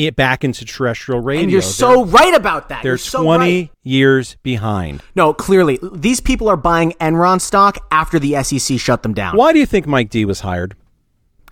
it 0.06 0.16
back 0.16 0.44
into 0.44 0.64
terrestrial 0.64 1.20
radio. 1.20 1.42
And 1.42 1.52
you're 1.52 1.62
so 1.62 2.04
right 2.04 2.34
about 2.34 2.68
that. 2.70 2.82
They're 2.82 2.92
You're 2.92 2.98
so 2.98 3.22
20 3.22 3.44
right. 3.44 3.70
years 3.82 4.36
behind. 4.42 5.02
No, 5.14 5.34
clearly, 5.34 5.78
these 5.92 6.20
people 6.20 6.48
are 6.48 6.56
buying 6.56 6.92
Enron 6.92 7.40
stock 7.40 7.78
after 7.90 8.18
the 8.18 8.42
SEC 8.42 8.78
shut 8.78 9.02
them 9.02 9.14
down. 9.14 9.36
Why 9.36 9.52
do 9.52 9.58
you 9.58 9.66
think 9.66 9.86
Mike 9.86 10.10
D 10.10 10.24
was 10.24 10.40
hired? 10.40 10.74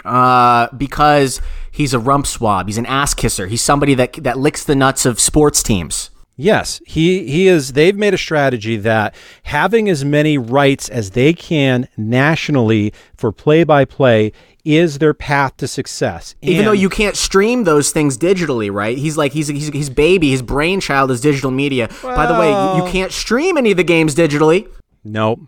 Uh, 0.04 0.68
because 0.76 1.40
he's 1.70 1.92
a 1.92 1.98
rump 1.98 2.26
swab. 2.26 2.66
He's 2.66 2.78
an 2.78 2.87
ass 2.87 3.14
kisser. 3.14 3.46
He's 3.46 3.62
somebody 3.62 3.94
that 3.94 4.12
that 4.24 4.38
licks 4.38 4.64
the 4.64 4.74
nuts 4.74 5.04
of 5.06 5.20
sports 5.20 5.62
teams. 5.62 6.11
Yes, 6.40 6.80
he 6.87 7.26
he 7.26 7.48
is. 7.48 7.72
They've 7.72 7.96
made 7.96 8.14
a 8.14 8.18
strategy 8.18 8.76
that 8.76 9.14
having 9.42 9.88
as 9.88 10.04
many 10.04 10.38
rights 10.38 10.88
as 10.88 11.11
they 11.11 11.32
can 11.32 11.88
nationally 11.96 12.92
for 13.16 13.32
play 13.32 13.64
by 13.64 13.84
play 13.84 14.30
is 14.64 14.98
their 14.98 15.14
path 15.14 15.56
to 15.56 15.66
success. 15.66 16.37
Even 16.40 16.64
though 16.64 16.72
you 16.72 16.88
can't 16.88 17.16
stream 17.16 17.64
those 17.64 17.90
things 17.90 18.16
digitally, 18.16 18.72
right? 18.72 18.96
He's 18.96 19.16
like 19.16 19.32
he's 19.32 19.48
he's 19.48 19.68
his 19.72 19.90
baby, 19.90 20.30
his 20.30 20.42
brainchild 20.42 21.11
is 21.11 21.20
digital 21.20 21.50
media. 21.50 21.88
By 22.02 22.26
the 22.26 22.34
way, 22.34 22.50
you, 22.50 22.84
you 22.84 22.92
can't 22.92 23.11
stream 23.11 23.56
any 23.56 23.72
of 23.72 23.76
the 23.76 23.84
games 23.84 24.14
digitally. 24.14 24.68
Nope. 25.02 25.40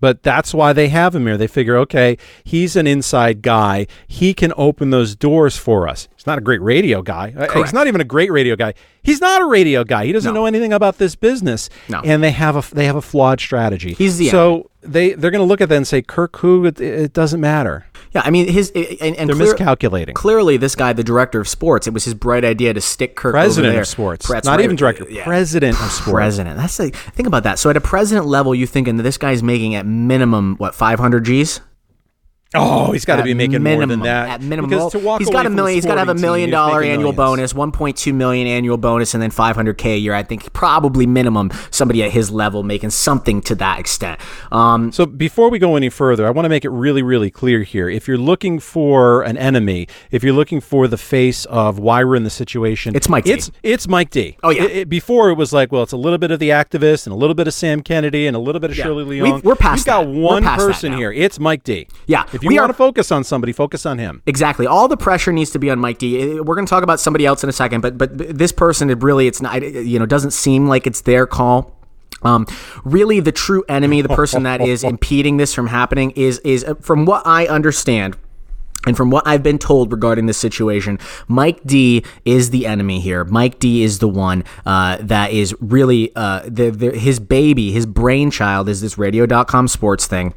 But 0.00 0.22
that's 0.22 0.54
why 0.54 0.72
they 0.72 0.88
have 0.88 1.14
him 1.14 1.26
here. 1.26 1.36
They 1.36 1.46
figure, 1.46 1.76
okay, 1.78 2.18
he's 2.44 2.76
an 2.76 2.86
inside 2.86 3.42
guy. 3.42 3.86
He 4.06 4.32
can 4.34 4.52
open 4.56 4.90
those 4.90 5.16
doors 5.16 5.56
for 5.56 5.88
us. 5.88 6.08
He's 6.16 6.26
not 6.26 6.38
a 6.38 6.40
great 6.40 6.62
radio 6.62 7.02
guy. 7.02 7.34
Uh, 7.36 7.62
He's 7.62 7.72
not 7.72 7.86
even 7.88 8.00
a 8.00 8.04
great 8.04 8.30
radio 8.30 8.54
guy. 8.56 8.74
He's 9.02 9.20
not 9.20 9.42
a 9.42 9.46
radio 9.46 9.84
guy. 9.84 10.04
He 10.06 10.12
doesn't 10.12 10.32
know 10.34 10.46
anything 10.46 10.72
about 10.72 10.98
this 10.98 11.16
business. 11.16 11.68
No. 11.88 12.00
And 12.04 12.22
they 12.22 12.30
have 12.30 12.56
a 12.56 12.74
they 12.74 12.86
have 12.86 12.96
a 12.96 13.02
flawed 13.02 13.40
strategy. 13.40 13.94
He's 13.94 14.18
the 14.18 14.28
so 14.28 14.70
they 14.82 15.14
they're 15.14 15.30
going 15.30 15.40
to 15.42 15.46
look 15.48 15.60
at 15.60 15.68
that 15.70 15.76
and 15.76 15.86
say, 15.86 16.02
Kirk, 16.02 16.36
who 16.38 16.64
it, 16.66 16.80
it 16.80 17.12
doesn't 17.12 17.40
matter. 17.40 17.86
Yeah, 18.14 18.22
I 18.24 18.30
mean 18.30 18.48
his 18.48 18.70
and, 18.74 19.16
and 19.16 19.28
They're 19.28 19.36
clear- 19.36 19.52
miscalculating. 19.52 20.14
Clearly, 20.14 20.56
this 20.56 20.74
guy, 20.74 20.92
the 20.92 21.04
director 21.04 21.40
of 21.40 21.48
sports, 21.48 21.86
it 21.86 21.94
was 21.94 22.04
his 22.04 22.14
bright 22.14 22.44
idea 22.44 22.72
to 22.74 22.80
stick 22.80 23.16
Kirk 23.16 23.32
President 23.32 23.66
over 23.66 23.72
there. 23.72 23.82
of 23.82 23.88
sports, 23.88 24.28
not 24.28 24.46
right. 24.46 24.60
even 24.60 24.76
director. 24.76 25.06
Yeah. 25.08 25.24
President 25.24 25.80
of 25.80 25.90
sports. 25.90 26.10
President. 26.12 26.56
That's 26.56 26.78
like 26.78 26.94
think 26.96 27.26
about 27.26 27.42
that. 27.44 27.58
So 27.58 27.70
at 27.70 27.76
a 27.76 27.80
president 27.80 28.26
level, 28.26 28.54
you 28.54 28.66
thinking 28.66 28.96
that 28.96 29.02
this 29.02 29.18
guy's 29.18 29.42
making 29.42 29.74
at 29.74 29.86
minimum 29.86 30.56
what 30.56 30.74
500 30.74 31.24
G's? 31.24 31.60
Oh, 32.54 32.92
he's 32.92 33.04
got 33.04 33.16
to 33.16 33.22
be 33.22 33.34
making 33.34 33.62
minimum, 33.62 33.76
more 33.76 33.86
than 33.86 34.00
that. 34.04 34.28
At 34.30 34.42
minimum, 34.42 34.70
Because 34.70 34.92
to 34.92 34.98
walk 35.00 35.20
he's 35.20 35.28
got 35.28 35.44
a 35.44 35.50
million. 35.50 35.74
He's 35.76 35.84
got 35.84 35.94
to 35.94 35.98
have 35.98 36.08
a 36.08 36.14
million 36.14 36.48
dollar 36.48 36.82
annual 36.82 37.12
millions. 37.12 37.52
bonus, 37.52 37.72
1.2 37.72 38.14
million 38.14 38.46
annual 38.46 38.78
bonus, 38.78 39.12
and 39.12 39.22
then 39.22 39.30
500k 39.30 39.84
a 39.96 39.98
year. 39.98 40.14
I 40.14 40.22
think 40.22 40.50
probably 40.54 41.06
minimum 41.06 41.50
somebody 41.70 42.02
at 42.02 42.10
his 42.12 42.30
level 42.30 42.62
making 42.62 42.88
something 42.88 43.42
to 43.42 43.54
that 43.56 43.78
extent. 43.78 44.18
Um, 44.50 44.92
So 44.92 45.04
before 45.04 45.50
we 45.50 45.58
go 45.58 45.76
any 45.76 45.90
further, 45.90 46.26
I 46.26 46.30
want 46.30 46.46
to 46.46 46.48
make 46.48 46.64
it 46.64 46.70
really, 46.70 47.02
really 47.02 47.30
clear 47.30 47.64
here. 47.64 47.90
If 47.90 48.08
you're 48.08 48.16
looking 48.16 48.60
for 48.60 49.20
an 49.24 49.36
enemy, 49.36 49.86
if 50.10 50.24
you're 50.24 50.32
looking 50.32 50.62
for 50.62 50.88
the 50.88 50.96
face 50.96 51.44
of 51.46 51.78
why 51.78 52.02
we're 52.02 52.16
in 52.16 52.24
the 52.24 52.30
situation, 52.30 52.96
It's 52.96 53.10
Mike 53.10 53.24
D. 53.24 53.32
It's 53.32 53.50
it's 53.62 53.86
Mike 53.86 54.08
D. 54.08 54.38
Oh, 54.42 54.48
yeah. 54.48 54.62
It- 54.64 54.76
it- 54.76 54.88
before 54.88 55.28
it 55.28 55.34
was 55.34 55.52
like, 55.52 55.70
well, 55.70 55.82
it's 55.82 55.92
a 55.92 55.98
little 55.98 56.16
bit 56.18 56.30
of 56.30 56.38
the 56.38 56.48
activist 56.48 57.06
and 57.06 57.12
a 57.12 57.16
little 57.16 57.34
bit 57.34 57.46
of 57.46 57.52
Sam 57.52 57.82
Kennedy 57.82 58.26
and 58.26 58.34
a 58.34 58.40
little 58.40 58.58
bit 58.60 58.70
of 58.70 58.78
Yeah. 58.78 58.84
Shirley 58.84 59.04
We've- 59.04 59.20
Leung. 59.20 59.44
we're 59.44 59.54
past 59.54 59.80
You've 59.80 59.86
got 59.94 60.04
that. 60.04 60.08
One 60.08 60.42
past 60.44 60.66
person 60.66 60.94
here. 60.94 61.12
It's 61.12 61.38
Mike 61.38 61.62
D. 61.62 61.86
Yeah, 62.06 62.24
If 62.38 62.44
you 62.44 62.48
we 62.48 62.54
want 62.58 62.70
are- 62.70 62.72
to 62.72 62.76
focus 62.76 63.12
on 63.12 63.24
somebody, 63.24 63.52
focus 63.52 63.84
on 63.84 63.98
him. 63.98 64.22
Exactly. 64.26 64.66
All 64.66 64.88
the 64.88 64.96
pressure 64.96 65.32
needs 65.32 65.50
to 65.50 65.58
be 65.58 65.70
on 65.70 65.78
Mike 65.78 65.98
D. 65.98 66.38
Uh, 66.38 66.42
We're 66.42 66.54
going 66.54 66.66
to 66.66 66.70
talk 66.70 66.82
about 66.82 67.00
somebody 67.00 67.26
else 67.26 67.42
in 67.42 67.48
a 67.50 67.52
second, 67.52 67.80
but 67.82 67.98
but 67.98 68.16
this 68.16 68.52
person, 68.52 68.88
it 68.90 69.02
really, 69.02 69.26
it's 69.26 69.42
not. 69.42 69.62
You 69.62 69.98
know, 69.98 70.06
doesn't 70.06 70.30
seem 70.32 70.66
like 70.68 70.86
it's 70.86 71.02
their 71.02 71.26
call. 71.26 71.74
Um, 72.22 72.46
really, 72.84 73.20
the 73.20 73.30
true 73.32 73.64
enemy, 73.68 74.00
the 74.02 74.08
person 74.08 74.42
that 74.44 74.60
is 74.60 74.82
impeding 74.94 75.36
this 75.36 75.54
from 75.54 75.66
happening, 75.68 76.12
is 76.12 76.38
is 76.40 76.64
from 76.80 77.04
what 77.04 77.26
I 77.26 77.46
understand. 77.46 78.16
And 78.86 78.96
from 78.96 79.10
what 79.10 79.26
I've 79.26 79.42
been 79.42 79.58
told 79.58 79.90
regarding 79.92 80.26
this 80.26 80.38
situation, 80.38 81.00
Mike 81.26 81.60
D 81.66 82.04
is 82.24 82.50
the 82.50 82.64
enemy 82.64 83.00
here. 83.00 83.24
Mike 83.24 83.58
D 83.58 83.82
is 83.82 83.98
the 83.98 84.08
one 84.08 84.44
uh, 84.64 84.98
that 85.00 85.32
is 85.32 85.52
really 85.60 86.12
uh, 86.14 86.42
the, 86.46 86.70
the, 86.70 86.90
his 86.92 87.18
baby, 87.18 87.72
his 87.72 87.86
brainchild 87.86 88.68
is 88.68 88.80
this 88.80 88.96
radio.com 88.96 89.66
sports 89.66 90.06
thing. 90.06 90.32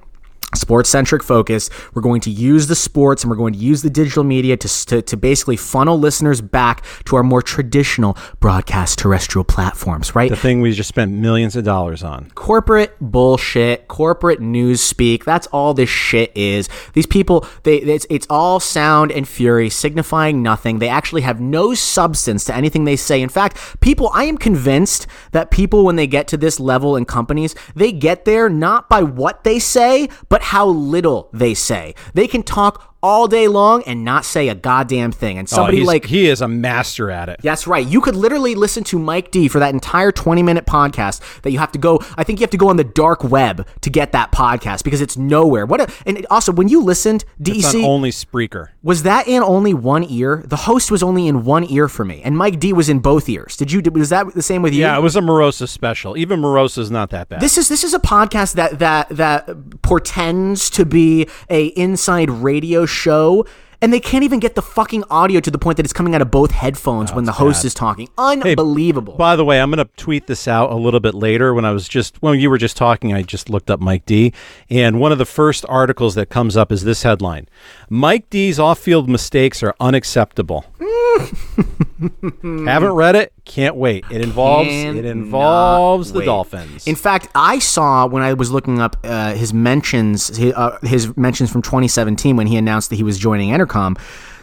Sports 0.55 0.89
centric 0.89 1.23
focus. 1.23 1.69
We're 1.93 2.01
going 2.01 2.21
to 2.21 2.29
use 2.29 2.67
the 2.67 2.75
sports 2.75 3.23
and 3.23 3.29
we're 3.29 3.37
going 3.37 3.53
to 3.53 3.59
use 3.59 3.81
the 3.81 3.89
digital 3.89 4.23
media 4.23 4.57
to, 4.57 4.85
to, 4.87 5.01
to 5.01 5.17
basically 5.17 5.57
funnel 5.57 5.99
listeners 5.99 6.41
back 6.41 6.83
to 7.05 7.15
our 7.15 7.23
more 7.23 7.41
traditional 7.41 8.17
broadcast 8.39 8.99
terrestrial 8.99 9.43
platforms, 9.43 10.15
right? 10.15 10.29
The 10.29 10.35
thing 10.35 10.61
we 10.61 10.71
just 10.71 10.89
spent 10.89 11.11
millions 11.11 11.55
of 11.55 11.63
dollars 11.63 12.03
on. 12.03 12.31
corporate 12.35 12.95
bullshit, 12.99 13.87
corporate 13.87 14.39
news 14.39 14.81
speak. 14.81 15.25
That's 15.25 15.47
all 15.47 15.73
this 15.73 15.89
shit 15.89 16.31
is. 16.35 16.69
These 16.93 17.07
people, 17.07 17.45
they 17.63 17.77
it's, 17.77 18.05
it's 18.09 18.27
all 18.29 18.59
sound 18.59 19.11
and 19.11 19.27
fury, 19.27 19.69
signifying 19.69 20.41
nothing. 20.43 20.79
They 20.79 20.89
actually 20.89 21.21
have 21.21 21.39
no 21.39 21.73
substance 21.73 22.43
to 22.45 22.55
anything 22.55 22.83
they 22.85 22.95
say. 22.95 23.21
In 23.21 23.29
fact, 23.29 23.79
people, 23.81 24.09
I 24.13 24.25
am 24.25 24.37
convinced 24.37 25.07
that 25.31 25.51
people, 25.51 25.85
when 25.85 25.95
they 25.95 26.07
get 26.07 26.27
to 26.29 26.37
this 26.37 26.59
level 26.59 26.95
in 26.95 27.05
companies, 27.05 27.55
they 27.75 27.91
get 27.91 28.25
there 28.25 28.49
not 28.49 28.89
by 28.89 29.03
what 29.03 29.43
they 29.43 29.59
say, 29.59 30.09
but 30.29 30.40
how 30.41 30.67
little 30.67 31.29
they 31.33 31.53
say. 31.53 31.95
They 32.13 32.27
can 32.27 32.43
talk 32.43 32.90
all 33.03 33.27
day 33.27 33.47
long 33.47 33.83
and 33.83 34.03
not 34.05 34.25
say 34.25 34.49
a 34.49 34.55
goddamn 34.55 35.11
thing. 35.11 35.37
And 35.37 35.47
Oh, 35.51 35.55
somebody 35.55 35.77
he's- 35.77 35.87
like 35.87 36.05
he 36.05 36.27
is 36.27 36.41
a 36.41 36.47
master 36.47 37.09
at 37.09 37.29
it. 37.29 37.39
that's 37.41 37.65
right. 37.67 37.85
You 37.87 38.01
could 38.01 38.15
literally 38.15 38.55
listen 38.55 38.83
to 38.85 38.99
Mike 38.99 39.31
Dee 39.31 39.47
for 39.47 39.59
that 39.59 39.73
entire 39.73 40.11
20 40.11 40.43
minute 40.43 40.65
podcast 40.65 41.21
that 41.41 41.51
you 41.51 41.59
have 41.59 41.71
to 41.71 41.79
go. 41.79 41.99
I 42.17 42.23
think 42.23 42.39
you 42.39 42.43
have 42.43 42.51
to 42.51 42.57
go 42.57 42.69
on 42.69 42.77
the 42.77 42.83
dark 42.83 43.23
web 43.23 43.67
to 43.81 43.89
get 43.89 44.11
that 44.11 44.31
podcast 44.31 44.83
because 44.83 45.01
it's 45.01 45.17
nowhere. 45.17 45.65
What? 45.65 45.81
A, 45.81 45.87
and 46.05 46.25
also, 46.29 46.51
when 46.51 46.67
you 46.67 46.81
listened, 46.81 47.25
DEC, 47.41 47.83
only 47.83 48.11
Spreaker. 48.11 48.67
was 48.83 49.03
that 49.03 49.27
in 49.27 49.41
only 49.43 49.73
one 49.73 50.03
ear? 50.09 50.43
The 50.45 50.55
host 50.57 50.91
was 50.91 51.01
only 51.01 51.27
in 51.27 51.43
one 51.43 51.63
ear 51.69 51.87
for 51.87 52.05
me, 52.05 52.21
and 52.23 52.37
Mike 52.37 52.59
Dee 52.59 52.73
was 52.73 52.87
in 52.89 52.99
both 52.99 53.27
ears. 53.29 53.57
Did 53.57 53.71
you? 53.71 53.81
Was 53.93 54.09
that 54.09 54.33
the 54.33 54.41
same 54.43 54.61
with 54.61 54.73
you? 54.73 54.81
Yeah, 54.81 54.97
it 54.97 55.01
was 55.01 55.15
a 55.15 55.21
Morosa 55.21 55.67
special. 55.67 56.17
Even 56.17 56.39
Morosa's 56.41 56.91
not 56.91 57.09
that 57.09 57.29
bad. 57.29 57.41
This 57.41 57.57
is 57.57 57.67
this 57.67 57.83
is 57.83 57.93
a 57.93 57.99
podcast 57.99 58.53
that 58.53 58.79
that 58.79 59.09
that 59.09 59.81
portends 59.81 60.69
to 60.71 60.85
be 60.85 61.27
a 61.49 61.65
inside 61.67 62.29
radio 62.29 62.85
show. 62.91 63.45
And 63.83 63.91
they 63.91 63.99
can't 63.99 64.23
even 64.23 64.39
get 64.39 64.53
the 64.53 64.61
fucking 64.61 65.05
audio 65.09 65.39
to 65.39 65.49
the 65.49 65.57
point 65.57 65.77
that 65.77 65.87
it's 65.87 65.93
coming 65.93 66.13
out 66.13 66.21
of 66.21 66.29
both 66.29 66.51
headphones 66.51 67.11
oh, 67.11 67.15
when 67.15 67.23
the 67.23 67.31
host 67.31 67.63
bad. 67.63 67.65
is 67.65 67.73
talking. 67.73 68.09
Unbelievable. 68.15 69.15
By 69.15 69.35
the 69.35 69.43
way, 69.43 69.59
I'm 69.59 69.71
going 69.71 69.83
to 69.83 69.91
tweet 69.97 70.27
this 70.27 70.47
out 70.47 70.71
a 70.71 70.75
little 70.75 70.99
bit 70.99 71.15
later. 71.15 71.51
When 71.55 71.65
I 71.65 71.71
was 71.71 71.87
just 71.87 72.21
when 72.21 72.39
you 72.39 72.51
were 72.51 72.59
just 72.59 72.77
talking, 72.77 73.11
I 73.11 73.23
just 73.23 73.49
looked 73.49 73.71
up 73.71 73.79
Mike 73.79 74.05
Dee, 74.05 74.33
and 74.69 74.99
one 74.99 75.11
of 75.11 75.17
the 75.17 75.25
first 75.25 75.65
articles 75.67 76.13
that 76.13 76.29
comes 76.29 76.55
up 76.55 76.71
is 76.71 76.83
this 76.83 77.01
headline: 77.01 77.49
Mike 77.89 78.29
Dee's 78.29 78.59
off-field 78.59 79.09
mistakes 79.09 79.63
are 79.63 79.73
unacceptable. 79.79 80.65
Hmm. 80.79 80.90
Haven't 82.41 82.93
read 82.93 83.15
it? 83.15 83.33
Can't 83.45 83.75
wait. 83.75 84.05
It 84.11 84.21
involves 84.21 84.69
it 84.69 85.05
involves 85.05 86.11
the 86.11 86.19
wait. 86.19 86.25
Dolphins. 86.25 86.87
In 86.87 86.95
fact, 86.95 87.27
I 87.35 87.59
saw 87.59 88.07
when 88.07 88.23
I 88.23 88.33
was 88.33 88.51
looking 88.51 88.79
up 88.79 88.97
uh, 89.03 89.33
his 89.33 89.53
mentions, 89.53 90.35
his, 90.35 90.53
uh, 90.53 90.77
his 90.81 91.15
mentions 91.17 91.51
from 91.51 91.61
2017 91.61 92.35
when 92.35 92.47
he 92.47 92.57
announced 92.57 92.89
that 92.89 92.95
he 92.95 93.03
was 93.03 93.17
joining 93.17 93.51
Entercom. 93.51 93.99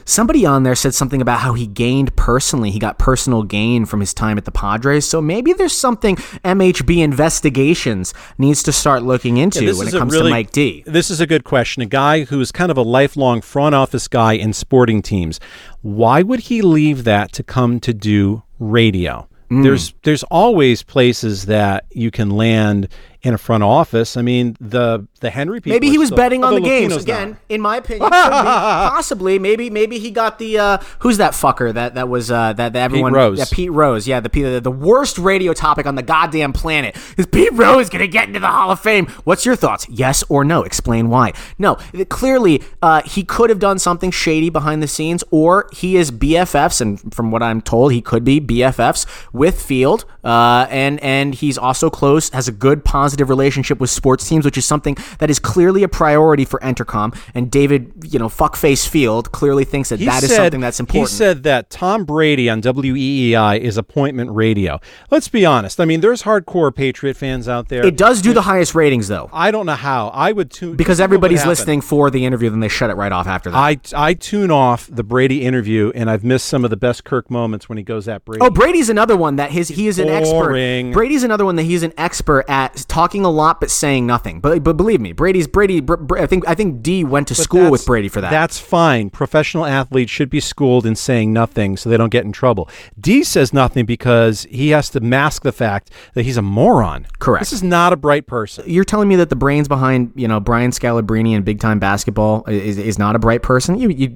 Somebody 0.09 0.47
on 0.47 0.63
there 0.63 0.75
said 0.75 0.95
something 0.95 1.21
about 1.21 1.41
how 1.41 1.53
he 1.53 1.67
gained 1.67 2.17
personally. 2.17 2.71
He 2.71 2.79
got 2.79 2.99
personal 2.99 3.43
gain 3.43 3.85
from 3.85 4.01
his 4.01 4.15
time 4.15 4.39
at 4.39 4.47
the 4.47 4.51
Padres. 4.51 5.05
So 5.05 5.21
maybe 5.21 5.53
there's 5.53 5.77
something 5.77 6.17
MHB 6.47 7.03
investigations 7.03 8.15
needs 8.39 8.63
to 8.63 8.73
start 8.73 9.03
looking 9.03 9.37
into 9.37 9.63
Yeah, 9.67 9.73
when 9.75 9.89
is 9.89 9.93
it 9.93 9.99
comes 9.99 10.15
really- 10.15 10.31
to 10.31 10.35
Mike 10.35 10.51
Dee. 10.51 10.83
This 10.87 11.11
is 11.11 11.21
a 11.21 11.27
good 11.27 11.45
question. 11.45 11.83
A 11.83 11.87
guy 11.87 12.25
who's 12.25 12.51
kind 12.51 12.71
of 12.71 12.79
a 12.79 12.83
lifelong 12.83 13.43
front 13.43 13.75
office 13.75 14.09
guy 14.09 14.33
in 14.33 14.55
sporting 14.55 15.03
teams. 15.03 15.41
Why 15.83 16.23
would 16.23 16.41
he 16.41 16.63
leave 16.63 17.05
that 17.05 17.31
to 17.33 17.43
come 17.43 17.79
to 17.81 17.93
do 17.93 18.43
radio? 18.59 19.29
Mm. 19.51 19.63
There's 19.63 19.93
there's 20.05 20.23
always 20.25 20.83
places 20.83 21.45
that 21.47 21.85
you 21.93 22.11
can 22.11 22.31
land 22.31 22.89
in 23.23 23.35
a 23.35 23.39
front 23.39 23.65
office. 23.65 24.17
I 24.17 24.23
mean, 24.23 24.57
the 24.61 25.07
the 25.21 25.31
Henry 25.31 25.61
people. 25.61 25.75
Maybe 25.75 25.91
he 25.91 25.99
was 25.99 26.09
still- 26.09 26.17
betting 26.17 26.45
on 26.45 26.55
the, 26.55 26.61
games 26.61 26.93
Lupino's 26.93 27.03
again. 27.03 27.31
not. 27.31 27.39
In 27.49 27.61
my 27.61 27.77
opinion, 27.79 28.09
be, 28.09 28.11
possibly. 28.17 29.39
Maybe 29.39 29.71
maybe 29.71 29.99
he 29.99 30.11
got 30.11 30.39
the 30.39 30.59
uh, 30.59 30.79
who's 31.01 31.17
that 31.19 31.33
fucker 31.33 31.73
that 31.75 31.95
that 31.97 32.09
was 32.09 32.31
uh, 32.31 32.53
that, 32.53 32.73
that 32.75 32.83
everyone 32.83 33.13
Rose. 33.13 33.39
Yeah, 33.39 33.45
Pete 33.51 33.73
Rose. 33.73 34.07
Yeah, 34.07 34.21
the, 34.21 34.29
the 34.29 34.61
the 34.61 34.71
worst 34.71 35.19
radio 35.19 35.53
topic 35.53 35.87
on 35.87 35.97
the 35.97 36.03
goddamn 36.03 36.53
planet 36.53 36.97
is 37.17 37.27
Pete 37.27 37.53
Rose 37.53 37.89
going 37.89 38.01
to 38.01 38.09
get 38.09 38.29
into 38.29 38.39
the 38.41 38.47
Hall 38.49 38.71
of 38.71 38.79
Fame? 38.81 39.07
What's 39.25 39.45
your 39.45 39.57
thoughts? 39.57 39.87
Yes 39.89 40.23
or 40.29 40.45
no? 40.45 40.63
Explain 40.63 41.09
why. 41.09 41.33
No, 41.59 41.75
clearly 42.09 42.63
uh, 42.83 43.03
he 43.03 43.25
could 43.25 43.51
have 43.51 43.59
done 43.59 43.79
something 43.79 44.11
shady 44.13 44.51
behind 44.51 44.83
the 44.83 44.89
scenes, 44.89 45.25
or 45.31 45.69
he 45.73 45.97
is 45.97 46.11
BFFs, 46.13 46.81
and 46.81 47.13
from 47.13 47.31
what 47.33 47.43
I'm 47.43 47.61
told, 47.61 47.93
he 47.93 48.01
could 48.01 48.23
be 48.23 48.41
BFFs 48.41 49.07
with 49.33 49.61
Field, 49.61 50.05
uh, 50.23 50.67
and 50.71 51.01
and 51.03 51.35
he's 51.35 51.59
also 51.59 51.91
close, 51.91 52.31
has 52.31 52.47
a 52.47 52.53
good 52.53 52.85
positive 52.85 53.09
relationship 53.25 53.81
with 53.81 53.91
sports 53.91 54.29
teams, 54.29 54.45
which 54.45 54.59
is 54.59 54.65
something 54.67 54.97
that 55.19 55.31
is 55.31 55.39
clearly 55.39 55.83
a 55.83 55.89
priority 55.89 56.45
for 56.45 56.59
Entercom. 56.61 57.17
And 57.35 57.51
David, 57.51 57.93
you 58.05 58.19
know, 58.19 58.29
fuckface 58.29 58.87
Field 58.89 59.33
clearly 59.33 59.65
thinks 59.65 59.89
that 59.91 59.99
He 59.99 60.07
that 60.07 60.23
is 60.23 60.31
said- 60.31 60.37
something 60.37 60.61
that's 60.61 60.81
important. 60.81 61.11
He 61.11 61.17
said 61.17 61.43
that 61.45 61.71
Tom 61.71 62.05
Brady 62.05 62.49
on 62.49 62.61
WEEI 62.63 63.59
is 63.61 63.77
appointment 63.77 64.31
radio. 64.31 64.81
Let's 65.11 65.29
be 65.29 65.45
honest. 65.45 65.81
I 65.81 65.85
mean, 65.85 66.01
there's 66.01 66.23
hardcore 66.23 66.75
Patriot 66.75 67.15
fans 67.15 67.49
out 67.49 67.69
there. 67.69 67.85
it 67.85 67.97
does 67.97 68.23
do 68.23 68.33
the 68.33 68.43
highest 68.43 68.75
ratings 68.75 69.09
though, 69.09 69.29
I 69.33 69.51
don't 69.51 69.67
know 69.67 69.75
how. 69.75 70.09
I 70.09 70.33
would 70.33 70.51
tune 70.51 70.77
because 70.77 70.97
is 70.99 71.01
everybody's 71.01 71.45
listening 71.47 71.81
for 71.81 72.11
the 72.11 72.25
interview, 72.25 72.51
then 72.51 72.61
they 72.61 72.69
shut 72.69 72.91
it 72.91 72.95
right 72.95 73.13
off 73.13 73.27
after 73.27 73.51
that. 73.51 73.57
I 73.57 73.79
I 73.95 74.15
tune 74.15 74.51
off 74.51 74.89
the 74.91 75.03
Brady 75.05 75.43
interview, 75.43 75.93
and 75.95 76.11
I've 76.11 76.25
missed 76.25 76.47
some 76.47 76.65
of 76.65 76.71
the 76.71 76.77
best 76.77 77.05
Kirk 77.05 77.31
moments 77.31 77.69
when 77.69 77.79
he 77.79 77.85
goes 77.85 78.09
at 78.09 78.25
Brady. 78.25 78.41
Oh, 78.43 78.51
Brady's 78.51 78.89
another 78.89 79.17
one 79.17 79.37
that 79.37 79.51
his 79.51 79.69
he 79.69 79.87
is 79.89 79.99
an 79.99 80.09
expert. 80.09 80.93
Brady's 80.93 81.23
another 81.23 81.45
one 81.45 81.57
that 81.57 81.63
he's 81.65 81.83
an 81.83 81.93
expert 81.97 82.45
at 82.49 82.77
talking 82.99 83.25
a 83.25 83.31
lot 83.31 83.61
but 83.61 83.71
saying 83.71 84.07
nothing. 84.07 84.41
But 84.41 84.65
but 84.65 84.77
believe 84.77 85.01
me, 85.01 85.13
Brady's 85.13 85.47
Brady. 85.47 85.81
Br- 85.81 85.97
Br- 85.97 86.19
I 86.19 86.27
think 86.27 86.49
I 86.49 86.55
think 86.55 86.83
Dee 86.83 87.05
went 87.05 87.29
to 87.29 87.35
But 87.35 87.43
school 87.43 87.71
with 87.71 87.87
Brady 87.87 88.09
for 88.09 88.21
that. 88.21 88.31
That's 88.31 88.59
fine. 88.59 89.11
Professional 89.11 89.65
athletes 89.65 90.11
should 90.11 90.31
be 90.31 90.41
schooled 90.41 90.85
in 90.85 90.97
saying 90.97 91.33
nothing 91.33 91.77
so 91.77 91.89
they 91.89 91.97
don't 91.97 92.11
get 92.11 92.25
in 92.25 92.33
trouble. 92.33 92.69
Dee 92.99 93.23
says 93.23 93.53
nothing 93.53 93.87
because 93.87 94.47
he 94.51 94.71
has 94.71 94.91
to 94.91 95.01
mask 95.01 95.43
the 95.43 95.53
fact 95.53 95.93
that 96.15 96.25
he's 96.25 96.37
a 96.37 96.43
moron. 96.43 97.07
Correct. 97.21 97.43
This 97.43 97.53
is 97.53 97.63
not 97.63 97.93
a 97.93 97.97
bright 97.97 98.27
person. 98.27 98.65
You're 98.67 98.85
telling 98.85 99.09
me 99.09 99.15
that 99.17 99.31
the 99.31 99.37
brains 99.37 99.69
behind 99.69 100.13
you 100.17 100.27
know 100.27 100.41
Brian 100.41 100.73
Scalabrine 100.73 101.37
and 101.37 101.45
big 101.45 101.61
time 101.61 101.79
basketball 101.79 102.45
is, 102.49 102.79
is 102.79 102.99
not 102.99 103.15
a 103.15 103.21
bright 103.21 103.43
person? 103.43 103.79
You 103.79 103.91
you. 103.91 104.15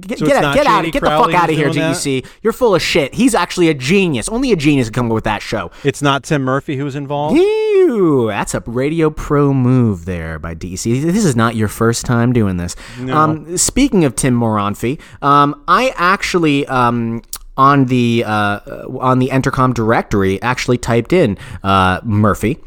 Get, 0.00 0.18
So 0.18 0.26
get 0.26 0.44
out! 0.44 0.54
Get 0.54 0.66
out! 0.66 0.84
Get 0.84 1.00
the 1.02 1.06
fuck 1.06 1.32
out 1.34 1.50
of 1.50 1.56
here, 1.56 1.72
that? 1.72 1.96
GEC. 1.96 2.26
You're 2.42 2.52
full 2.52 2.74
of 2.74 2.82
shit. 2.82 3.14
He's 3.14 3.34
actually 3.34 3.68
a 3.68 3.74
genius. 3.74 4.28
Only 4.28 4.52
a 4.52 4.56
genius 4.56 4.88
can 4.88 4.94
come 4.94 5.06
up 5.06 5.14
with 5.14 5.24
that 5.24 5.42
show. 5.42 5.70
It's 5.84 6.02
not 6.02 6.24
Tim 6.24 6.42
Murphy 6.42 6.76
who's 6.76 6.94
involved. 6.94 7.36
Ew, 7.36 8.26
that's 8.28 8.54
a 8.54 8.60
radio 8.66 9.10
pro 9.10 9.52
move 9.54 10.04
there 10.04 10.38
by 10.38 10.54
DC. 10.54 11.02
This 11.02 11.24
is 11.24 11.36
not 11.36 11.56
your 11.56 11.68
first 11.68 12.04
time 12.04 12.32
doing 12.32 12.56
this. 12.56 12.76
Um, 13.10 13.56
speaking 13.56 14.04
of 14.04 14.16
Tim 14.16 14.38
Moronfi, 14.38 15.00
um, 15.22 15.62
I 15.68 15.92
actually 15.96 16.66
um, 16.66 17.22
on 17.56 17.86
the 17.86 18.24
uh, 18.26 18.60
on 19.00 19.18
the 19.18 19.28
Entercom 19.28 19.72
directory 19.74 20.40
actually 20.42 20.78
typed 20.78 21.12
in 21.12 21.38
uh, 21.62 22.00
Murphy, 22.04 22.58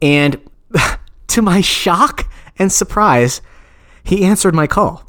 and 0.00 0.40
to 1.28 1.42
my 1.42 1.60
shock 1.60 2.28
and 2.58 2.72
surprise, 2.72 3.40
he 4.04 4.24
answered 4.24 4.54
my 4.54 4.66
call. 4.66 5.05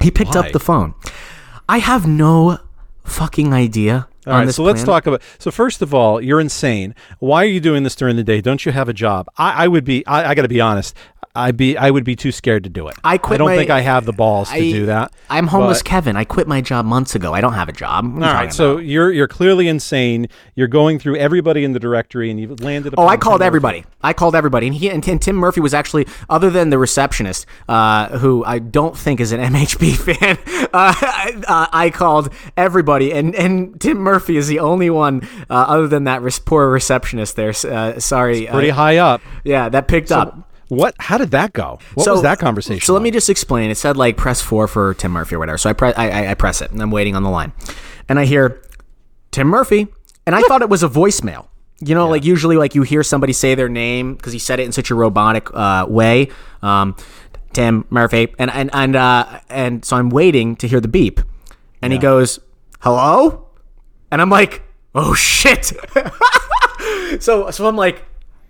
He 0.00 0.10
picked 0.10 0.34
Why? 0.34 0.40
up 0.40 0.52
the 0.52 0.60
phone. 0.60 0.94
I 1.68 1.78
have 1.78 2.06
no 2.06 2.58
fucking 3.04 3.52
idea. 3.52 4.08
All 4.26 4.32
on 4.32 4.38
right, 4.40 4.46
this 4.46 4.56
so 4.56 4.62
let's 4.62 4.82
talk 4.82 5.06
about. 5.06 5.20
So 5.38 5.50
first 5.50 5.82
of 5.82 5.92
all, 5.92 6.18
you're 6.20 6.40
insane. 6.40 6.94
Why 7.18 7.42
are 7.42 7.48
you 7.48 7.60
doing 7.60 7.82
this 7.82 7.94
during 7.94 8.16
the 8.16 8.24
day? 8.24 8.40
Don't 8.40 8.64
you 8.64 8.72
have 8.72 8.88
a 8.88 8.94
job? 8.94 9.28
I, 9.36 9.64
I 9.64 9.68
would 9.68 9.84
be. 9.84 10.06
I, 10.06 10.30
I 10.30 10.34
got 10.34 10.42
to 10.42 10.48
be 10.48 10.62
honest. 10.62 10.96
I'd 11.36 11.56
be. 11.56 11.76
I 11.76 11.90
would 11.90 12.04
be 12.04 12.14
too 12.14 12.30
scared 12.30 12.62
to 12.62 12.70
do 12.70 12.86
it. 12.86 12.96
I 13.02 13.18
quit 13.18 13.36
I 13.36 13.38
don't 13.38 13.48
my- 13.48 13.56
think 13.56 13.68
I 13.70 13.80
have 13.80 14.06
the 14.06 14.12
balls 14.12 14.50
to 14.50 14.60
do 14.60 14.86
that. 14.86 15.12
I'm 15.28 15.48
homeless 15.48 15.78
but- 15.82 15.86
Kevin. 15.86 16.16
I 16.16 16.22
quit 16.24 16.46
my 16.46 16.60
job 16.60 16.84
months 16.86 17.16
ago. 17.16 17.34
I 17.34 17.40
don't 17.40 17.54
have 17.54 17.68
a 17.68 17.72
job. 17.72 18.04
What 18.04 18.22
are 18.22 18.26
you 18.26 18.28
All 18.28 18.34
right, 18.34 18.52
so 18.54 18.72
about? 18.74 18.84
you're 18.84 19.10
you're 19.10 19.26
clearly 19.26 19.66
insane. 19.66 20.28
You're 20.54 20.68
going 20.68 21.00
through 21.00 21.16
everybody 21.16 21.64
in 21.64 21.72
the 21.72 21.80
directory, 21.80 22.30
and 22.30 22.38
you've 22.38 22.60
landed. 22.60 22.94
Oh, 22.96 23.08
I 23.08 23.16
called 23.16 23.40
Tim 23.40 23.46
Murphy. 23.46 23.46
everybody. 23.48 23.84
I 24.02 24.12
called 24.12 24.36
everybody, 24.36 24.66
and 24.68 24.76
he 24.76 24.88
and, 24.90 25.06
and 25.08 25.20
Tim 25.20 25.34
Murphy 25.34 25.60
was 25.60 25.74
actually, 25.74 26.06
other 26.28 26.50
than 26.50 26.70
the 26.70 26.78
receptionist, 26.78 27.46
uh, 27.68 28.16
who 28.18 28.44
I 28.44 28.60
don't 28.60 28.96
think 28.96 29.18
is 29.18 29.32
an 29.32 29.40
MHB 29.52 29.96
fan. 29.96 30.38
Uh, 30.72 30.94
I, 30.96 31.42
uh, 31.48 31.66
I 31.72 31.90
called 31.90 32.32
everybody, 32.56 33.12
and 33.12 33.34
and 33.34 33.80
Tim 33.80 33.98
Murphy 33.98 34.36
is 34.36 34.46
the 34.46 34.60
only 34.60 34.88
one, 34.88 35.26
uh, 35.50 35.54
other 35.54 35.88
than 35.88 36.04
that 36.04 36.22
res- 36.22 36.38
poor 36.38 36.68
receptionist 36.70 37.34
there. 37.34 37.52
Uh, 37.68 37.98
sorry, 37.98 38.46
Pretty 38.46 38.70
uh, 38.70 38.74
high 38.74 38.98
up. 38.98 39.20
yeah, 39.42 39.68
that 39.68 39.88
picked 39.88 40.12
up. 40.12 40.38
What? 40.68 40.94
How 40.98 41.18
did 41.18 41.30
that 41.32 41.52
go? 41.52 41.78
What 41.94 42.04
So- 42.04 42.12
was 42.12 42.22
that 42.22 42.38
conversation? 42.38 42.80
So 42.84 42.92
let 42.92 43.02
me 43.02 43.10
just 43.10 43.28
explain. 43.30 43.70
It 43.70 43.76
said 43.76 43.96
like 43.96 44.16
press 44.16 44.40
four 44.40 44.66
for 44.68 44.94
Tim 44.94 45.12
Murphy 45.12 45.34
or 45.34 45.38
whatever. 45.38 45.58
So 45.58 45.70
I 45.70 45.72
press 45.72 45.94
I, 45.96 46.08
I, 46.10 46.30
I 46.30 46.34
press 46.34 46.60
it 46.62 46.70
and 46.70 46.80
I'm 46.82 46.90
waiting 46.90 47.14
on 47.16 47.22
the 47.22 47.30
line, 47.30 47.52
and 48.08 48.18
I 48.18 48.24
hear 48.24 48.62
Tim 49.30 49.46
Murphy, 49.48 49.88
and 50.26 50.34
I 50.34 50.42
thought 50.42 50.62
it 50.62 50.68
was 50.68 50.82
a 50.82 50.88
voicemail. 50.88 51.48
You 51.80 51.94
know, 51.94 52.08
like 52.08 52.24
usually 52.24 52.56
like 52.56 52.74
you 52.74 52.82
hear 52.82 53.02
somebody 53.02 53.32
say 53.32 53.54
their 53.54 53.68
name 53.68 54.14
because 54.14 54.32
he 54.32 54.38
said 54.38 54.60
it 54.60 54.62
in 54.64 54.72
such 54.72 54.90
a 54.90 54.94
robotic 54.94 55.48
uh, 55.52 55.86
way. 55.88 56.28
Um, 56.62 56.96
Tim 57.52 57.84
Murphy, 57.90 58.34
and 58.38 58.50
and 58.50 58.70
and 58.72 58.96
uh, 58.96 59.40
and 59.50 59.84
so 59.84 59.96
I'm 59.96 60.08
waiting 60.08 60.56
to 60.56 60.68
hear 60.68 60.80
the 60.80 60.88
beep, 60.88 61.20
and 61.82 61.92
he 61.92 61.98
goes, 61.98 62.38
"Hello," 62.80 63.48
and 64.10 64.22
I'm 64.22 64.30
like, 64.30 64.62
"Oh 64.94 65.14
shit!" 65.14 65.66
so 67.20 67.50
so 67.50 67.66
I'm 67.66 67.76
like, 67.76 68.04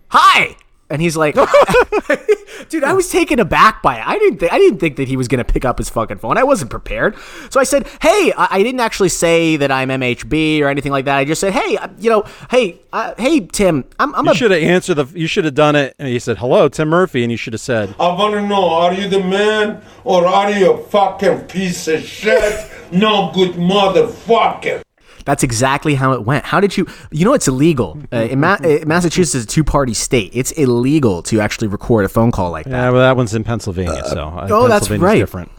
"Hi," 0.09 0.57
And 0.95 1.03
he's 1.03 1.17
like, 1.17 1.35
dude, 2.69 2.85
I 2.85 2.93
was 2.93 3.11
taken 3.11 3.41
aback 3.41 3.83
by 3.83 3.97
it. 3.99 4.07
I 4.07 4.17
didn't, 4.17 4.39
th- 4.39 4.53
I 4.53 4.59
didn't 4.59 4.79
think 4.79 4.95
that 4.97 5.09
he 5.09 5.17
was 5.17 5.27
gonna 5.27 5.43
pick 5.45 5.65
up 5.65 5.79
his 5.79 5.91
fucking 5.91 6.19
phone. 6.19 6.39
I 6.39 6.45
wasn't 6.45 6.71
prepared. 6.71 7.17
So 7.51 7.59
I 7.59 7.65
said, 7.65 7.89
hey, 8.01 8.33
I, 8.37 8.47
I 8.53 8.63
didn't 8.63 8.79
actually 8.79 9.09
say 9.09 9.57
that 9.57 9.73
I'm 9.73 9.89
MHB 9.89 10.61
or 10.61 10.69
anything 10.69 10.93
like 10.93 11.07
that. 11.07 11.17
I 11.19 11.25
just 11.25 11.41
said, 11.41 11.53
hey, 11.53 11.77
uh, 11.77 11.89
you 11.99 12.11
know, 12.11 12.25
hey, 12.49 12.79
uh, 12.93 13.13
hey, 13.19 13.41
Tim, 13.41 13.85
I'm, 13.99 14.15
I'm 14.15 14.25
You 14.27 14.31
a 14.31 14.35
should 14.37 14.53
have 14.53 14.63
answered 14.63 14.95
the. 14.95 15.07
You 15.19 15.27
should 15.27 15.45
have 15.45 15.55
done 15.57 15.75
it. 15.75 15.97
And 15.99 16.07
he 16.07 16.21
said, 16.21 16.39
"Hello, 16.39 16.69
Tim 16.69 16.89
Murphy," 16.91 17.25
and 17.25 17.33
you 17.33 17.37
should 17.37 17.55
have 17.55 17.61
said, 17.61 17.93
I 17.99 18.07
want 18.15 18.35
to 18.35 18.47
know, 18.47 18.69
are 18.71 18.95
you 18.95 19.09
the 19.09 19.19
man 19.19 19.83
or 20.05 20.25
are 20.25 20.53
you 20.53 20.75
a 20.75 20.79
fucking 20.79 21.41
piece 21.49 21.89
of 21.89 22.05
shit? 22.05 22.71
No 22.93 23.33
good 23.35 23.55
motherfucker. 23.55 24.84
That's 25.25 25.43
exactly 25.43 25.95
how 25.95 26.13
it 26.13 26.23
went. 26.25 26.45
How 26.45 26.61
did 26.61 26.77
you? 26.77 26.87
You 27.11 27.25
know, 27.25 27.33
it's 27.33 27.49
illegal. 27.49 27.99
Uh, 28.13 28.17
in 28.31 28.41
Ma- 28.41 28.59
uh, 28.63 28.81
Massachusetts 28.87 29.35
is 29.35 29.45
a 29.45 29.47
two-party 29.47 29.95
state. 29.95 30.31
It's 30.35 30.53
illegal 30.53 31.23
to 31.25 31.41
actually 31.41 31.69
record 31.69 32.05
a 32.05 32.09
phone 32.09 32.31
call 32.31 32.51
like 32.51 32.67
that. 32.67 32.71
"Yeah, 32.71 32.91
well, 32.91 33.01
that 33.01 33.17
one's 33.17 33.35
in 33.35 33.43
Pennsylvania, 33.45 34.03
so 34.07 34.29
uh, 34.29 34.49
oh, 34.51 34.69
that's 34.69 34.91
right. 34.91 35.19
Different. 35.19 35.51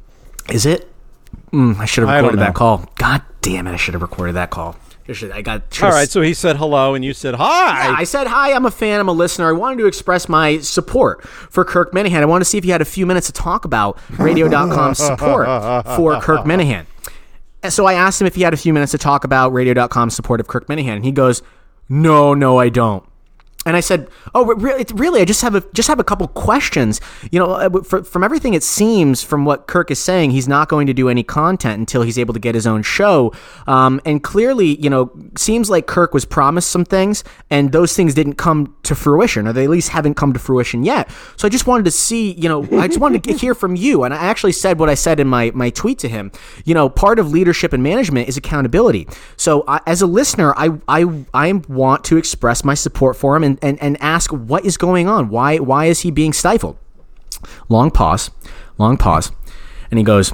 Is 0.49 0.66
it? 0.66 0.88
Mm, 1.51 1.80
I 1.80 1.86
should 1.86 2.03
have 2.07 2.16
recorded 2.16 2.39
that 2.39 2.53
call. 2.53 2.86
God 2.95 3.22
damn 3.41 3.66
it! 3.68 3.72
I 3.74 3.78
should 3.78 3.93
have 3.95 4.01
recorded 4.03 4.34
that 4.34 4.49
call. 4.51 4.76
I 5.07 5.41
got. 5.43 5.84
All 5.84 5.89
right, 5.91 6.09
so 6.09 6.22
he 6.22 6.34
said 6.34 6.57
hello, 6.57 6.95
and 6.95 7.05
you 7.05 7.13
said 7.13 7.36
hi. 7.36 7.89
Yeah, 7.89 7.95
I 7.97 8.03
said 8.05 8.26
hi. 8.26 8.53
I'm 8.53 8.66
a 8.66 8.72
fan. 8.72 8.99
I'm 8.99 9.07
a 9.07 9.11
listener. 9.13 9.47
I 9.47 9.51
wanted 9.51 9.78
to 9.78 9.86
express 9.86 10.28
my 10.28 10.57
support 10.59 11.24
for 11.28 11.63
Kirk 11.63 11.91
Minihane. 11.91 12.22
I 12.22 12.26
wanted 12.26 12.43
to 12.45 12.49
see 12.49 12.57
if 12.57 12.66
you 12.66 12.72
had 12.72 12.82
a 12.82 12.86
few 12.86 13.05
minutes 13.05 13.28
to 13.28 13.34
talk 13.34 13.66
about 13.66 13.99
Radio.com's 14.18 14.97
support 14.97 15.45
for 15.95 16.20
Kirk 16.22 16.41
Minihane. 16.45 16.86
So 17.70 17.86
I 17.86 17.93
asked 17.93 18.22
him 18.22 18.28
if 18.28 18.36
he 18.36 18.41
had 18.41 18.53
a 18.53 18.57
few 18.57 18.74
minutes 18.74 18.91
to 18.91 18.97
talk 18.97 19.24
about 19.24 19.53
Radio.com's 19.53 20.16
support 20.16 20.39
of 20.39 20.47
Kirk 20.47 20.68
Minihane, 20.68 20.97
and 20.97 21.05
he 21.05 21.11
goes, 21.11 21.41
"No, 21.89 22.34
no, 22.34 22.59
I 22.59 22.70
don't." 22.70 23.03
And 23.66 23.76
I 23.76 23.80
said, 23.80 24.07
"Oh, 24.36 24.45
re- 24.45 24.55
really? 24.57 24.86
Really? 24.93 25.22
I 25.22 25.26
just 25.26 25.41
have 25.41 25.55
a 25.55 25.63
just 25.74 25.88
have 25.88 25.99
a 25.99 26.03
couple 26.03 26.28
questions. 26.28 27.01
You 27.32 27.39
know, 27.39 27.51
uh, 27.53 27.82
fr- 27.82 28.03
from 28.03 28.24
everything 28.24 28.53
it 28.53 28.63
seems, 28.63 29.24
from 29.24 29.43
what 29.43 29.66
Kirk 29.66 29.89
is 29.89 29.99
saying, 29.99 30.32
he's 30.32 30.47
not 30.47 30.70
going 30.70 30.86
to 30.88 30.93
do 30.93 31.09
any 31.09 31.24
content 31.24 31.80
until 31.80 32.03
he's 32.03 32.20
able 32.20 32.34
to 32.36 32.39
get 32.39 32.53
his 32.53 32.68
own 32.68 32.84
show. 32.84 33.34
Um, 33.66 33.99
and 34.05 34.24
clearly, 34.24 34.80
you 34.80 34.89
know, 34.89 35.11
seems 35.36 35.70
like 35.70 35.88
Kirk 35.88 36.13
was 36.13 36.26
promised 36.26 36.70
some 36.70 36.86
things, 36.86 37.24
and 37.49 37.72
those 37.72 37.95
things 37.95 38.13
didn't 38.13 38.36
come 38.36 38.76
to 38.84 38.93
fruition, 38.93 39.47
or 39.47 39.53
they 39.53 39.63
at 39.63 39.70
least 39.70 39.89
haven't 39.89 40.13
come 40.13 40.32
to 40.34 40.39
fruition 40.39 40.84
yet. 40.84 41.09
So 41.36 41.47
I 41.47 41.49
just 41.49 41.66
wanted 41.66 41.86
to 41.86 41.91
see, 41.91 42.34
you 42.34 42.47
know, 42.47 42.68
I 42.80 42.88
just 42.88 42.99
wanted 42.99 43.24
to 43.24 43.34
hear 43.34 43.55
from 43.55 43.76
you. 43.76 44.03
And 44.03 44.13
I 44.13 44.18
actually 44.18 44.51
said 44.51 44.78
what 44.78 44.89
I 44.89 44.93
said 44.93 45.20
in 45.20 45.28
my 45.28 45.51
my 45.55 45.72
tweet 45.72 45.97
to 45.99 46.07
him. 46.07 46.32
You 46.66 46.76
know, 46.76 46.88
part 46.88 47.18
of 47.18 47.32
leadership 47.32 47.74
and 47.74 47.82
management 47.82 48.30
is 48.30 48.38
accountability. 48.38 49.07
So 49.38 49.63
I, 49.68 49.82
as 49.88 50.03
a 50.03 50.07
listener, 50.07 50.53
I 50.55 50.70
I 50.88 51.26
I 51.34 51.53
want 51.68 52.03
to 52.05 52.18
express 52.18 52.63
my 52.63 52.76
support 52.76 53.16
for 53.16 53.36
him 53.36 53.43
and, 53.43 53.55
and 53.62 53.82
and 53.82 53.97
ask 54.01 54.32
what 54.32 54.66
is 54.66 54.78
going 54.78 55.08
on. 55.08 55.30
Why 55.30 55.58
why 55.58 55.86
is 55.86 56.01
he 56.01 56.12
being 56.12 56.34
stifled? 56.34 56.78
Long 57.70 57.91
pause, 57.91 58.32
long 58.78 58.97
pause, 58.97 59.32
and 59.89 59.97
he 59.97 60.03
goes, 60.03 60.34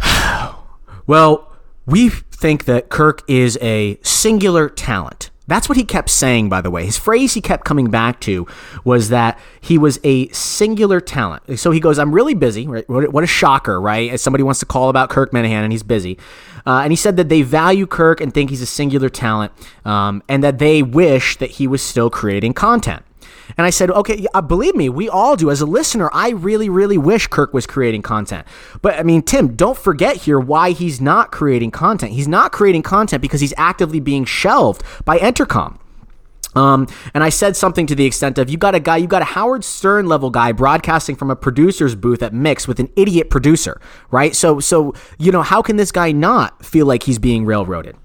"Well, 1.06 1.50
we 1.86 2.08
think 2.08 2.64
that 2.64 2.88
Kirk 2.88 3.22
is 3.28 3.58
a 3.60 3.98
singular 4.02 4.68
talent." 4.68 5.30
That's 5.48 5.68
what 5.68 5.76
he 5.76 5.84
kept 5.84 6.08
saying, 6.08 6.48
by 6.48 6.60
the 6.60 6.70
way. 6.70 6.86
His 6.86 6.96
phrase 6.96 7.34
he 7.34 7.40
kept 7.40 7.64
coming 7.64 7.90
back 7.90 8.20
to 8.20 8.46
was 8.84 9.08
that 9.08 9.38
he 9.60 9.76
was 9.76 9.98
a 10.04 10.28
singular 10.28 11.00
talent. 11.00 11.58
So 11.58 11.72
he 11.72 11.80
goes, 11.80 11.98
I'm 11.98 12.14
really 12.14 12.34
busy. 12.34 12.64
What, 12.66 13.24
a 13.24 13.26
shocker, 13.26 13.80
right? 13.80 14.10
As 14.10 14.22
somebody 14.22 14.44
wants 14.44 14.60
to 14.60 14.66
call 14.66 14.88
about 14.88 15.10
Kirk 15.10 15.32
Minihane 15.32 15.64
and 15.64 15.72
he's 15.72 15.82
busy. 15.82 16.16
Uh, 16.66 16.80
and 16.82 16.92
he 16.92 16.96
said 16.96 17.16
that 17.16 17.28
they 17.28 17.42
value 17.42 17.86
Kirk 17.86 18.20
and 18.20 18.32
think 18.32 18.50
he's 18.50 18.62
a 18.62 18.66
singular 18.66 19.08
talent 19.08 19.52
um, 19.84 20.22
and 20.28 20.42
that 20.44 20.58
they 20.58 20.82
wish 20.82 21.36
that 21.38 21.52
he 21.52 21.66
was 21.66 21.82
still 21.82 22.10
creating 22.10 22.54
content. 22.54 23.02
And 23.56 23.66
I 23.66 23.70
said, 23.70 23.90
okay, 23.90 24.26
uh, 24.32 24.40
believe 24.40 24.74
me, 24.74 24.88
we 24.88 25.08
all 25.08 25.36
do. 25.36 25.50
As 25.50 25.60
a 25.60 25.66
listener, 25.66 26.08
I 26.12 26.30
really, 26.30 26.68
really 26.68 26.96
wish 26.98 27.26
Kirk 27.26 27.52
was 27.52 27.66
creating 27.66 28.02
content. 28.02 28.46
But 28.80 28.98
I 28.98 29.02
mean, 29.02 29.22
Tim, 29.22 29.54
don't 29.54 29.76
forget 29.76 30.16
here 30.16 30.40
why 30.40 30.70
he's 30.70 31.00
not 31.00 31.32
creating 31.32 31.70
content. 31.70 32.12
He's 32.12 32.28
not 32.28 32.52
creating 32.52 32.82
content 32.82 33.20
because 33.20 33.40
he's 33.40 33.54
actively 33.56 34.00
being 34.00 34.24
shelved 34.24 34.82
by 35.04 35.18
Entercom. 35.18 35.78
Um, 36.54 36.86
and 37.14 37.24
I 37.24 37.28
said 37.28 37.56
something 37.56 37.86
to 37.86 37.94
the 37.94 38.04
extent 38.04 38.38
of 38.38 38.50
you 38.50 38.58
got 38.58 38.74
a 38.74 38.80
guy, 38.80 38.98
you 38.98 39.06
got 39.06 39.22
a 39.22 39.26
Howard 39.26 39.64
Stern 39.64 40.06
level 40.06 40.30
guy 40.30 40.52
broadcasting 40.52 41.16
from 41.16 41.30
a 41.30 41.36
producer's 41.36 41.94
booth 41.94 42.22
at 42.22 42.34
Mix 42.34 42.68
with 42.68 42.78
an 42.80 42.90
idiot 42.96 43.30
producer, 43.30 43.80
right? 44.10 44.34
So, 44.34 44.60
so 44.60 44.94
you 45.18 45.32
know, 45.32 45.42
how 45.42 45.62
can 45.62 45.76
this 45.76 45.92
guy 45.92 46.12
not 46.12 46.64
feel 46.64 46.86
like 46.86 47.04
he's 47.04 47.18
being 47.18 47.46
railroaded? 47.46 47.96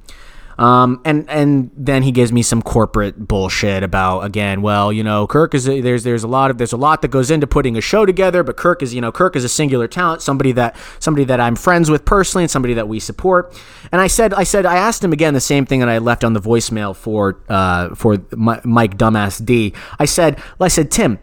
Um, 0.58 1.02
and 1.06 1.30
and 1.30 1.70
then 1.78 2.02
he 2.02 2.12
gives 2.12 2.32
me 2.32 2.42
some 2.42 2.64
corporate 2.64 3.28
bullshit 3.28 3.84
about 3.84 4.22
again. 4.22 4.64
Well, 4.64 4.92
you 4.92 5.04
know, 5.04 5.28
Kirk 5.28 5.54
is 5.54 5.70
a, 5.70 5.82
there's 5.82 6.04
there's 6.04 6.24
a 6.24 6.28
lot 6.28 6.50
of 6.50 6.58
there's 6.58 6.74
a 6.74 6.78
lot 6.78 7.04
that 7.04 7.10
goes 7.10 7.30
into 7.30 7.46
putting 7.46 7.78
a 7.78 7.82
show 7.82 8.06
together, 8.08 8.42
but 8.44 8.58
Kirk 8.58 8.82
is 8.82 8.94
you 8.94 9.02
know 9.02 9.12
Kirk 9.12 9.36
is 9.36 9.44
a 9.44 9.50
singular 9.50 9.88
talent, 9.88 10.24
somebody 10.24 10.52
that 10.54 10.76
somebody 11.00 11.26
that 11.26 11.40
I'm 11.40 11.56
friends 11.56 11.92
with 11.92 12.06
personally, 12.06 12.46
and 12.46 12.52
somebody 12.52 12.74
that 12.74 12.88
we 12.88 13.00
support. 13.00 13.60
And 13.92 14.02
I 14.02 14.08
said 14.08 14.34
I 14.34 14.44
said 14.44 14.66
I 14.66 14.78
asked 14.78 15.04
him 15.04 15.14
again 15.14 15.36
the 15.36 15.40
same 15.40 15.66
thing 15.66 15.80
that 15.82 15.90
I 15.90 16.00
left 16.00 16.24
on 16.24 16.34
the 16.34 16.42
voicemail 16.42 16.96
for 16.96 17.40
uh, 17.50 17.94
for 17.94 18.18
Mi- 18.36 18.62
Mike 18.64 18.98
Dumbass 18.98 19.46
Dee. 19.46 19.74
I 20.00 20.06
said 20.06 20.42
I 20.60 20.70
said 20.70 20.90
Tim, 20.90 21.20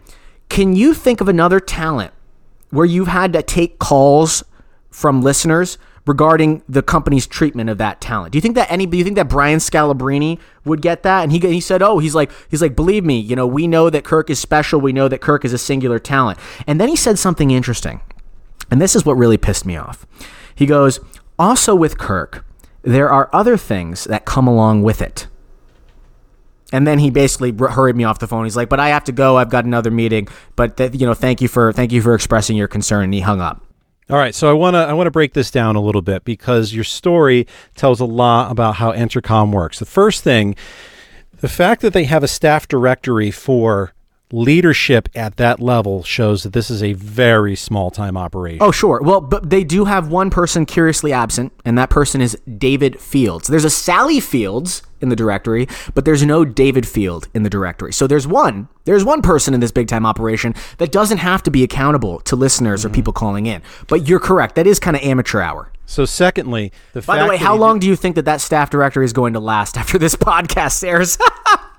can 0.47 0.77
you 0.77 0.93
think 0.93 1.19
of 1.19 1.27
another 1.27 1.59
talent 1.59 2.13
where 2.69 2.85
you've 2.85 3.09
had 3.09 3.33
to 3.33 3.43
take 3.43 3.79
calls 3.79 4.43
from 4.89 5.21
listeners 5.21 5.77
regarding 6.05 6.61
the 6.69 6.83
company's 6.83 7.25
treatment 7.25 7.69
of 7.69 7.77
that 7.79 7.99
talent. 7.99 8.31
Do 8.31 8.37
you 8.37 8.41
think 8.41 8.55
that 8.55 8.71
any 8.71 8.85
do 8.85 8.97
you 8.97 9.03
think 9.03 9.15
that 9.15 9.29
Brian 9.29 9.59
Scalabrine 9.59 10.39
would 10.63 10.81
get 10.81 11.03
that? 11.03 11.23
And 11.23 11.31
he 11.31 11.39
he 11.39 11.59
said, 11.59 11.81
"Oh, 11.81 11.99
he's 11.99 12.15
like 12.15 12.31
he's 12.49 12.61
like 12.61 12.75
believe 12.75 13.03
me, 13.03 13.19
you 13.19 13.35
know, 13.35 13.47
we 13.47 13.67
know 13.67 13.89
that 13.89 14.03
Kirk 14.03 14.29
is 14.29 14.39
special. 14.39 14.79
We 14.79 14.93
know 14.93 15.07
that 15.07 15.21
Kirk 15.21 15.45
is 15.45 15.53
a 15.53 15.57
singular 15.57 15.99
talent." 15.99 16.39
And 16.67 16.79
then 16.79 16.89
he 16.89 16.95
said 16.95 17.17
something 17.17 17.51
interesting. 17.51 18.01
And 18.71 18.81
this 18.81 18.95
is 18.95 19.05
what 19.05 19.13
really 19.13 19.37
pissed 19.37 19.65
me 19.65 19.77
off. 19.77 20.05
He 20.53 20.65
goes, 20.65 20.99
"Also 21.39 21.75
with 21.75 21.97
Kirk, 21.97 22.45
there 22.83 23.09
are 23.09 23.29
other 23.33 23.57
things 23.57 24.03
that 24.05 24.25
come 24.25 24.47
along 24.47 24.83
with 24.83 25.01
it." 25.01 25.27
And 26.71 26.85
then 26.85 26.99
he 26.99 27.09
basically 27.09 27.51
hurried 27.51 27.95
me 27.95 28.03
off 28.03 28.19
the 28.19 28.27
phone. 28.27 28.43
He's 28.43 28.57
like, 28.57 28.69
"But 28.69 28.79
I 28.79 28.89
have 28.89 29.03
to 29.05 29.11
go. 29.11 29.37
I've 29.37 29.49
got 29.49 29.65
another 29.65 29.91
meeting. 29.91 30.27
But 30.55 30.77
th- 30.77 30.93
you 30.93 31.05
know, 31.05 31.13
thank 31.13 31.41
you 31.41 31.47
for 31.47 31.73
thank 31.73 31.91
you 31.91 32.01
for 32.01 32.13
expressing 32.13 32.57
your 32.57 32.67
concern." 32.67 33.05
And 33.05 33.13
he 33.13 33.21
hung 33.21 33.41
up. 33.41 33.64
All 34.07 34.17
right, 34.17 34.35
so 34.35 34.47
I 34.47 34.53
want 34.53 34.75
to 34.75 34.79
I 34.79 34.93
want 34.93 35.07
to 35.07 35.11
break 35.11 35.33
this 35.33 35.49
down 35.49 35.75
a 35.75 35.81
little 35.81 36.03
bit 36.03 36.23
because 36.23 36.73
your 36.73 36.83
story 36.83 37.47
tells 37.73 37.99
a 37.99 38.05
lot 38.05 38.51
about 38.51 38.75
how 38.75 38.91
Entercom 38.91 39.51
works. 39.51 39.79
The 39.79 39.85
first 39.85 40.23
thing, 40.23 40.55
the 41.41 41.49
fact 41.49 41.81
that 41.81 41.93
they 41.93 42.03
have 42.03 42.23
a 42.23 42.27
staff 42.27 42.67
directory 42.67 43.31
for 43.31 43.93
leadership 44.35 45.07
at 45.15 45.37
that 45.37 45.59
level 45.59 46.03
shows 46.03 46.43
that 46.43 46.53
this 46.53 46.69
is 46.69 46.83
a 46.83 46.93
very 46.93 47.55
small 47.55 47.89
time 47.89 48.17
operation. 48.17 48.61
Oh, 48.61 48.71
sure. 48.71 49.01
Well, 49.01 49.21
but 49.21 49.49
they 49.49 49.63
do 49.63 49.85
have 49.85 50.09
one 50.09 50.29
person 50.29 50.65
curiously 50.65 51.13
absent, 51.13 51.53
and 51.63 51.77
that 51.77 51.89
person 51.89 52.21
is 52.21 52.37
David 52.57 52.99
Fields. 52.99 53.47
There's 53.47 53.65
a 53.65 53.69
Sally 53.69 54.19
Fields 54.19 54.81
in 55.01 55.09
the 55.09 55.15
directory, 55.15 55.67
but 55.93 56.03
there's 56.03 56.23
no 56.23 56.43
David 56.43 56.87
Field 56.87 57.27
in 57.33 57.43
the 57.43 57.49
directory. 57.49 57.93
So 57.93 58.07
there's 58.07 58.27
one. 58.27 58.67
There's 58.83 59.05
one 59.05 59.21
person 59.21 59.53
in 59.53 59.59
this 59.59 59.71
big 59.71 59.87
time 59.87 60.05
operation 60.05 60.53
that 60.77 60.91
doesn't 60.91 61.19
have 61.19 61.41
to 61.43 61.51
be 61.51 61.63
accountable 61.63 62.19
to 62.21 62.35
listeners 62.35 62.83
or 62.83 62.89
mm-hmm. 62.89 62.95
people 62.95 63.13
calling 63.13 63.45
in. 63.45 63.61
But 63.87 64.07
you're 64.07 64.19
correct. 64.19 64.55
That 64.55 64.67
is 64.67 64.79
kind 64.79 64.97
of 64.97 65.03
amateur 65.03 65.41
hour. 65.41 65.71
So 65.85 66.05
secondly, 66.05 66.71
the 66.93 67.01
By 67.01 67.21
the 67.21 67.29
way, 67.29 67.37
how 67.37 67.55
long 67.55 67.79
do 67.79 67.87
you 67.87 67.95
think 67.95 68.15
that 68.15 68.25
that 68.25 68.41
staff 68.41 68.69
directory 68.69 69.05
is 69.05 69.13
going 69.13 69.33
to 69.33 69.39
last 69.39 69.77
after 69.77 69.97
this 69.97 70.15
podcast 70.15 70.83
airs? 70.83 71.17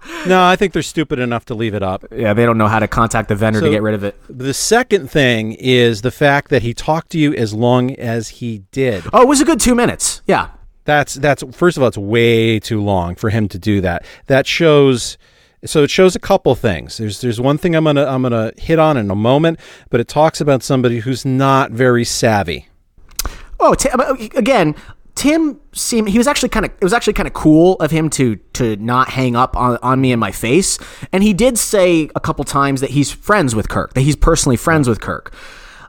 no, 0.27 0.45
I 0.45 0.57
think 0.57 0.73
they're 0.73 0.83
stupid 0.83 1.19
enough 1.19 1.45
to 1.47 1.55
leave 1.55 1.75
it 1.75 1.83
up. 1.83 2.05
yeah, 2.15 2.35
they 2.35 2.45
don't 2.45 2.59
know 2.59 2.69
how 2.69 2.79
to 2.79 2.89
contact 2.89 3.29
the 3.29 3.35
vendor 3.35 3.61
to 3.61 3.71
get 3.71 3.83
rid 3.83 3.95
of 3.95 4.05
it. 4.05 4.17
The 4.29 4.55
second 4.55 5.11
thing 5.11 5.53
is 5.53 6.03
the 6.03 6.11
fact 6.11 6.51
that 6.51 6.63
he 6.63 6.75
talked 6.75 7.11
to 7.11 7.19
you 7.19 7.35
as 7.35 7.53
long 7.55 7.95
as 7.97 8.29
he 8.29 8.59
did. 8.73 9.05
Oh, 9.13 9.23
it 9.23 9.29
was 9.29 9.41
a 9.41 9.45
good 9.45 9.61
two 9.61 9.75
minutes. 9.75 10.23
Yeah. 10.27 10.49
That's 10.85 11.15
that's 11.15 11.43
first 11.53 11.77
of 11.77 11.83
all, 11.83 11.89
it's 11.89 11.99
way 11.99 12.61
too 12.61 12.81
long 12.81 13.17
for 13.17 13.31
him 13.31 13.49
to 13.49 13.59
do 13.59 13.81
that. 13.81 14.05
That 14.27 14.47
shows. 14.47 15.19
So 15.65 15.83
it 15.83 15.91
shows 15.91 16.15
a 16.15 16.21
couple 16.21 16.55
things. 16.55 16.99
There's 16.99 17.21
there's 17.21 17.41
one 17.41 17.59
thing 17.59 17.75
I'm 17.75 17.83
gonna 17.85 18.07
I'm 18.07 18.23
gonna 18.23 18.53
hit 18.57 18.79
on 18.79 18.97
in 18.97 19.11
a 19.11 19.17
moment, 19.17 19.59
but 19.91 19.99
it 20.01 20.07
talks 20.07 20.41
about 20.41 20.63
somebody 20.63 21.01
who's 21.01 21.25
not 21.25 21.73
very 21.73 22.05
savvy. 22.05 22.69
Oh, 23.59 23.75
Tim, 23.75 23.99
uh, 23.99 24.15
again, 24.37 24.75
Tim 25.17 25.59
seemed 25.73 26.11
he 26.11 26.19
was 26.19 26.27
actually 26.27 26.51
kind 26.51 26.67
of 26.67 26.73
it 26.73 26.85
was 26.85 26.93
actually 26.93 27.15
kind 27.15 27.27
of 27.27 27.33
cool 27.33 27.77
of 27.77 27.91
him 27.91 28.11
to 28.11 28.37
to 28.53 28.77
not 28.77 29.09
hang 29.09 29.35
up 29.35 29.57
on, 29.57 29.79
on 29.83 30.01
me 30.01 30.13
in 30.13 30.19
my 30.19 30.31
face, 30.31 30.79
and 31.11 31.23
he 31.23 31.33
did 31.33 31.59
say 31.59 32.11
a 32.15 32.21
couple 32.21 32.45
times 32.45 32.83
that 32.83 32.91
he's 32.91 33.11
friends 33.11 33.55
with 33.55 33.71
Kirk, 33.71 33.95
that 33.95 34.03
he's 34.03 34.15
personally 34.15 34.57
friends 34.57 34.89
with 34.89 35.01
Kirk. 35.01 35.35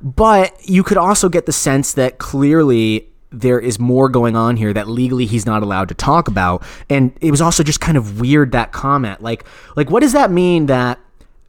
But 0.02 0.58
you 0.68 0.82
could 0.82 0.98
also 0.98 1.28
get 1.28 1.46
the 1.46 1.52
sense 1.52 1.94
that 1.94 2.20
clearly 2.20 3.10
there 3.30 3.60
is 3.60 3.80
more 3.80 4.08
going 4.08 4.38
on 4.38 4.56
here 4.56 4.72
that 4.72 4.88
legally 4.88 5.26
he's 5.26 5.46
not 5.46 5.62
allowed 5.62 5.90
to 5.90 5.96
talk 5.96 6.30
about, 6.30 6.64
and 6.90 7.12
it 7.20 7.30
was 7.30 7.42
also 7.42 7.64
just 7.64 7.82
kind 7.82 7.98
of 7.98 8.22
weird 8.22 8.54
that 8.54 8.72
comment. 8.72 9.22
Like, 9.22 9.44
like 9.76 9.92
what 9.92 10.00
does 10.00 10.14
that 10.14 10.32
mean 10.32 10.68
that? 10.68 11.00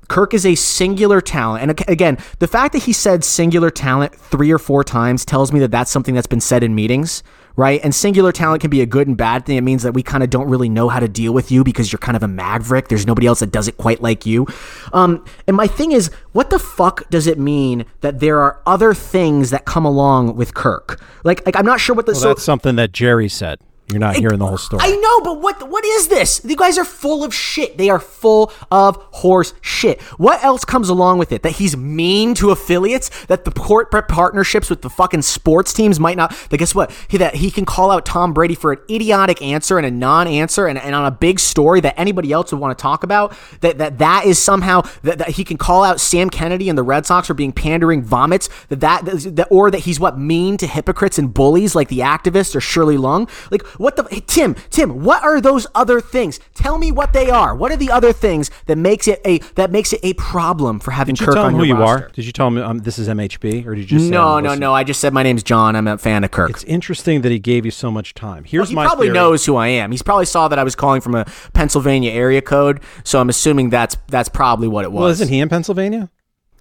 Kirk 0.08 0.32
is 0.32 0.46
a 0.46 0.54
singular 0.54 1.20
talent. 1.20 1.62
And 1.62 1.86
again, 1.86 2.16
the 2.38 2.46
fact 2.48 2.72
that 2.72 2.84
he 2.84 2.94
said 2.94 3.22
singular 3.22 3.70
talent 3.70 4.14
three 4.14 4.50
or 4.50 4.58
four 4.58 4.82
times 4.82 5.22
tells 5.22 5.52
me 5.52 5.60
that 5.60 5.70
that's 5.70 5.90
something 5.90 6.14
that's 6.14 6.26
been 6.26 6.40
said 6.40 6.62
in 6.62 6.74
meetings, 6.74 7.22
right? 7.58 7.80
And 7.82 7.92
singular 7.92 8.30
talent 8.30 8.60
can 8.60 8.70
be 8.70 8.80
a 8.82 8.86
good 8.86 9.08
and 9.08 9.16
bad 9.16 9.44
thing. 9.44 9.56
It 9.56 9.62
means 9.62 9.82
that 9.82 9.92
we 9.92 10.02
kind 10.04 10.22
of 10.22 10.30
don't 10.30 10.48
really 10.48 10.68
know 10.68 10.88
how 10.88 11.00
to 11.00 11.08
deal 11.08 11.34
with 11.34 11.50
you 11.50 11.64
because 11.64 11.90
you're 11.90 11.98
kind 11.98 12.16
of 12.16 12.22
a 12.22 12.28
maverick. 12.28 12.86
There's 12.86 13.04
nobody 13.04 13.26
else 13.26 13.40
that 13.40 13.50
does 13.50 13.66
it 13.66 13.76
quite 13.76 14.00
like 14.00 14.24
you. 14.24 14.46
Um, 14.92 15.24
and 15.48 15.56
my 15.56 15.66
thing 15.66 15.90
is, 15.90 16.08
what 16.32 16.50
the 16.50 16.60
fuck 16.60 17.10
does 17.10 17.26
it 17.26 17.36
mean 17.36 17.84
that 18.00 18.20
there 18.20 18.38
are 18.38 18.62
other 18.64 18.94
things 18.94 19.50
that 19.50 19.64
come 19.64 19.84
along 19.84 20.36
with 20.36 20.54
Kirk? 20.54 21.02
Like, 21.24 21.44
like 21.44 21.56
I'm 21.56 21.66
not 21.66 21.80
sure 21.80 21.96
what 21.96 22.06
the 22.06 22.12
Well, 22.12 22.20
so 22.20 22.28
that's 22.28 22.44
something 22.44 22.76
that 22.76 22.92
Jerry 22.92 23.28
said. 23.28 23.58
You're 23.90 24.00
not 24.00 24.16
hearing 24.16 24.38
the 24.38 24.46
whole 24.46 24.58
story. 24.58 24.82
I 24.84 24.90
know, 24.90 25.20
but 25.22 25.40
what 25.40 25.70
what 25.70 25.82
is 25.82 26.08
this? 26.08 26.42
You 26.44 26.56
guys 26.56 26.76
are 26.76 26.84
full 26.84 27.24
of 27.24 27.34
shit. 27.34 27.78
They 27.78 27.88
are 27.88 27.98
full 27.98 28.52
of 28.70 28.96
horse 29.12 29.54
shit. 29.62 30.02
What 30.18 30.44
else 30.44 30.62
comes 30.62 30.90
along 30.90 31.16
with 31.16 31.32
it? 31.32 31.42
That 31.42 31.52
he's 31.52 31.74
mean 31.74 32.34
to 32.34 32.50
affiliates. 32.50 33.08
That 33.26 33.46
the 33.46 33.50
corporate 33.50 34.06
partnerships 34.06 34.68
with 34.68 34.82
the 34.82 34.90
fucking 34.90 35.22
sports 35.22 35.72
teams 35.72 35.98
might 35.98 36.18
not. 36.18 36.36
But 36.50 36.58
guess 36.58 36.74
what? 36.74 36.90
He, 37.08 37.16
that 37.16 37.36
he 37.36 37.50
can 37.50 37.64
call 37.64 37.90
out 37.90 38.04
Tom 38.04 38.34
Brady 38.34 38.54
for 38.54 38.72
an 38.72 38.80
idiotic 38.90 39.40
answer 39.40 39.78
and 39.78 39.86
a 39.86 39.90
non-answer, 39.90 40.66
and, 40.66 40.78
and 40.78 40.94
on 40.94 41.06
a 41.06 41.10
big 41.10 41.40
story 41.40 41.80
that 41.80 41.98
anybody 41.98 42.30
else 42.30 42.52
would 42.52 42.60
want 42.60 42.76
to 42.76 42.82
talk 42.82 43.04
about. 43.04 43.34
That 43.60 43.78
that 43.78 43.96
that 43.98 44.26
is 44.26 44.38
somehow 44.38 44.82
that, 45.02 45.16
that 45.16 45.30
he 45.30 45.44
can 45.44 45.56
call 45.56 45.82
out 45.82 45.98
Sam 45.98 46.28
Kennedy 46.28 46.68
and 46.68 46.76
the 46.76 46.82
Red 46.82 47.06
Sox 47.06 47.26
for 47.26 47.34
being 47.34 47.52
pandering 47.52 48.02
vomits. 48.02 48.50
That 48.68 48.80
that, 48.80 49.04
that 49.36 49.48
or 49.50 49.70
that 49.70 49.80
he's 49.80 49.98
what 49.98 50.18
mean 50.18 50.58
to 50.58 50.66
hypocrites 50.66 51.18
and 51.18 51.32
bullies 51.32 51.74
like 51.74 51.88
the 51.88 52.00
activists 52.00 52.54
or 52.54 52.60
Shirley 52.60 52.98
Leung. 52.98 53.30
Like 53.50 53.62
what 53.78 53.96
the 53.96 54.04
hey, 54.10 54.20
Tim 54.26 54.54
Tim? 54.70 55.02
What 55.02 55.22
are 55.24 55.40
those 55.40 55.66
other 55.74 56.00
things? 56.00 56.38
Tell 56.54 56.76
me 56.78 56.92
what 56.92 57.12
they 57.12 57.30
are. 57.30 57.54
What 57.56 57.72
are 57.72 57.76
the 57.76 57.90
other 57.90 58.12
things 58.12 58.50
that 58.66 58.76
makes 58.76 59.08
it 59.08 59.20
a 59.24 59.38
that 59.54 59.70
makes 59.70 59.92
it 59.92 60.00
a 60.02 60.12
problem 60.14 60.78
for 60.80 60.90
having 60.90 61.14
Did 61.14 61.20
you 61.20 61.26
Kirk 61.26 61.34
tell 61.36 61.44
on 61.46 61.54
him 61.54 61.60
who 61.60 61.64
your 61.64 61.76
you 61.78 61.82
roster? 61.82 62.06
are? 62.06 62.10
Did 62.10 62.26
you 62.26 62.32
tell 62.32 62.48
him 62.48 62.58
um, 62.58 62.78
this 62.80 62.98
is 62.98 63.08
MHB, 63.08 63.66
or 63.66 63.74
did 63.74 63.90
you 63.90 63.98
just 63.98 64.10
No, 64.10 64.38
no, 64.40 64.50
listening? 64.50 64.60
no. 64.60 64.74
I 64.74 64.84
just 64.84 65.00
said 65.00 65.12
my 65.14 65.22
name's 65.22 65.42
John. 65.42 65.74
I'm 65.76 65.88
a 65.88 65.96
fan 65.98 66.24
of 66.24 66.30
Kirk. 66.30 66.50
It's 66.50 66.64
interesting 66.64 67.22
that 67.22 67.32
he 67.32 67.38
gave 67.38 67.64
you 67.64 67.70
so 67.70 67.90
much 67.90 68.12
time. 68.14 68.44
Here's 68.44 68.64
Well, 68.64 68.68
he 68.68 68.74
my 68.74 68.84
probably 68.86 69.06
theory. 69.06 69.14
knows 69.14 69.46
who 69.46 69.56
I 69.56 69.68
am. 69.68 69.90
He's 69.92 70.02
probably 70.02 70.26
saw 70.26 70.48
that 70.48 70.58
I 70.58 70.64
was 70.64 70.74
calling 70.74 71.00
from 71.00 71.14
a 71.14 71.24
Pennsylvania 71.54 72.10
area 72.10 72.42
code, 72.42 72.80
so 73.04 73.20
I'm 73.20 73.28
assuming 73.28 73.70
that's 73.70 73.96
that's 74.08 74.28
probably 74.28 74.68
what 74.68 74.84
it 74.84 74.92
was. 74.92 75.00
Well, 75.00 75.08
isn't 75.10 75.28
he 75.28 75.38
in 75.40 75.48
Pennsylvania? 75.48 76.10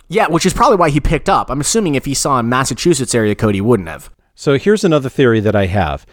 Yeah, 0.09 0.28
which 0.28 0.45
is 0.45 0.53
probably 0.53 0.78
why 0.78 0.89
he 0.89 1.01
picked 1.01 1.28
up. 1.28 1.49
I'm 1.49 1.59
assuming 1.59 1.95
if 1.95 2.05
he 2.05 2.13
saw 2.13 2.39
a 2.39 2.43
Massachusetts 2.43 3.13
area 3.13 3.36
code, 3.36 3.55
he 3.55 3.61
wouldn't 3.61 3.89
have. 3.89 4.09
So 4.36 4.57
here's 4.57 4.84
another 4.86 5.09
theory 5.09 5.39
that 5.41 5.53
I 5.55 5.65
have. 5.65 6.05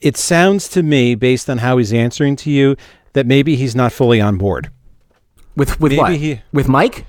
It 0.00 0.16
sounds 0.16 0.68
to 0.70 0.82
me, 0.82 1.14
based 1.14 1.50
on 1.50 1.58
how 1.58 1.76
he's 1.78 1.92
answering 1.92 2.36
to 2.36 2.50
you, 2.50 2.76
that 3.12 3.26
maybe 3.26 3.56
he's 3.56 3.74
not 3.74 3.92
fully 3.92 4.20
on 4.20 4.38
board. 4.38 4.70
With 5.56 5.80
with 5.80 5.92
Maybe 5.92 6.00
what? 6.00 6.12
he- 6.16 6.40
with 6.52 6.68
Mike? 6.68 7.06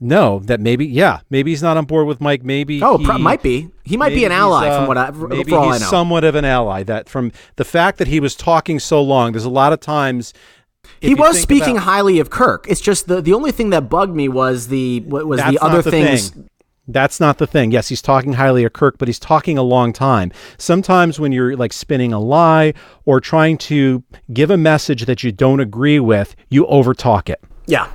No, 0.00 0.38
that 0.44 0.60
maybe, 0.60 0.86
yeah, 0.86 1.20
maybe 1.28 1.50
he's 1.50 1.62
not 1.62 1.76
on 1.76 1.84
board 1.84 2.06
with 2.06 2.20
Mike. 2.20 2.44
Maybe 2.44 2.80
Oh, 2.82 2.98
he, 2.98 3.04
pro- 3.04 3.18
might 3.18 3.42
be. 3.42 3.68
He 3.82 3.96
might 3.96 4.14
be 4.14 4.24
an 4.24 4.30
ally 4.30 4.68
uh, 4.68 4.78
from 4.78 4.86
what 4.88 4.96
I 4.98 5.10
maybe 5.10 5.50
for 5.50 5.56
all 5.58 5.72
he's 5.72 5.82
I 5.82 5.84
know. 5.84 5.90
somewhat 5.90 6.22
of 6.22 6.36
an 6.36 6.44
ally. 6.44 6.84
That 6.84 7.08
from 7.08 7.32
the 7.56 7.64
fact 7.64 7.98
that 7.98 8.06
he 8.06 8.20
was 8.20 8.36
talking 8.36 8.78
so 8.78 9.02
long, 9.02 9.32
there's 9.32 9.44
a 9.44 9.50
lot 9.50 9.72
of 9.72 9.80
times 9.80 10.32
he 11.00 11.16
was 11.16 11.40
speaking 11.40 11.76
about- 11.76 11.82
highly 11.84 12.20
of 12.20 12.30
Kirk. 12.30 12.66
It's 12.68 12.80
just 12.80 13.08
the 13.08 13.20
the 13.20 13.32
only 13.32 13.50
thing 13.50 13.70
that 13.70 13.88
bugged 13.88 14.14
me 14.14 14.28
was 14.28 14.68
the 14.68 15.00
what 15.00 15.26
was 15.26 15.40
the 15.40 15.58
other 15.60 15.82
the 15.82 15.90
things. 15.90 16.30
Thing. 16.30 16.48
That's 16.90 17.20
not 17.20 17.36
the 17.36 17.46
thing. 17.46 17.70
Yes, 17.70 17.88
he's 17.88 18.00
talking 18.00 18.32
highly 18.32 18.64
of 18.64 18.72
Kirk, 18.72 18.96
but 18.98 19.08
he's 19.08 19.18
talking 19.18 19.58
a 19.58 19.62
long 19.62 19.92
time. 19.92 20.32
Sometimes 20.56 21.20
when 21.20 21.32
you're 21.32 21.54
like 21.54 21.72
spinning 21.74 22.14
a 22.14 22.18
lie 22.18 22.72
or 23.04 23.20
trying 23.20 23.58
to 23.58 24.02
give 24.32 24.50
a 24.50 24.56
message 24.56 25.04
that 25.04 25.22
you 25.22 25.30
don't 25.30 25.60
agree 25.60 26.00
with, 26.00 26.34
you 26.48 26.64
overtalk 26.66 27.28
it. 27.28 27.40
Yeah. 27.66 27.88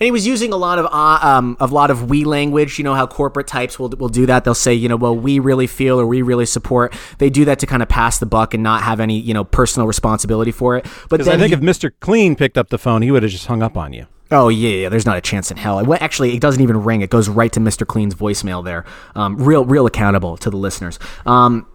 And 0.00 0.06
he 0.06 0.10
was 0.10 0.26
using 0.26 0.52
a 0.52 0.56
lot 0.56 0.80
of 0.80 0.86
uh, 0.86 1.18
um, 1.24 1.56
a 1.60 1.68
lot 1.68 1.88
of 1.92 2.10
we 2.10 2.24
language. 2.24 2.78
You 2.78 2.84
know 2.84 2.94
how 2.94 3.06
corporate 3.06 3.46
types 3.46 3.78
will 3.78 3.90
will 3.90 4.08
do 4.08 4.26
that. 4.26 4.42
They'll 4.42 4.52
say, 4.52 4.74
you 4.74 4.88
know, 4.88 4.96
well, 4.96 5.14
we 5.16 5.38
really 5.38 5.68
feel 5.68 6.00
or 6.00 6.06
we 6.06 6.20
really 6.20 6.46
support. 6.46 6.92
They 7.18 7.30
do 7.30 7.44
that 7.44 7.60
to 7.60 7.66
kind 7.66 7.80
of 7.80 7.88
pass 7.88 8.18
the 8.18 8.26
buck 8.26 8.54
and 8.54 8.62
not 8.64 8.82
have 8.82 8.98
any, 8.98 9.20
you 9.20 9.32
know, 9.32 9.44
personal 9.44 9.86
responsibility 9.86 10.50
for 10.50 10.76
it. 10.76 10.82
But 11.08 11.18
Because 11.18 11.28
I 11.28 11.38
think 11.38 11.50
he- 11.50 11.54
if 11.54 11.60
Mr. 11.60 11.92
Clean 12.00 12.34
picked 12.34 12.58
up 12.58 12.70
the 12.70 12.78
phone, 12.78 13.02
he 13.02 13.12
would 13.12 13.22
have 13.22 13.30
just 13.30 13.46
hung 13.46 13.62
up 13.62 13.76
on 13.76 13.92
you. 13.92 14.06
Oh 14.30 14.48
yeah, 14.48 14.70
yeah. 14.70 14.88
There's 14.88 15.06
not 15.06 15.16
a 15.16 15.20
chance 15.20 15.50
in 15.50 15.56
hell. 15.56 15.94
Actually, 15.94 16.34
it 16.34 16.40
doesn't 16.40 16.62
even 16.62 16.82
ring. 16.82 17.02
It 17.02 17.10
goes 17.10 17.28
right 17.28 17.52
to 17.52 17.60
Mr. 17.60 17.86
Clean's 17.86 18.14
voicemail. 18.14 18.64
There, 18.64 18.84
um, 19.14 19.36
real, 19.36 19.64
real 19.64 19.86
accountable 19.86 20.36
to 20.38 20.50
the 20.50 20.56
listeners. 20.56 20.98
Um, 21.26 21.66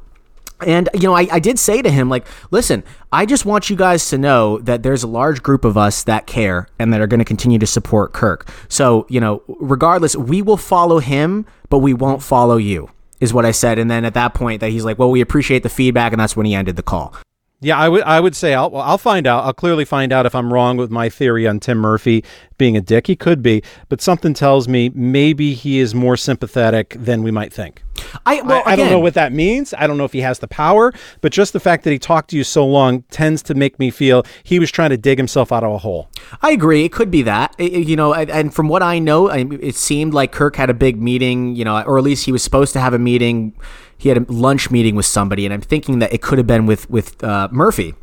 and 0.65 0.89
you 0.93 1.03
know, 1.03 1.13
I, 1.13 1.27
I 1.31 1.39
did 1.39 1.57
say 1.57 1.81
to 1.81 1.89
him, 1.89 2.09
like, 2.09 2.25
listen, 2.51 2.83
I 3.13 3.25
just 3.25 3.45
want 3.45 3.69
you 3.69 3.75
guys 3.75 4.09
to 4.09 4.17
know 4.17 4.57
that 4.59 4.83
there's 4.83 5.03
a 5.03 5.07
large 5.07 5.41
group 5.41 5.63
of 5.63 5.77
us 5.77 6.03
that 6.03 6.27
care 6.27 6.67
and 6.77 6.91
that 6.91 6.99
are 6.99 7.07
going 7.07 7.19
to 7.19 7.25
continue 7.25 7.59
to 7.59 7.67
support 7.67 8.13
Kirk. 8.13 8.51
So 8.67 9.05
you 9.09 9.21
know, 9.21 9.43
regardless, 9.47 10.15
we 10.15 10.41
will 10.41 10.57
follow 10.57 10.99
him, 10.99 11.45
but 11.69 11.77
we 11.79 11.93
won't 11.93 12.23
follow 12.23 12.57
you. 12.57 12.89
Is 13.19 13.33
what 13.33 13.45
I 13.45 13.51
said. 13.51 13.77
And 13.79 13.91
then 13.91 14.05
at 14.05 14.13
that 14.13 14.33
point, 14.33 14.61
that 14.61 14.71
he's 14.71 14.85
like, 14.85 14.97
well, 14.97 15.11
we 15.11 15.19
appreciate 15.19 15.61
the 15.63 15.69
feedback, 15.69 16.13
and 16.13 16.21
that's 16.21 16.37
when 16.37 16.45
he 16.45 16.55
ended 16.55 16.77
the 16.77 16.83
call. 16.83 17.13
Yeah, 17.61 17.77
I 17.77 17.89
would. 17.89 18.03
I 18.03 18.21
would 18.21 18.35
say 18.37 18.53
I'll. 18.53 18.69
well, 18.69 18.81
I'll 18.81 18.97
find 18.97 19.27
out. 19.27 19.43
I'll 19.43 19.51
clearly 19.53 19.83
find 19.83 20.13
out 20.13 20.25
if 20.25 20.33
I'm 20.33 20.53
wrong 20.53 20.77
with 20.77 20.89
my 20.89 21.09
theory 21.09 21.45
on 21.45 21.59
Tim 21.59 21.77
Murphy 21.77 22.23
being 22.57 22.77
a 22.77 22.81
dick. 22.81 23.07
He 23.07 23.17
could 23.17 23.43
be, 23.43 23.61
but 23.89 24.01
something 24.01 24.33
tells 24.33 24.69
me 24.69 24.91
maybe 24.95 25.53
he 25.53 25.79
is 25.79 25.93
more 25.93 26.15
sympathetic 26.15 26.95
than 26.97 27.21
we 27.21 27.31
might 27.31 27.51
think. 27.51 27.83
I 28.25 28.41
well, 28.43 28.63
I, 28.65 28.71
I 28.73 28.75
don't 28.77 28.89
know 28.89 28.99
what 28.99 29.13
that 29.15 29.33
means. 29.33 29.73
I 29.77 29.87
don't 29.87 29.97
know 29.97 30.05
if 30.05 30.13
he 30.13 30.21
has 30.21 30.39
the 30.39 30.47
power, 30.47 30.93
but 31.19 31.33
just 31.33 31.51
the 31.51 31.59
fact 31.59 31.83
that 31.83 31.91
he 31.91 31.99
talked 31.99 32.29
to 32.29 32.37
you 32.37 32.45
so 32.45 32.65
long 32.65 33.01
tends 33.11 33.41
to 33.43 33.53
make 33.53 33.77
me 33.77 33.91
feel 33.91 34.23
he 34.43 34.57
was 34.57 34.71
trying 34.71 34.91
to 34.91 34.97
dig 34.97 35.17
himself 35.17 35.51
out 35.51 35.65
of 35.65 35.73
a 35.73 35.79
hole. 35.79 36.07
I 36.41 36.51
agree. 36.51 36.85
It 36.85 36.93
could 36.93 37.11
be 37.11 37.23
that. 37.23 37.55
I- 37.59 37.63
I- 37.63 37.65
you 37.65 37.97
know, 37.97 38.13
and 38.13 38.53
from 38.53 38.69
what 38.69 38.81
I 38.83 38.99
know, 38.99 39.27
it 39.27 39.75
seemed 39.75 40.13
like 40.13 40.31
Kirk 40.31 40.55
had 40.55 40.69
a 40.69 40.73
big 40.73 41.01
meeting, 41.01 41.55
you 41.57 41.65
know, 41.65 41.81
or 41.81 41.97
at 41.97 42.05
least 42.05 42.23
he 42.25 42.31
was 42.31 42.41
supposed 42.41 42.71
to 42.73 42.79
have 42.79 42.93
a 42.93 42.99
meeting. 42.99 43.53
He 43.99 44.09
had 44.09 44.17
a 44.17 44.25
lunch 44.31 44.71
meeting 44.71 44.95
with 44.95 45.05
somebody, 45.05 45.45
and 45.45 45.53
I'm 45.53 45.61
thinking 45.61 45.99
that 45.99 46.11
it 46.11 46.23
could 46.23 46.39
have 46.39 46.47
been 46.47 46.65
with 46.65 46.89
with 46.89 47.23
uh, 47.23 47.49
Murphy. 47.51 47.93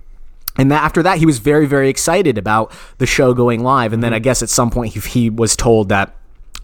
And 0.58 0.70
that 0.70 0.84
after 0.84 1.02
that, 1.02 1.18
he 1.18 1.26
was 1.26 1.38
very, 1.38 1.66
very 1.66 1.88
excited 1.88 2.38
about 2.38 2.72
the 2.98 3.06
show 3.06 3.34
going 3.34 3.62
live. 3.62 3.92
And 3.92 4.02
then 4.02 4.14
I 4.14 4.18
guess 4.18 4.42
at 4.42 4.48
some 4.48 4.70
point 4.70 4.94
he, 4.94 5.00
he 5.00 5.30
was 5.30 5.54
told 5.54 5.90
that 5.90 6.16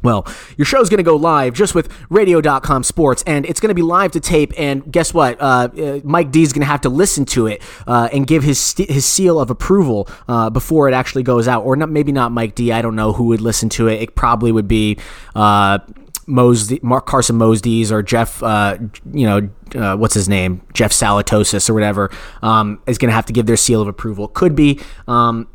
well, 0.02 0.26
your 0.56 0.64
show's 0.64 0.88
going 0.88 0.98
to 0.98 1.04
go 1.04 1.16
live 1.16 1.54
just 1.54 1.74
with 1.74 1.88
radio.com 2.10 2.82
sports, 2.82 3.22
and 3.26 3.46
it's 3.46 3.60
going 3.60 3.68
to 3.68 3.74
be 3.74 3.82
live 3.82 4.12
to 4.12 4.20
tape. 4.20 4.52
And 4.58 4.90
guess 4.90 5.14
what? 5.14 5.40
Uh, 5.40 5.68
uh, 5.78 6.00
Mike 6.02 6.32
Dee 6.32 6.42
is 6.42 6.52
going 6.52 6.62
to 6.62 6.66
have 6.66 6.80
to 6.82 6.88
listen 6.88 7.24
to 7.26 7.46
it 7.46 7.62
uh, 7.86 8.08
and 8.12 8.26
give 8.26 8.42
his 8.42 8.58
st- 8.58 8.90
his 8.90 9.06
seal 9.06 9.38
of 9.38 9.50
approval 9.50 10.08
uh, 10.26 10.50
before 10.50 10.88
it 10.88 10.92
actually 10.92 11.22
goes 11.22 11.46
out. 11.46 11.64
Or 11.64 11.76
not, 11.76 11.88
maybe 11.88 12.10
not 12.12 12.32
Mike 12.32 12.54
Dee. 12.54 12.72
I 12.72 12.82
don't 12.82 12.96
know 12.96 13.12
who 13.12 13.24
would 13.26 13.40
listen 13.40 13.68
to 13.70 13.88
it. 13.88 14.02
It 14.02 14.14
probably 14.14 14.50
would 14.50 14.68
be. 14.68 14.98
Uh, 16.16 16.30
Mosdy, 16.30 16.82
Mark 16.82 17.06
Carson 17.06 17.36
Mosdy's 17.36 17.90
or 17.90 18.02
Jeff, 18.02 18.42
uh, 18.42 18.78
you 19.12 19.26
know, 19.26 19.48
uh, 19.74 19.96
what's 19.96 20.14
his 20.14 20.28
name? 20.28 20.62
Jeff 20.72 20.92
Salatosis 20.92 21.68
or 21.68 21.74
whatever, 21.74 22.10
um, 22.42 22.80
is 22.86 22.98
going 22.98 23.08
to 23.08 23.14
have 23.14 23.26
to 23.26 23.32
give 23.32 23.46
their 23.46 23.56
seal 23.56 23.82
of 23.82 23.88
approval. 23.88 24.28
Could 24.28 24.54
be. 24.54 24.80
Um, 25.08 25.48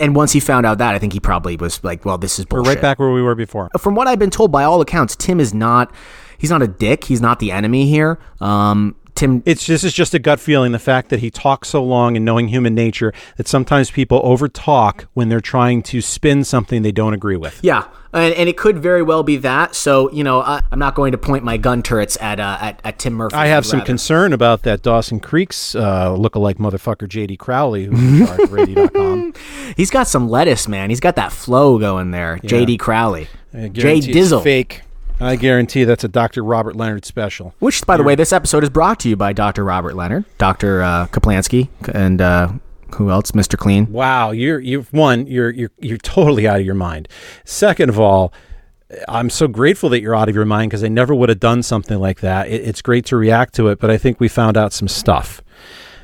and 0.00 0.16
once 0.16 0.32
he 0.32 0.40
found 0.40 0.66
out 0.66 0.78
that, 0.78 0.94
I 0.94 0.98
think 0.98 1.12
he 1.12 1.20
probably 1.20 1.56
was 1.56 1.82
like, 1.84 2.04
well, 2.04 2.18
this 2.18 2.38
is 2.38 2.46
bullshit." 2.46 2.66
We're 2.66 2.74
right 2.74 2.82
back 2.82 2.98
where 2.98 3.10
we 3.10 3.22
were 3.22 3.34
before. 3.34 3.70
from 3.78 3.94
what 3.94 4.08
I've 4.08 4.18
been 4.18 4.30
told 4.30 4.50
by 4.50 4.64
all 4.64 4.80
accounts, 4.80 5.14
Tim 5.14 5.38
is 5.40 5.54
not 5.54 5.94
he's 6.38 6.50
not 6.50 6.62
a 6.62 6.68
dick. 6.68 7.04
He's 7.04 7.20
not 7.20 7.38
the 7.38 7.52
enemy 7.52 7.86
here. 7.86 8.18
Um, 8.40 8.96
Tim 9.14 9.42
It's 9.46 9.66
this 9.66 9.84
is 9.84 9.92
just 9.92 10.14
a 10.14 10.18
gut 10.18 10.40
feeling. 10.40 10.72
The 10.72 10.78
fact 10.78 11.08
that 11.10 11.20
he 11.20 11.30
talks 11.30 11.68
so 11.68 11.82
long 11.84 12.16
and 12.16 12.24
knowing 12.24 12.48
human 12.48 12.74
nature 12.74 13.12
that 13.36 13.46
sometimes 13.46 13.90
people 13.90 14.20
overtalk 14.22 15.06
when 15.14 15.28
they're 15.28 15.40
trying 15.40 15.82
to 15.84 16.00
spin 16.00 16.44
something 16.44 16.82
they 16.82 16.92
don't 16.92 17.14
agree 17.14 17.36
with. 17.36 17.60
Yeah, 17.62 17.86
and, 18.12 18.34
and 18.34 18.48
it 18.48 18.56
could 18.56 18.78
very 18.78 19.02
well 19.02 19.22
be 19.22 19.36
that. 19.38 19.74
So 19.74 20.10
you 20.12 20.24
know, 20.24 20.40
I, 20.40 20.60
I'm 20.70 20.78
not 20.78 20.94
going 20.94 21.12
to 21.12 21.18
point 21.18 21.44
my 21.44 21.56
gun 21.56 21.82
turrets 21.82 22.16
at 22.20 22.40
uh, 22.40 22.58
at, 22.60 22.80
at 22.84 22.98
Tim 22.98 23.14
Murphy. 23.14 23.36
I 23.36 23.46
have 23.46 23.64
some 23.64 23.78
rather. 23.80 23.86
concern 23.86 24.32
about 24.32 24.62
that 24.62 24.82
Dawson 24.82 25.20
Creek's 25.20 25.74
uh, 25.74 26.10
lookalike 26.10 26.54
motherfucker 26.56 27.08
JD 27.08 27.38
Crowley, 27.38 27.86
who's 27.86 28.28
radio.com. 28.50 29.34
He's 29.76 29.90
got 29.90 30.08
some 30.08 30.28
lettuce, 30.28 30.68
man. 30.68 30.90
He's 30.90 31.00
got 31.00 31.16
that 31.16 31.32
flow 31.32 31.78
going 31.78 32.10
there. 32.10 32.38
JD 32.38 32.78
Crowley, 32.78 33.28
I 33.52 33.68
Jay 33.68 34.00
guarantee 34.00 34.18
it's 34.18 34.30
Dizzle. 34.32 34.42
fake. 34.42 34.82
I 35.20 35.36
guarantee 35.36 35.84
that's 35.84 36.04
a 36.04 36.08
Dr. 36.08 36.42
Robert 36.42 36.76
Leonard 36.76 37.04
special. 37.04 37.54
Which, 37.58 37.86
by 37.86 37.96
the 37.96 38.02
way, 38.02 38.14
this 38.14 38.32
episode 38.32 38.62
is 38.64 38.70
brought 38.70 39.00
to 39.00 39.08
you 39.08 39.16
by 39.16 39.32
Dr. 39.32 39.64
Robert 39.64 39.94
Leonard, 39.94 40.24
Dr. 40.38 40.82
Uh, 40.82 41.06
Kaplansky, 41.06 41.68
and 41.92 42.20
uh, 42.20 42.52
who 42.96 43.10
else? 43.10 43.32
Mr. 43.32 43.56
Clean. 43.56 43.90
Wow, 43.92 44.32
you're 44.32 44.60
you've 44.60 44.92
one, 44.92 45.26
you're 45.26 45.50
you're 45.50 45.70
you're 45.78 45.98
totally 45.98 46.48
out 46.48 46.60
of 46.60 46.66
your 46.66 46.74
mind. 46.74 47.08
Second 47.44 47.90
of 47.90 48.00
all, 48.00 48.32
I'm 49.08 49.30
so 49.30 49.48
grateful 49.48 49.88
that 49.90 50.00
you're 50.00 50.14
out 50.14 50.28
of 50.28 50.34
your 50.34 50.44
mind 50.44 50.70
because 50.70 50.84
I 50.84 50.88
never 50.88 51.14
would 51.14 51.28
have 51.28 51.40
done 51.40 51.62
something 51.62 51.98
like 51.98 52.20
that. 52.20 52.48
It, 52.48 52.62
it's 52.62 52.82
great 52.82 53.04
to 53.06 53.16
react 53.16 53.54
to 53.54 53.68
it, 53.68 53.78
but 53.78 53.90
I 53.90 53.98
think 53.98 54.20
we 54.20 54.28
found 54.28 54.56
out 54.56 54.72
some 54.72 54.88
stuff. 54.88 55.42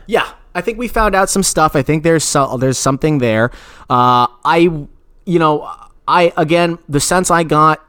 Yeah, 0.07 0.33
I 0.55 0.61
think 0.61 0.79
we 0.79 0.89
found 0.89 1.15
out 1.15 1.29
some 1.29 1.43
stuff. 1.43 1.77
I 1.77 1.83
think 1.83 2.03
there's 2.03 2.25
so, 2.25 2.57
there's 2.57 2.79
something 2.79 3.19
there. 3.19 3.51
Uh, 3.89 4.27
I, 4.45 4.87
you 5.25 5.39
know, 5.39 5.71
I 6.09 6.33
again 6.37 6.79
the 6.89 7.01
sense 7.01 7.31
I 7.31 7.45
got, 7.45 7.85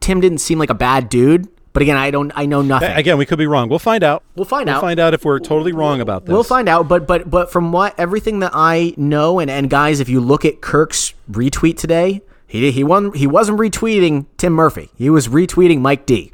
Tim 0.00 0.20
didn't 0.20 0.38
seem 0.38 0.58
like 0.58 0.70
a 0.70 0.74
bad 0.74 1.08
dude. 1.08 1.48
But 1.72 1.82
again, 1.82 1.98
I 1.98 2.10
don't, 2.10 2.32
I 2.34 2.46
know 2.46 2.62
nothing. 2.62 2.90
Again, 2.92 3.18
we 3.18 3.26
could 3.26 3.36
be 3.36 3.46
wrong. 3.46 3.68
We'll 3.68 3.78
find 3.78 4.02
out. 4.02 4.22
We'll 4.34 4.46
find 4.46 4.66
We'll 4.66 4.76
out. 4.76 4.80
find 4.80 4.98
out 4.98 5.12
if 5.12 5.26
we're 5.26 5.38
totally 5.38 5.72
wrong 5.72 6.00
about 6.00 6.24
this. 6.24 6.32
We'll 6.32 6.42
find 6.42 6.70
out, 6.70 6.88
but 6.88 7.06
but 7.06 7.28
but 7.30 7.52
from 7.52 7.70
what 7.70 7.94
everything 8.00 8.38
that 8.40 8.52
I 8.54 8.94
know, 8.96 9.38
and 9.40 9.50
and 9.50 9.68
guys, 9.68 10.00
if 10.00 10.08
you 10.08 10.20
look 10.20 10.46
at 10.46 10.62
Kirk's 10.62 11.12
retweet 11.30 11.76
today, 11.76 12.22
he 12.46 12.70
he 12.72 12.82
won 12.82 13.12
he 13.12 13.26
wasn't 13.26 13.58
retweeting 13.58 14.24
Tim 14.38 14.54
Murphy. 14.54 14.88
He 14.96 15.10
was 15.10 15.28
retweeting 15.28 15.80
Mike 15.80 16.06
Dee. 16.06 16.32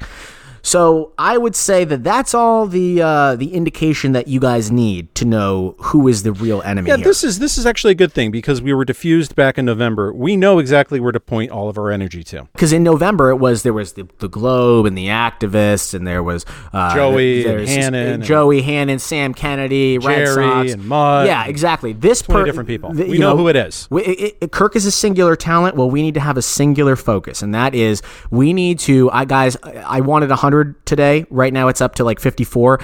So 0.65 1.11
I 1.17 1.37
would 1.37 1.55
say 1.57 1.83
that 1.83 2.05
that's 2.05 2.33
all 2.33 2.67
the 2.67 3.01
uh, 3.01 3.35
the 3.35 3.53
indication 3.53 4.13
that 4.13 4.29
you 4.29 4.39
guys 4.39 4.71
need 4.71 5.13
to 5.15 5.25
know 5.25 5.75
who 5.77 6.07
is 6.07 6.23
the 6.23 6.31
real 6.31 6.61
enemy. 6.61 6.87
Yeah, 6.87 6.95
here. 6.95 7.03
this 7.03 7.21
is 7.21 7.39
this 7.39 7.57
is 7.57 7.65
actually 7.65 7.91
a 7.91 7.95
good 7.95 8.13
thing 8.13 8.31
because 8.31 8.61
we 8.61 8.73
were 8.73 8.85
diffused 8.85 9.35
back 9.35 9.57
in 9.57 9.65
November. 9.65 10.13
We 10.13 10.37
know 10.37 10.59
exactly 10.59 11.01
where 11.01 11.11
to 11.11 11.19
point 11.19 11.51
all 11.51 11.67
of 11.67 11.77
our 11.77 11.91
energy 11.91 12.23
to. 12.25 12.47
because 12.53 12.71
in 12.71 12.81
November 12.81 13.29
it 13.29 13.35
was 13.35 13.63
there 13.63 13.73
was 13.73 13.93
the, 13.93 14.07
the 14.19 14.29
Globe 14.29 14.85
and 14.85 14.97
the 14.97 15.07
activists 15.07 15.93
and 15.93 16.07
there 16.07 16.23
was 16.23 16.45
uh, 16.71 16.95
Joey 16.95 17.45
and 17.45 17.67
Hannon 17.67 18.07
and- 18.13 18.23
Joey 18.23 18.61
Hannon, 18.61 18.99
Sam 18.99 19.33
Kennedy, 19.33 19.97
Red 19.97 20.25
Jerry 20.27 20.45
Sox, 20.45 20.73
and 20.73 20.85
Mutt 20.87 21.25
Yeah, 21.27 21.45
exactly. 21.45 21.91
This 21.91 22.21
20 22.21 22.45
different 22.45 22.67
people. 22.69 22.93
the- 22.93 23.03
We 23.03 23.13
you 23.15 23.19
know 23.19 23.35
who 23.35 23.49
it 23.49 23.57
is. 23.57 23.87
we- 23.91 24.03
it- 24.05 24.37
it- 24.39 24.51
Kirk 24.53 24.77
is 24.77 24.85
a 24.85 24.91
singular 24.91 25.35
talent. 25.35 25.75
Well, 25.75 25.89
we 25.89 26.01
need 26.01 26.13
to 26.13 26.21
have 26.21 26.37
a 26.37 26.41
singular 26.41 26.95
focus, 26.95 27.41
and 27.41 27.53
that 27.53 27.75
is 27.75 28.01
we 28.31 28.53
need 28.53 28.79
to. 28.79 29.09
I 29.11 29.25
guys, 29.25 29.57
I 29.63 29.99
wanted 29.99 30.31
a 30.31 30.35
hundred 30.37 30.52
today. 30.85 31.25
Right 31.29 31.53
now, 31.53 31.67
it's 31.67 31.81
up 31.81 31.95
to 31.95 32.03
like 32.03 32.19
fifty 32.19 32.43
four. 32.43 32.79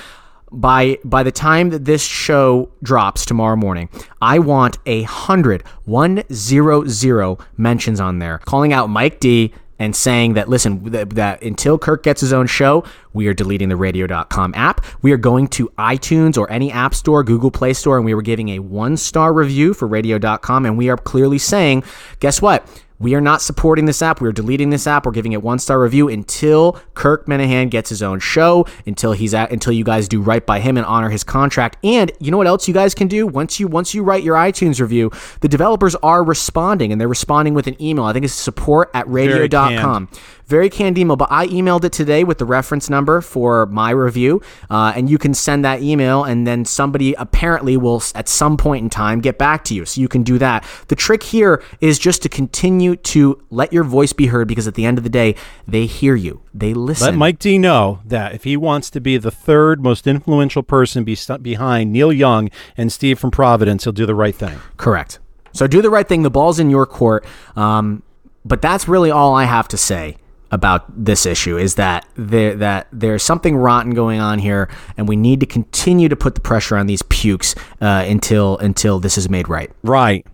By 0.52 0.98
by 1.04 1.22
the 1.22 1.32
time 1.32 1.70
that 1.70 1.86
this 1.86 2.04
show 2.04 2.72
drops 2.82 3.26
tomorrow 3.26 3.56
morning, 3.56 3.90
I 4.22 4.40
want 4.40 4.80
a 4.86 5.04
hundred 5.04 5.64
one 5.86 6.24
zero 6.34 6.86
zero 6.88 7.38
mentions 7.58 8.00
on 8.00 8.20
there, 8.20 8.40
calling 8.40 8.74
out 8.74 8.90
Mike 8.90 9.20
Dee 9.20 9.54
and 9.80 9.96
saying 9.96 10.34
that 10.34 10.50
listen 10.50 10.84
that, 10.92 11.12
that 11.12 11.42
until 11.42 11.80
Kirk 11.80 12.04
gets 12.04 12.22
his 12.22 12.34
own 12.34 12.48
show, 12.48 12.84
we 13.14 13.28
are 13.28 13.34
deleting 13.34 13.70
the 13.70 13.78
radio.com 13.78 14.54
app. 14.56 14.86
We 15.02 15.14
are 15.14 15.18
going 15.18 15.48
to 15.50 15.70
iTunes 15.78 16.38
or 16.38 16.52
any 16.52 16.72
app 16.72 16.94
store, 16.94 17.24
Google 17.24 17.50
Play 17.50 17.74
Store, 17.74 17.96
and 17.96 18.06
we 18.06 18.14
were 18.14 18.22
giving 18.22 18.50
a 18.50 18.60
one 18.60 18.98
star 18.98 19.34
review 19.34 19.74
for 19.74 19.88
radio.com. 19.88 20.66
And 20.66 20.78
we 20.78 20.90
are 20.90 20.98
clearly 20.98 21.38
saying, 21.38 21.84
guess 22.20 22.42
what? 22.42 22.68
We 23.00 23.16
are 23.16 23.22
not 23.22 23.42
supporting 23.42 23.86
this 23.86 24.02
app. 24.02 24.20
We 24.20 24.28
are 24.28 24.34
deleting 24.34 24.70
this 24.70 24.86
app. 24.86 25.06
We're 25.06 25.14
giving 25.14 25.32
it 25.32 25.42
one 25.42 25.58
star 25.60 25.80
review 25.80 26.10
until 26.10 26.74
Kirk 26.94 27.28
Minihane 27.28 27.70
gets 27.70 27.90
his 27.90 28.04
own 28.04 28.20
show, 28.20 28.66
until 28.86 29.14
he's 29.14 29.34
at 29.34 29.52
until 29.52 29.72
you 29.72 29.86
guys 29.86 30.08
do 30.08 30.22
right 30.22 30.46
by 30.46 30.60
him 30.60 30.78
and 30.78 30.86
honor 30.86 31.10
his 31.10 31.24
contract. 31.24 31.78
And 31.84 32.12
you 32.20 32.30
know 32.30 32.38
what 32.38 32.48
else 32.48 32.68
you 32.68 32.74
guys 32.74 32.94
can 32.94 33.08
do? 33.08 33.26
Once 33.26 33.60
you 33.60 33.68
once 33.68 33.94
you 33.94 34.04
write 34.04 34.24
your 34.24 34.36
iTunes 34.36 34.82
review, 34.82 35.12
the 35.40 35.48
developers 35.48 35.96
are 35.96 36.24
responding 36.24 36.92
and 36.92 37.00
they're 37.00 37.08
responding 37.08 37.54
with 37.54 37.68
an 37.68 37.82
email. 37.82 38.06
I 38.06 38.14
think 38.14 38.26
it's 38.26 38.34
support 38.34 38.90
at 38.94 39.08
radio.com. 39.08 40.10
Very 40.50 40.68
canned 40.68 40.98
email, 40.98 41.16
but 41.16 41.32
I 41.32 41.46
emailed 41.46 41.84
it 41.84 41.92
today 41.92 42.24
with 42.24 42.40
the 42.40 42.46
reference 42.46 42.90
number 42.90 43.22
for 43.22 43.68
my 43.68 43.92
review, 43.92 44.42
uh, 44.72 44.94
and 44.96 45.08
you 45.08 45.20
can 45.20 45.36
send 45.36 45.64
that 45.64 45.84
email, 45.84 46.24
and 46.24 46.48
then 46.48 46.66
somebody 46.66 47.14
apparently 47.14 47.78
will 47.78 48.02
at 48.16 48.28
some 48.28 48.58
point 48.58 48.84
in 48.84 48.90
time 48.90 49.22
get 49.22 49.38
back 49.38 49.64
to 49.66 49.76
you. 49.76 49.86
So 49.86 50.02
you 50.02 50.08
can 50.08 50.24
do 50.24 50.40
that. 50.40 50.66
The 50.88 50.96
trick 50.96 51.22
here 51.22 51.62
is 51.82 52.00
just 52.00 52.24
to 52.24 52.30
continue 52.30 52.89
to 52.96 53.44
let 53.50 53.74
your 53.74 53.84
voice 53.84 54.14
be 54.14 54.28
heard, 54.28 54.48
because 54.48 54.68
at 54.68 54.76
the 54.76 54.86
end 54.86 54.98
of 54.98 55.04
the 55.04 55.10
day, 55.10 55.36
they 55.68 55.86
hear 55.86 56.16
you, 56.16 56.42
they 56.54 56.74
listen. 56.74 57.06
Let 57.08 57.16
Mike 57.16 57.40
Dee 57.40 57.58
know 57.58 58.00
that 58.06 58.34
if 58.34 58.44
he 58.44 58.58
wants 58.58 58.90
to 58.92 59.00
be 59.00 59.18
the 59.18 59.32
third 59.32 59.84
most 59.84 60.08
influential 60.08 60.64
person 60.64 61.04
be 61.04 61.18
behind 61.42 61.92
Neil 61.92 62.14
Young 62.14 62.50
and 62.78 62.92
Steve 62.92 63.20
from 63.20 63.32
Providence, 63.32 63.84
he'll 63.84 63.94
do 63.94 64.06
the 64.06 64.16
right 64.16 64.36
thing. 64.36 64.60
Correct. 64.78 65.20
So 65.52 65.68
do 65.68 65.82
the 65.82 65.90
right 65.90 66.08
thing. 66.08 66.24
The 66.24 66.30
ball's 66.30 66.60
in 66.60 66.70
your 66.70 66.86
court. 66.86 67.26
Um, 67.56 68.04
but 68.46 68.62
that's 68.62 68.88
really 68.88 69.12
all 69.12 69.36
I 69.36 69.46
have 69.46 69.68
to 69.70 69.78
say 69.78 70.18
about 70.52 70.86
this 71.06 71.26
issue 71.26 71.58
is 71.58 71.76
that 71.76 72.08
there 72.16 72.56
that 72.56 72.88
there's 72.92 73.22
something 73.22 73.56
rotten 73.56 73.94
going 73.94 74.20
on 74.20 74.40
here, 74.40 74.70
and 74.98 75.08
we 75.08 75.16
need 75.16 75.40
to 75.42 75.46
continue 75.46 76.10
to 76.10 76.16
put 76.16 76.36
the 76.36 76.42
pressure 76.42 76.76
on 76.76 76.88
these 76.88 77.04
pukes 77.04 77.54
uh, 77.82 78.04
until 78.08 78.58
until 78.58 79.00
this 79.00 79.18
is 79.18 79.30
made 79.30 79.48
right. 79.48 79.72
Right. 79.84 80.26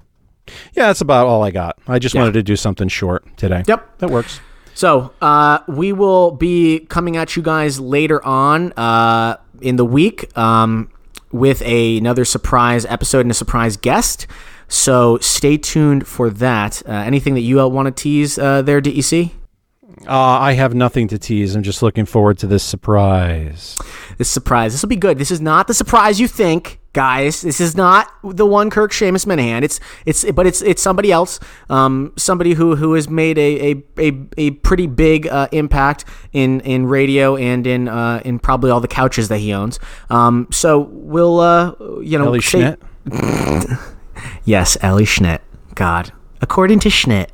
Yeah, 0.74 0.88
that's 0.88 1.02
about 1.02 1.28
all 1.28 1.44
I 1.44 1.52
got. 1.52 1.78
I 1.88 2.00
just 2.00 2.16
wanted 2.16 2.34
to 2.34 2.44
do 2.44 2.56
something 2.56 2.88
short 2.88 3.26
today. 3.38 3.64
Yep. 3.68 4.00
That 4.00 4.10
works. 4.10 4.40
So 4.74 5.14
uh, 5.22 5.60
we 5.68 5.94
will 5.94 6.32
be 6.32 6.80
coming 6.82 7.16
at 7.16 7.36
you 7.36 7.42
guys 7.42 7.80
later 7.80 8.24
on 8.26 8.74
uh, 8.74 9.38
in 9.62 9.78
the 9.78 9.86
week 9.86 10.38
um, 10.38 10.90
with 11.32 11.62
a, 11.62 11.98
another 11.98 12.26
surprise 12.26 12.86
episode 12.86 13.22
and 13.22 13.32
a 13.32 13.36
surprise 13.36 13.78
guest. 13.78 14.28
So 14.68 15.18
stay 15.20 15.58
tuned 15.58 16.08
for 16.08 16.30
that. 16.30 16.82
Uh, 16.86 16.92
anything 16.92 17.36
that 17.36 17.42
you 17.42 17.62
uh, 17.62 17.68
want 17.68 17.86
to 17.86 17.92
tease 18.04 18.38
uh, 18.38 18.62
there, 18.64 18.82
DEC? 18.82 19.32
Uh, 20.08 20.12
I 20.12 20.54
have 20.54 20.74
nothing 20.74 21.08
to 21.08 21.18
tease. 21.18 21.56
I'm 21.56 21.64
just 21.64 21.82
looking 21.82 22.06
forward 22.06 22.38
to 22.40 22.48
this 22.48 22.64
surprise. 22.64 23.80
This 24.18 24.30
surprise. 24.30 24.74
This 24.74 24.82
will 24.82 24.90
be 24.90 24.96
good. 24.96 25.18
This 25.18 25.32
is 25.32 25.42
not 25.42 25.68
the 25.68 25.74
surprise 25.74 26.20
you 26.20 26.28
think, 26.28 26.80
guys. 26.96 27.42
This 27.42 27.62
is 27.62 27.76
not 27.78 28.12
the 28.24 28.46
one 28.46 28.72
Kirk 28.72 28.92
Seamus 28.92 29.28
Minihane. 29.28 29.62
It's 29.62 29.80
it's 30.08 30.32
but 30.32 30.48
it's 30.48 30.64
it's 30.64 30.82
somebody 30.82 31.12
else. 31.12 31.40
Um, 31.70 32.14
somebody 32.16 32.54
who 32.54 32.76
who 32.76 32.94
has 32.94 33.08
made 33.08 33.38
a 33.38 33.72
a, 33.72 33.84
a, 34.00 34.28
a 34.38 34.52
pretty 34.52 34.88
big 34.88 35.28
uh, 35.28 35.48
impact 35.52 36.06
in 36.34 36.62
in 36.62 36.88
radio 36.88 37.36
and 37.36 37.68
in 37.68 37.88
uh, 37.88 38.22
in 38.26 38.40
probably 38.40 38.72
all 38.72 38.80
the 38.80 38.88
couches 38.88 39.28
that 39.28 39.38
he 39.40 39.54
owns. 39.54 39.80
Um, 40.10 40.48
so 40.52 40.80
we'll 40.80 41.40
uh, 41.40 41.76
you 42.02 42.18
know 42.18 42.26
Ellie 42.26 42.42
stay- 42.42 42.76
Schnitt? 43.06 43.96
yes, 44.46 44.78
Ellie 44.82 45.06
Schnitt. 45.06 45.42
God, 45.76 46.12
according 46.42 46.80
to 46.80 46.90
Schnitt. 46.90 47.28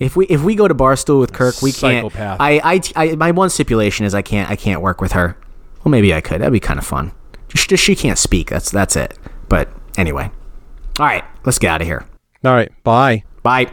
If 0.00 0.16
we 0.16 0.26
if 0.26 0.42
we 0.42 0.56
go 0.56 0.66
to 0.66 0.74
Barstool 0.74 1.20
with 1.20 1.32
Kirk, 1.32 1.62
we 1.62 1.70
Psychopath. 1.70 2.12
can't. 2.12 2.40
I, 2.40 2.60
I, 2.74 2.80
I 2.96 3.14
my 3.16 3.30
one 3.30 3.48
stipulation 3.48 4.04
is 4.04 4.12
I 4.14 4.22
can't 4.22 4.50
I 4.50 4.56
can't 4.56 4.82
work 4.82 5.00
with 5.00 5.12
her. 5.12 5.38
Well, 5.84 5.90
maybe 5.90 6.12
I 6.12 6.20
could. 6.20 6.40
That'd 6.40 6.52
be 6.52 6.58
kind 6.60 6.78
of 6.80 6.84
fun. 6.84 7.12
Just 7.54 7.82
she 7.82 7.94
can't 7.94 8.18
speak. 8.18 8.50
That's 8.50 8.70
that's 8.70 8.96
it. 8.96 9.18
But 9.48 9.68
anyway, 9.96 10.30
all 10.98 11.06
right. 11.06 11.24
Let's 11.44 11.58
get 11.58 11.70
out 11.70 11.80
of 11.80 11.86
here. 11.86 12.04
All 12.44 12.52
right. 12.54 12.70
Bye. 12.84 13.24
Bye. 13.42 13.70